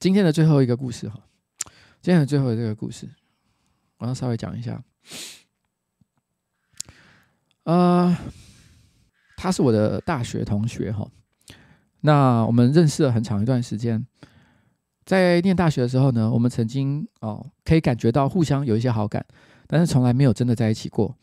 [0.00, 1.22] 今天的最后一个故事哈。
[2.00, 3.08] 今天的最后这个故事，
[4.02, 4.82] 我要稍微讲一下。
[7.62, 8.16] 呃，
[9.36, 11.08] 他是我的大学同学哈。
[12.00, 14.04] 那我们认识了很长一段时间，
[15.04, 19.24] 在念大学的时候呢，我们曾经哦可以感觉到互相有一些好感，
[19.68, 21.16] 但是从来没有真的在一起过。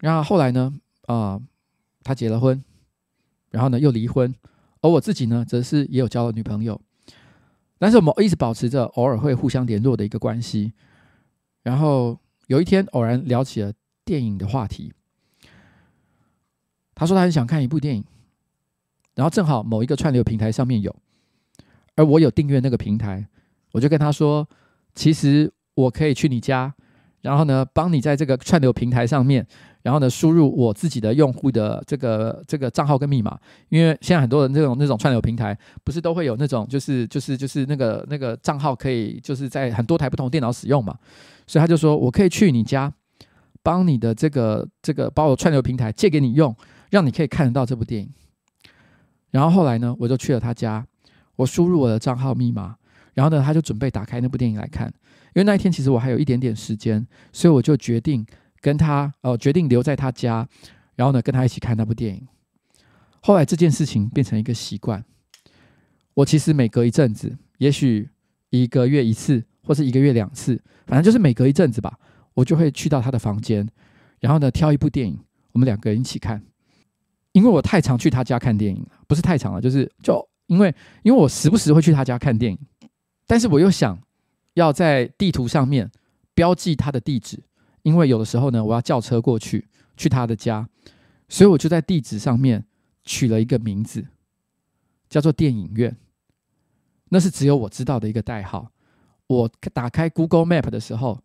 [0.00, 0.74] 然后后来呢，
[1.06, 1.42] 啊、呃，
[2.02, 2.60] 他结了婚，
[3.50, 4.34] 然后呢又离婚，
[4.80, 6.80] 而我自己呢，则是也有交了女朋友。
[7.78, 10.72] 但是我们一直保持着偶尔会互相联络的一个关系，
[11.62, 13.72] 然后有一天偶然聊起了
[14.04, 14.92] 电影的话题，
[16.94, 18.04] 他说他很想看一部电影，
[19.14, 20.94] 然后正好某一个串流平台上面有，
[21.96, 23.26] 而我有订阅那个平台，
[23.72, 24.48] 我就跟他说，
[24.94, 26.74] 其实我可以去你家，
[27.20, 29.46] 然后呢，帮你在这个串流平台上面。
[29.82, 33.36] 然后呢，输入我自己的用户的这个这个账号跟密码，
[33.68, 40.96] 因为现在很多人这种那种串流平台，不是都会有那种就是就是就是那个那个账号可以就是在很多台不同电脑使用嘛，
[41.52, 42.90] 所以他就说我可以去你家，
[43.62, 46.56] 帮你的这个这个把我串流平台借给你用，
[46.88, 48.10] 让你可以看得到这部电影。
[49.30, 50.86] 然后后来呢，我就去了他家，
[51.36, 52.76] 我输入我的账号密码，
[53.12, 54.88] 然后呢，他就准备打开那部电影来看，
[55.34, 58.26] 因为那一天其实我还有一点点时间，所以我就决定。
[58.62, 60.48] 跟他呃决定留在他家，
[60.94, 62.28] 然后呢跟他一起看那部电影。
[63.20, 65.04] 后来这件事情变成一个习惯。
[66.14, 68.08] 我其实每隔一阵子，也许
[68.50, 71.98] 一个月一次，或是一个月两次，反正就是每隔一阵子吧，
[72.34, 73.68] 我就会去到他的房间，
[74.20, 75.18] 然后呢挑一部电影，
[75.52, 76.42] 我们两个人一起看。
[77.32, 82.58] 因为我太常去他家看电影，不是太常了，就是就因为因为我时不时会去他家看电影，
[83.26, 83.98] 但是我又想
[84.54, 85.90] 要在地图上面
[86.34, 87.42] 标记他的地址。
[87.82, 89.66] 因为有的时候呢，我要叫车过去，
[89.96, 90.68] 去他的家，
[91.28, 92.64] 所以我就在地址上面
[93.02, 94.06] 取了一个名字，
[95.08, 95.96] 叫做电影院。
[97.08, 98.70] 那是只有我知道的一个代号。
[99.26, 101.22] 我打开 Google Map 的时候，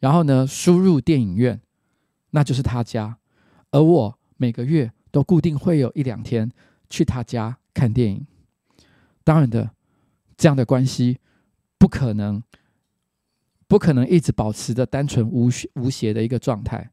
[0.00, 1.60] 然后呢，输入电影院，
[2.30, 3.18] 那就是他家。
[3.70, 6.50] 而我每个月都固定会有一两天
[6.88, 8.26] 去他家看电影。
[9.24, 9.70] 当然的，
[10.36, 11.18] 这样的关系
[11.78, 12.42] 不可能。
[13.68, 16.92] 不可能一直保持着单纯无无邪的一个状态。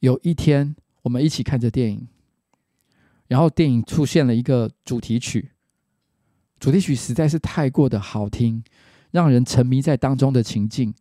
[0.00, 2.08] 有一天，我们一起看着电影，
[3.28, 5.50] 然后电影出现了一个主题曲，
[6.58, 8.64] 主题曲实在是太过的好听，
[9.14, 10.92] 让人沉迷在当中的情境。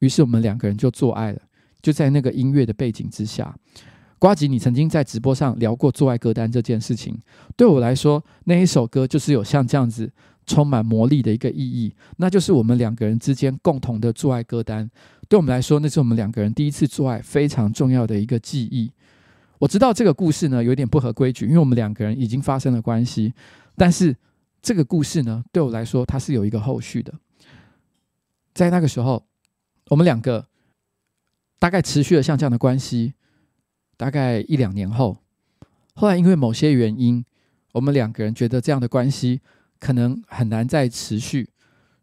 [0.00, 1.40] 于是我们两个人就做爱了，
[1.80, 3.54] 就在那个音乐的背景之下。
[4.18, 7.16] 瓜吉，你曾经在直播上聊过做爱歌单这件事情，
[7.56, 10.12] 对我来说，那一首歌就是有像这样子。
[10.44, 14.90] 充满魔力的一个意义，那就是我们两个人之间共同的做爱歌单。
[15.28, 18.90] 对我们来说，那是我们两个人第一次做爱非常重要的一个记忆。
[19.60, 23.32] 我知道这个故事呢有点不合规矩，因为我们两个人已经发生了关系。
[23.76, 24.14] 但是
[24.60, 27.14] 这个故事呢，对我来说它是有一个后续的。
[28.54, 29.26] 在那个时候，
[29.90, 30.46] 我们两个
[31.58, 33.14] 大概持续了像这样的关系，
[33.96, 35.18] 大概一两年后，
[35.94, 37.24] 后来因为某些原因，
[37.72, 39.40] 我们两个人觉得这样的关系。
[39.82, 41.50] 可能很难再持续，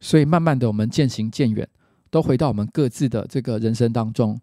[0.02, 1.66] 所以慢慢的我们渐行渐远，
[2.10, 4.38] 都回到我们各自的这个人生当中。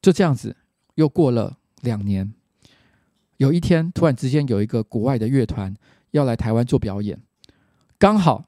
[0.00, 0.56] 就这样子，
[0.94, 2.32] 又过了两年。
[3.38, 5.74] 有一天，突然之间有一个国外的乐团
[6.12, 7.20] 要来台湾做表演，
[7.98, 8.44] 刚好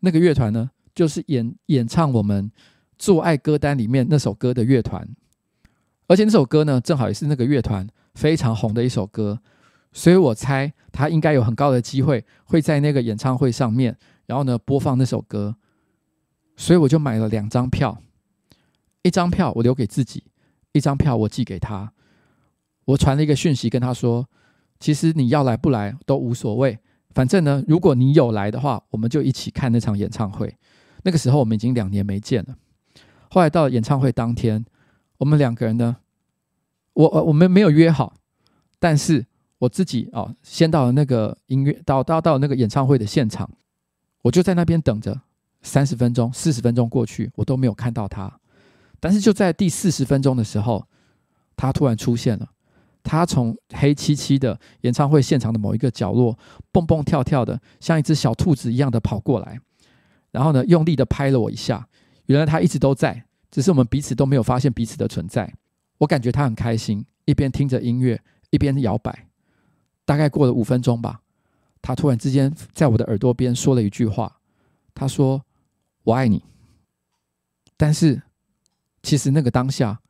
[0.00, 2.50] 那个乐团呢，就是演演唱我们
[2.98, 5.08] 做爱歌单里面那首歌的乐团，
[6.06, 9.40] 而且那首歌呢，正好也是那个乐团非常红的一首歌。
[9.92, 13.96] 所以我猜他应该有很高的机会会在那个演唱会上面，
[14.26, 15.56] 然后呢播放那首歌。
[16.56, 18.00] 所以我就买了两张票，
[19.02, 20.24] 一张票我留给自己，
[20.72, 21.92] 一张票我寄给他。
[22.84, 24.28] 我传了一个讯息跟他说
[24.78, 26.78] ：“其实你要来不来都无所谓，
[27.10, 30.54] 反正呢，如果你有来的话，我们就一起看那场演唱会。”
[31.04, 32.56] 那个时候我们已经两年没见了。
[33.30, 34.64] 后来到演唱会当天，
[35.18, 35.96] 我们两个人呢，
[36.94, 38.16] 我我们没有约好，
[38.80, 39.26] 但是。
[39.58, 43.48] 我自己哦，先到了那个音乐，到到到那个演唱会的现场，
[44.20, 45.18] 我就在那边等着，
[45.62, 48.40] 三十分钟、四十分钟过去，我都没有看到他。
[49.00, 50.86] 但是就在第四十分钟的时候，
[51.56, 52.50] 他突然出现了。
[53.02, 56.36] 他从黑漆漆的演唱会现场的某一个角落，
[56.70, 59.58] 蹦蹦跳跳的，像一只小兔子一样的跑过来，
[60.34, 61.86] 然后呢，用力的拍了我一下。
[62.26, 65.54] 原来他一直都在，只是我们彼此都没有发现彼此的存在。
[65.98, 68.20] 我感觉他很开心，一边听着音乐，
[68.50, 69.28] 一边摇摆。
[70.04, 71.20] 大概过了五分钟吧，
[71.80, 74.40] 他突然之间在我的耳朵边说了一句话，
[74.92, 75.44] 他说
[76.02, 76.42] ：“我爱你。”
[77.78, 78.20] 但是，
[79.02, 80.00] 其实那个当下，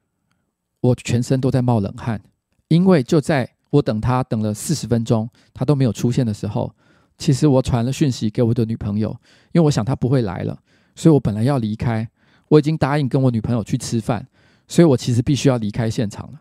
[0.80, 2.22] 我全身都在冒冷汗，
[2.68, 6.74] 因为就在我等他等了四十分钟，他都没有出现的时候，
[7.16, 9.10] 其实我传了讯息给我的女朋友，
[9.52, 10.58] 因为我想她不会来了，
[10.94, 12.08] 所以我本来要离开，
[12.48, 14.26] 我已经答应跟我女朋友去吃饭，
[14.66, 16.40] 所以我其实必须要离开现场了。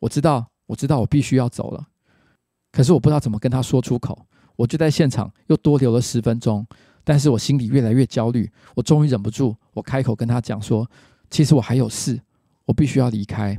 [0.00, 1.88] 我知道，我知道我必须要走了。
[2.72, 4.26] 可是我不知道怎么跟她说出口，
[4.56, 6.66] 我就在现场又多留了十分钟，
[7.04, 10.88] 但是我心里越来越焦虑，我终于忍不住，我开口跟她讲说
[11.30, 12.20] ：“其实我还有事，
[12.64, 13.58] 我必须要离开。”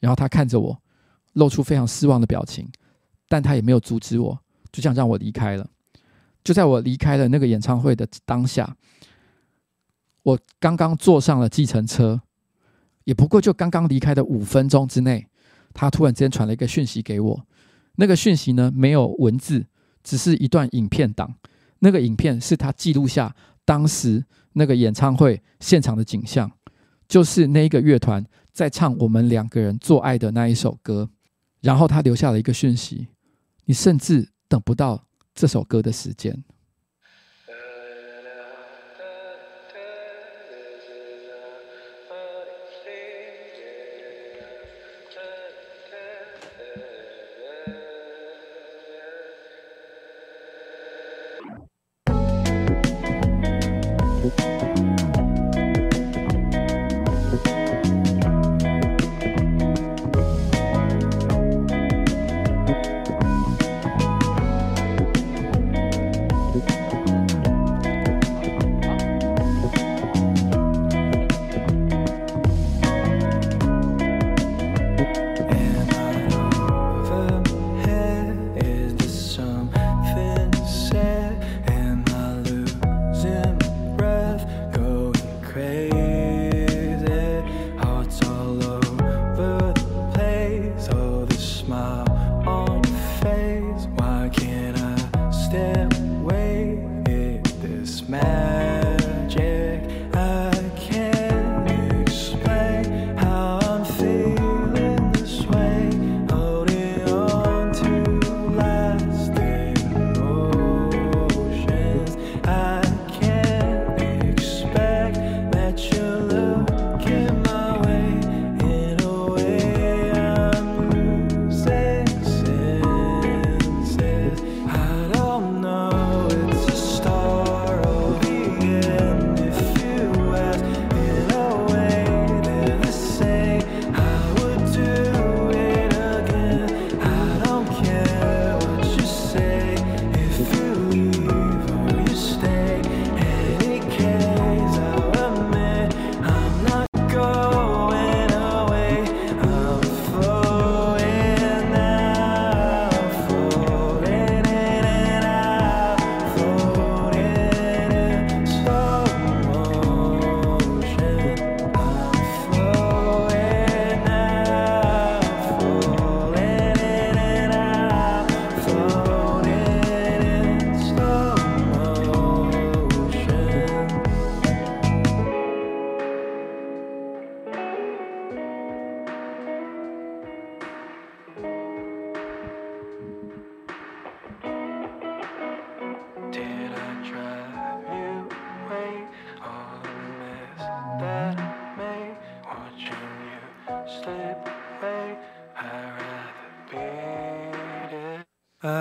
[0.00, 0.82] 然后她看着我，
[1.34, 2.68] 露出非常失望的表情，
[3.28, 4.38] 但她也没有阻止我，
[4.72, 5.68] 就这样让我离开了。
[6.42, 8.76] 就在我离开了那个演唱会的当下，
[10.22, 12.20] 我刚刚坐上了计程车，
[13.04, 15.26] 也不过就刚刚离开的五分钟之内。
[15.72, 17.46] 他突然间传了一个讯息给我，
[17.94, 19.64] 那个讯息呢，没有文字，
[20.02, 21.32] 只是一段影片档。
[21.78, 23.34] 那个影片是他记录下
[23.64, 24.24] 当时
[24.54, 26.50] 那个演唱会现场的景象，
[27.06, 31.08] 就是那一个乐团在唱我们两个人做爱的那一首歌。
[31.60, 33.06] 然后他留下了一个讯息，
[33.66, 36.44] 你甚至等不到这首歌的时间。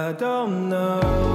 [0.09, 1.28] I don't know.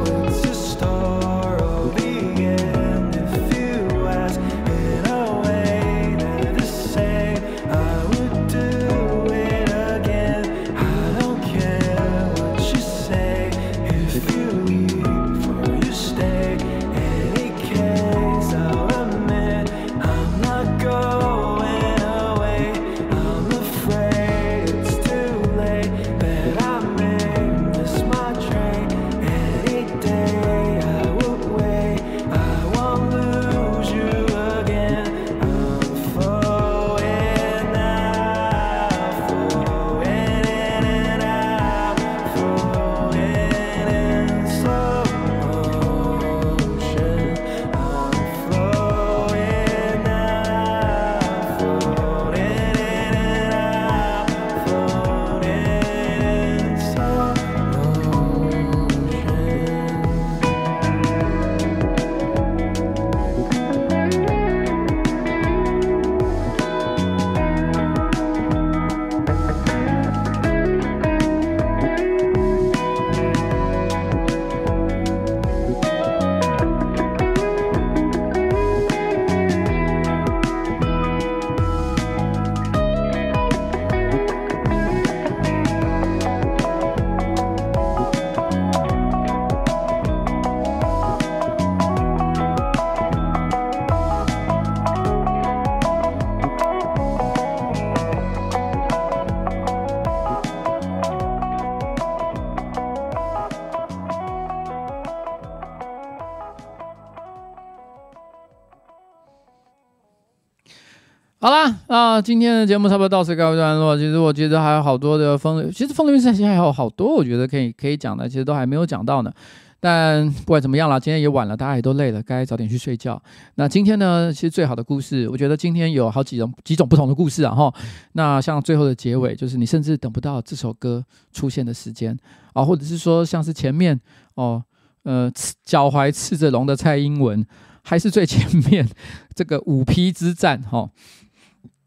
[111.94, 113.96] 那今天的节目差不多到此告一段落。
[113.96, 119.32] 其实我觉得还有好多的风，其实风流韵事还有好多，我觉得可以可以讲的，其实都还没有讲到呢。
[119.78, 123.22] 但不管怎么样了，今天也晚了，大家也都累了，该早点去睡觉。
[123.54, 127.72] 那今天呢，其实最好的故事，我觉得今天有好几种几种不同的故事啊哈。
[128.14, 132.18] 那像最后的结尾，就是你甚至等不到这首歌出现的时间
[132.54, 134.00] 啊，或者是说像是前面
[134.34, 134.60] 哦，
[135.04, 135.30] 呃，
[135.62, 137.46] 脚踝赤着龙的蔡英文，
[137.84, 138.84] 还是最前面
[139.32, 140.90] 这个五批之战哈。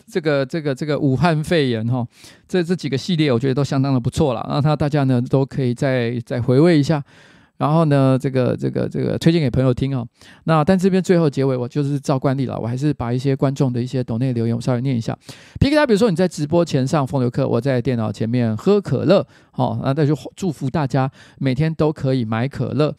[0.09, 2.07] 这个这个这个武汉肺炎哈，
[2.47, 7.03] 这这几个系列我觉得都相当的不错了，那他大家呢都可以再再回味一下，
[7.57, 10.05] 然后呢这个这个这个推荐给朋友听啊。
[10.45, 15.17] 那但这边最后结尾我就是照惯例了，我还是把一些观众的一些抖内留言我稍微念一下。
[15.59, 22.95] 皮克他比如说你在直播前上风流课，我在电脑前面喝可乐，好，那那就祝福大家每天都可以买可乐。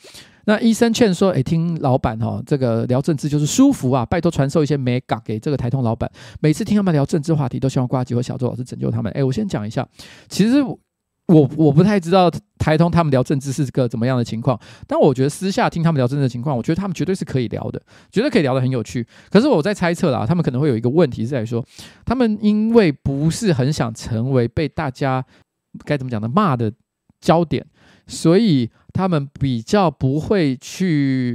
[0.48, 6.10] 那医生劝说，哎，听老板哈，这个聊政治就是舒服啊，拜托传授一些美感给这个台通老板。
[6.40, 9.12] 每次听他们聊政治话题，都希望呱吉和小周老师拯救他们。
[9.12, 9.86] 哎，我先讲一下，
[10.26, 17.78] 其实我我不太知道台通他们聊政治是个怎么样的情况，但我觉得私下听他们聊政治的情况，我觉得他们绝对是可以聊的，
[18.10, 19.06] 绝对可以聊得很有趣。
[19.30, 21.62] 可是我在猜测啦，他们可能会有一个问题是在说，
[22.06, 25.22] 他们因为不是很想成为被大家
[25.84, 26.72] 该怎么讲的骂的
[27.20, 27.66] 焦点，
[28.08, 28.68] 所以。
[28.90, 31.30] 他们比较不会去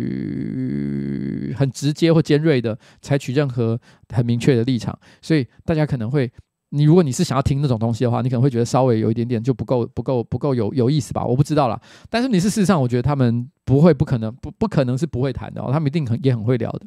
[1.57, 3.79] 很直接或尖锐的采取任何
[4.09, 6.29] 很明确的立场，所以大家可能会，
[6.71, 11.23] 你如果你是想要听那种东西的话，你可能会觉得稍微有一点点就不够不够不够有有意思吧？
[11.23, 11.79] 我不知道啦。
[12.09, 16.81] 但是你是事实上，我觉得他们不会不可能不不可能是不会谈的哦，他们一定很也很会聊的。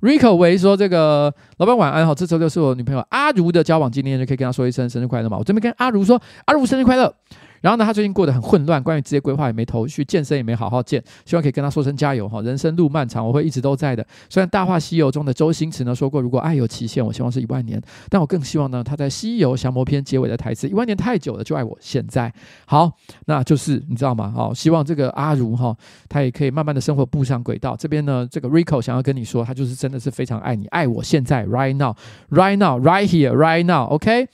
[0.00, 5.36] Rico 维说：“这个老板晚安哈，这周六是我女朋友阿如的交往纪念日，可以跟她说一声生日快乐吗？
[5.38, 7.14] 我这边跟阿如说，阿如生日快乐。”
[7.60, 12.40] 然后呢，他最近过得很混乱，关于职业规划也没头绪，健身也没好好健，希望可以跟他说声加油哈！
[12.42, 14.06] 人生路漫长，我会一直都在的。
[14.28, 22.32] 虽然《大话西游》中的周星驰呢说过，如果爱有期限，我希望是一万年，但我更希望呢，他在《西游降魔篇》结尾的台词“一万年太久了，就爱我现在”。
[22.66, 22.90] 好，
[23.26, 24.32] 那就是你知道吗？
[24.34, 25.76] 好，希望这个阿如哈，
[26.08, 27.76] 他也可以慢慢的生活步上轨道。
[27.76, 34.28] 这边呢，这个 Rico 想要跟你说，他就是真的是非常爱你，爱我现在，right now，right now，right here，right now，OK。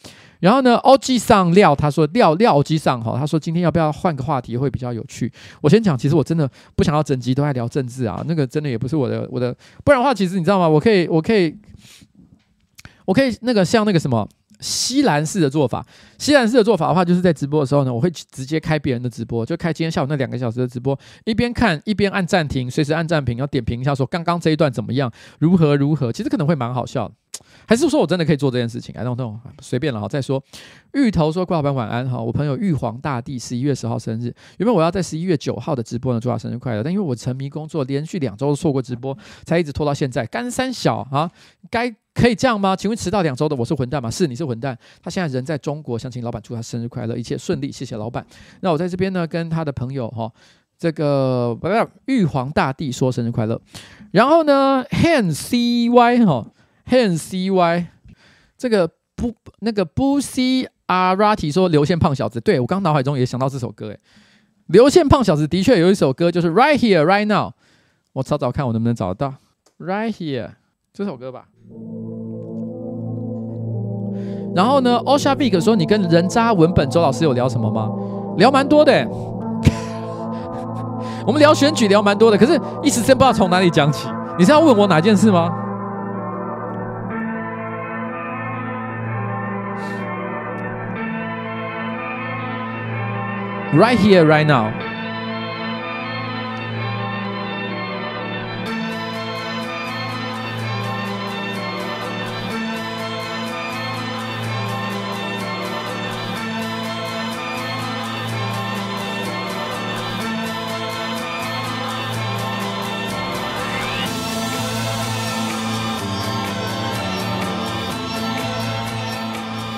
[0.46, 5.28] 然后呢，OG 上料，他说料料 OG 上哈，他说今天要不要换个话题会比较有趣？
[5.60, 9.52] 我先讲，其实我真的不想要整集都在聊政治啊，那个真的也不是我的我的，
[9.84, 10.68] 不然的话，其实你知道吗？
[10.68, 11.52] 我可以我可以
[13.06, 14.28] 我可以那个像那个什么
[14.60, 15.84] 西兰式的做法，
[16.16, 25.10] 西兰式的做法的话，就是在直播的时候呢，我会直接开别人的直播，就开今天下午那两个小时的直播，一边看一边按暂停，随时按暂停，要点评一下说刚刚这一段怎么样，
[25.40, 27.10] 如何如何，其实可能会蛮好笑。
[27.66, 30.08] 还是说我真的可以做这件事情？I don't know，随便了哈。
[30.08, 30.42] 再说，
[30.92, 40.24] 芋头说：“郭老板晚安哈，我朋友玉皇大帝十一月十号生日，原本我要在十一月九号的直播呢祝他生日快乐，但因为我沉迷工作，连续两周都错过直播，才一直拖到现在。
[40.26, 41.30] 干三小啊，
[41.70, 42.76] 该可以这样吗？
[42.76, 44.10] 请问迟到两周的我是混蛋吗？
[44.10, 44.78] 是，你是混蛋。
[45.02, 48.24] 他现在人在中国，想请老板祝他生日快乐，一切顺利，谢谢老板。
[48.60, 50.32] 那我在这边呢，跟他的朋友哈，
[50.78, 53.60] 这个不要玉皇大帝说生日快乐。
[54.12, 56.46] 然后呢，Han CY 哈。
[56.88, 57.86] Han CY，
[58.56, 63.98] 这个不那个不 C Arati 说刘宪胖小子，对，我刚脑海中也想到这首歌，诶，
[64.66, 67.52] 刘宪胖小子的确有一首歌，就是 Right Here Right Now，
[68.12, 69.34] 我找找看我能不能找得到
[69.78, 70.50] Right Here
[70.92, 71.48] 这首歌吧。
[74.54, 77.90] 然后呢，Osha Big 说，你跟人渣文本周老师有聊什么吗？
[78.38, 79.06] 聊蛮多的，
[81.26, 84.08] 我们聊选举聊蛮多的，可是一时间不知道从哪里讲起。
[84.38, 85.50] 你是要问我哪件事吗
[93.74, 94.72] ？Right here, right now。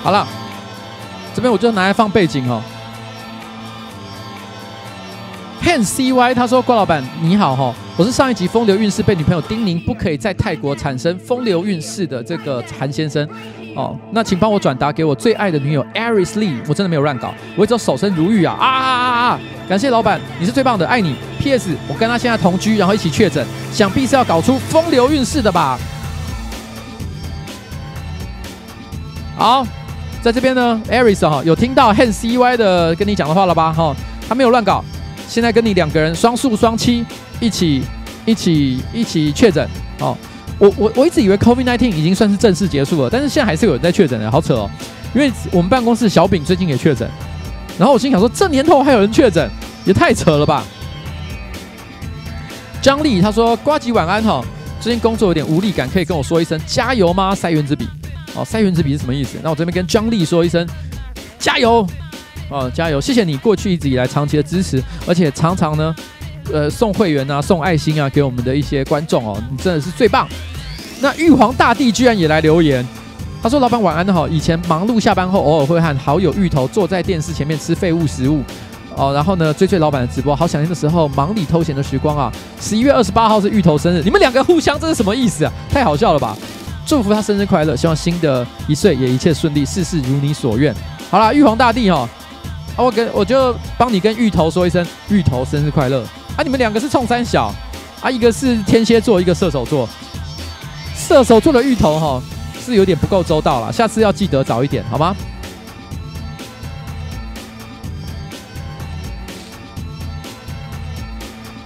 [0.04, 0.26] 好了，
[1.34, 2.62] 这边我就拿来放背景哦。
[5.62, 13.28] Han CY 他说：“郭老板你好哈，我是上一集风流韵事被女朋友叮咛不可以在泰国产生风流韵事的这个韩先生
[13.76, 19.40] 哦，那请帮我转达给我最爱的女友 Aris Lee，我真的没有乱搞，我一直守身如玉啊啊啊啊啊！
[19.68, 21.14] 感谢老板，你是最棒的，爱你。
[21.38, 21.76] P.S.
[21.86, 25.78] 我跟他现在同居，然后一起确诊，想必是要搞出风流韵事的吧？
[29.36, 29.66] 好，
[30.22, 33.72] 在这边呢，Aris 哈有听到 Han CY 的跟你讲的话了吧？
[33.72, 33.94] 哈，
[34.26, 34.82] 他没有乱搞。”
[35.28, 37.04] 现在跟你两个人双宿双栖，
[37.38, 37.82] 一起
[38.24, 39.68] 一起一起确诊
[40.00, 40.16] 哦。
[40.58, 44.70] 我我我一直以为 COVID-19 已经算是正式结束了，但是现在还是有人在确诊的，好扯哦。
[45.14, 47.08] 因为我们办公室小饼最近也确诊，
[47.78, 49.48] 然后我心想说，这年头还有人确诊，
[49.84, 50.64] 也太扯了吧。
[52.82, 54.44] 张丽他说：“瓜吉晚安哈，
[54.80, 57.34] 最近工作有点无力感，可以跟我说一声加油吗？
[57.34, 57.88] 塞原子笔，
[58.34, 59.38] 哦，塞原子笔是什么意思？
[59.42, 60.66] 那我这边跟张丽说一声
[61.38, 61.86] 加油，
[62.50, 63.00] 哦，加油！
[63.00, 65.94] 谢谢你过去一直以来长期的支持，而且常常呢，
[66.52, 70.26] 呃，送会员啊，送爱心啊给我们的一些观众哦，你真的是最棒。
[71.00, 72.86] 那玉皇大帝居然也来留言，
[73.42, 78.42] 他说：老板晚安哈，以前忙碌下班后，偶尔会和好友芋头坐在电视前面吃废物食物。”
[78.96, 82.32] 哦，然后呢，追追老板的直播，好想念的时候忙里偷闲的时光啊！
[82.60, 85.52] 十一月二十八号是芋头生日，你们两个互相这是什么意思啊？
[85.70, 86.36] 太好笑了吧！
[86.84, 90.74] 祝福他生日快乐，希望新的一岁也一切顺利，事事如你所愿。
[91.10, 92.08] 好啦，玉皇大帝哈、哦，
[92.84, 96.02] 我跟我就帮你跟芋头说一声，芋头生日快乐
[96.36, 96.42] 啊！
[96.44, 97.52] 你们两个是冲三小
[98.00, 99.88] 啊，一个是天蝎座，一个射手座，
[100.94, 102.22] 射手座的芋头哈、哦、
[102.64, 105.14] 是有点不够周到了，下次要记得早一点，好吗？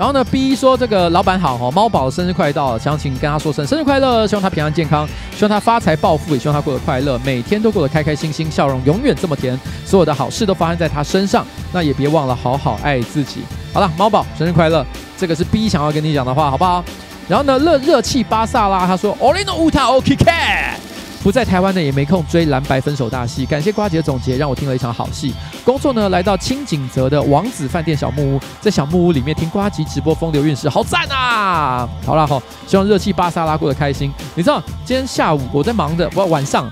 [0.03, 5.07] 然后呢，B 说这个老板好哈，猫宝生日快到了，想请跟他说声生日快乐，希望他平安健康，
[5.37, 9.57] 希望他发财暴富，也希望他过得快乐，每天都过得开开心心，笑容永远这么甜，
[9.87, 11.47] 所有的好事都发生在他身上。
[11.73, 13.43] 那也别忘了好好爱自己。
[13.73, 14.85] 好了，猫宝生日快乐，
[15.16, 16.85] 这个是 B 想要跟你讲的话，好不好？
[17.29, 20.91] 然后呢，热热气巴萨拉他说，Olino Uta oki ka。
[21.23, 23.47] 不在台湾呢，也没空追蓝白分手大戏。
[23.47, 25.32] 感谢瓜吉的总结，让我听了一场好戏。
[25.65, 31.89] 工作呢，来到清景泽的王子饭店小木屋，在小木屋里面听瓜吉直播风流韵事，好赞啊！
[32.05, 34.12] 好了好，希望热气巴萨拉过得开心。
[34.35, 36.69] 你知道今天下午我在忙着，不晚上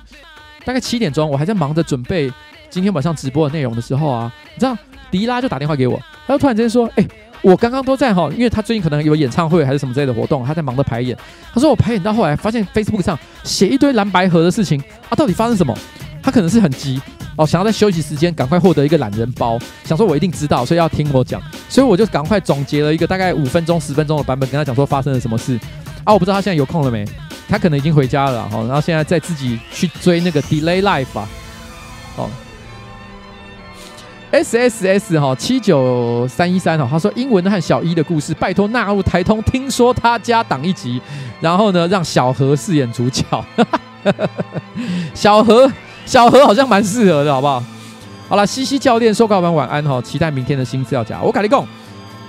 [0.65, 2.29] 大概七点钟，我还在忙着准备
[2.69, 4.77] 今天晚上直播的内容的时候啊，你知道
[5.13, 5.97] 迪拉就打电话给我，
[6.27, 7.07] 他就突然间说，哎、
[7.43, 11.17] 我刚刚都在哈，因为他最近可能有演唱会还是什么之类的活动，他在忙着排演。
[11.55, 15.77] 他说我排演到后来，发现 Facebook 上写一堆蓝白盒的事情啊，到底发生什么？
[16.23, 17.01] 他可能是很急
[17.37, 25.59] 哦，想要在休息时间赶快获得一个懒人包，想说我一定知道，所以要听我讲，所以我就赶快总结了一个大概五分钟、十分钟的版本，跟他讲说发生了什么事
[26.05, 26.13] 啊。
[26.13, 27.07] 我不知道他现在有空了没？
[27.49, 31.29] 他可能已经回家了哈，然后现在在自己去追那个 Delay Life 啊，
[32.17, 32.31] 哦。
[34.31, 39.43] S S S 哈七九三一三哈，他说英文和小一的故事，拜托纳入台通。
[39.43, 41.01] 听说他家档一集，
[41.41, 43.25] 然后呢让小何饰演主角。
[45.13, 45.71] 小何
[46.07, 47.63] 小何好像蛮适合的，好不好？
[48.29, 51.21] 好了，西西教练说告完晚安哈，期待明天的新资料夹。
[51.21, 51.67] 我跟你讲，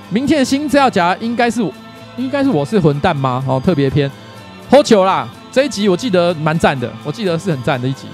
[0.09, 1.61] 明天的新资料夹应该是
[2.17, 3.43] 应该是我是混蛋吗？
[3.47, 4.09] 哦，特别篇，
[4.69, 5.29] 喝球啦！
[5.51, 8.07] 这一集我记得蛮赞的，我记得是很赞的一集。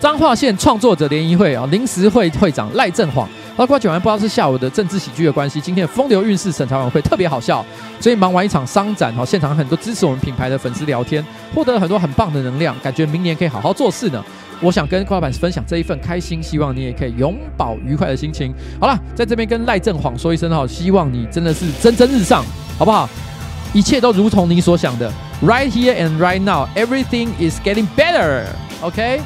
[0.00, 7.64] 彰化县创作者联谊会啊，临时会会长赖振晃，包括讲完不知道是下午的政治喜剧的关系，今天的风流韵事审查晚会特别好笑，
[8.00, 14.24] 所以忙完一场商展哈，现场很多支持我们品牌的粉丝聊天，获得了很多很棒的能量，感觉明年可以好好做事呢。
[14.60, 18.54] 我想跟郭老板分享这一份开心，希望你也可以永葆愉快的心情。
[18.80, 22.44] 好了，在这边跟赖振晃说一声哈，希望你真的是蒸蒸日上，
[22.78, 23.08] 好不好？
[23.72, 25.12] 一切都如同你所想的
[25.42, 29.20] ，right here and right now，everything is getting better，OK？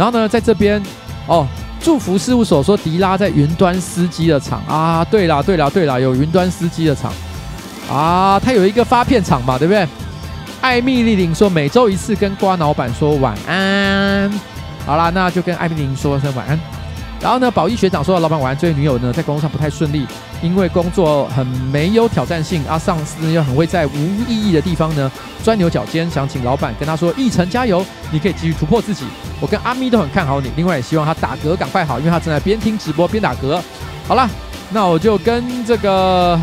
[0.00, 0.82] 然后呢，在这边
[1.26, 1.46] 哦，
[1.78, 7.12] 祝福事务所说迪拉在云端司机的场啊，对啦对啦对啦，有云端司机的场
[7.92, 9.86] 啊，他有一个发片场嘛，对不对？
[10.62, 14.32] 艾蜜丽玲说每周一次跟瓜老板说晚安，
[14.86, 16.58] 好啦，那就跟艾蜜莉琳说声晚安。
[17.20, 20.06] 然后呢，宝一学长说：“老板晚安，这位女友呢，在工作上不太顺利，
[20.40, 29.04] 因为工作很没有挑战性，啊，上司又很会在无意义的地方呢钻牛角尖，想请老板跟他说，奕成加油，你可以继续突破自己。
[29.38, 33.60] 我跟阿咪都很看好你，另外也希望他打嗝赶快好，因为他正在边听直播边打嗝。
[34.08, 34.26] 好了，
[34.70, 36.40] 那我就跟这个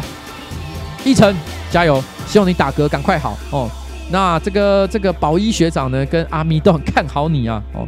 [1.03, 1.35] 奕成
[1.71, 3.67] 加油，希望你打嗝赶快好哦。
[4.09, 7.87] 那这个这个宝一学长呢，跟阿咪都很看好你啊，哦。”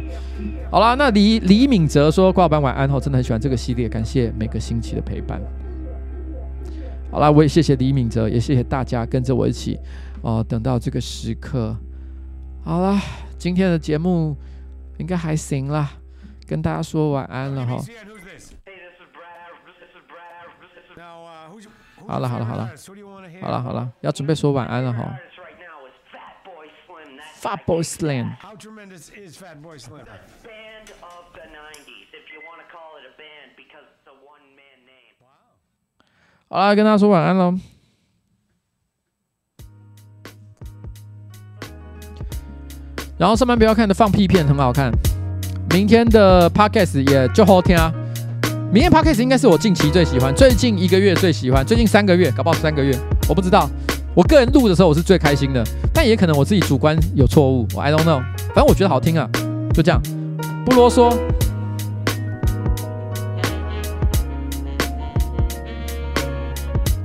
[0.70, 5.40] 好啦，那李李敏哲说：“挂老板晚安哦，真的很喜欢这个系列，感谢每个星期的陪伴。”
[7.10, 9.78] 好啦，我也谢谢李敏哲，也谢谢大家跟着我一起
[10.22, 11.76] 哦，等到这个时刻。
[12.62, 13.00] 好啦，
[13.36, 14.36] 今天的节目
[14.98, 15.90] 应该还行啦，
[16.46, 17.76] 跟大家说晚安了哈。
[22.06, 22.70] 好了好了好了，
[23.40, 25.16] 好了好了，要准备说晚安了哈。
[27.40, 28.28] Fatboy Slim。
[36.48, 37.54] 好啦，跟大家说晚安喽。
[43.16, 44.90] 然后上班不要看的放屁片很好看。
[45.70, 47.92] 明天的 Podcast 也就好听啊。
[48.72, 52.96] 明天 Podcast 应该是我近期最喜欢，最近一个月最喜欢，最近三个月，搞不好三个月，
[53.28, 53.68] 我不知道。
[54.14, 55.62] 我个人录的时候我是最开心的，
[55.94, 59.28] 但也可能我自己主观有错误，我 I don't know，反正我觉得好听啊，
[59.72, 60.02] 就这样，
[60.66, 61.16] 不啰嗦。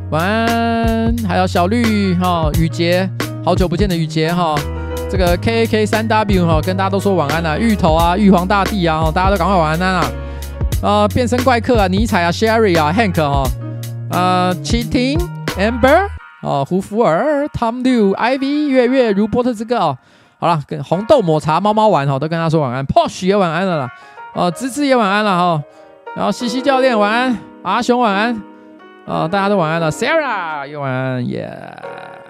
[0.09, 3.09] 晚安，还有小绿哈，雨杰，
[3.43, 4.55] 好久不见的雨杰哈，
[5.09, 10.11] 这个 K A K 三 W 哈，跟大家都说晚安啊，芋头啊，玉皇大帝啊，大家都赶快晚安啊，
[10.81, 13.43] 呃，变身怪客啊，尼采啊，Sherry 啊，Hank 哈，
[14.09, 15.19] 呃，Cheating
[15.57, 16.14] Amber。
[16.45, 19.97] 哦，胡福尔、Tom Liu、Ivy、月月、如波特之歌哦，
[20.37, 23.89] 好了，跟红豆抹茶、猫猫玩哈，都跟他说晚安，Posh 也晚安了啦，
[24.35, 25.63] 哦，芝芝也晚安了哈，
[26.15, 28.39] 然后西西教练晚安，阿雄晚安，
[29.07, 32.24] 啊、大家都晚安了，Sarah 也晚安，耶、yeah。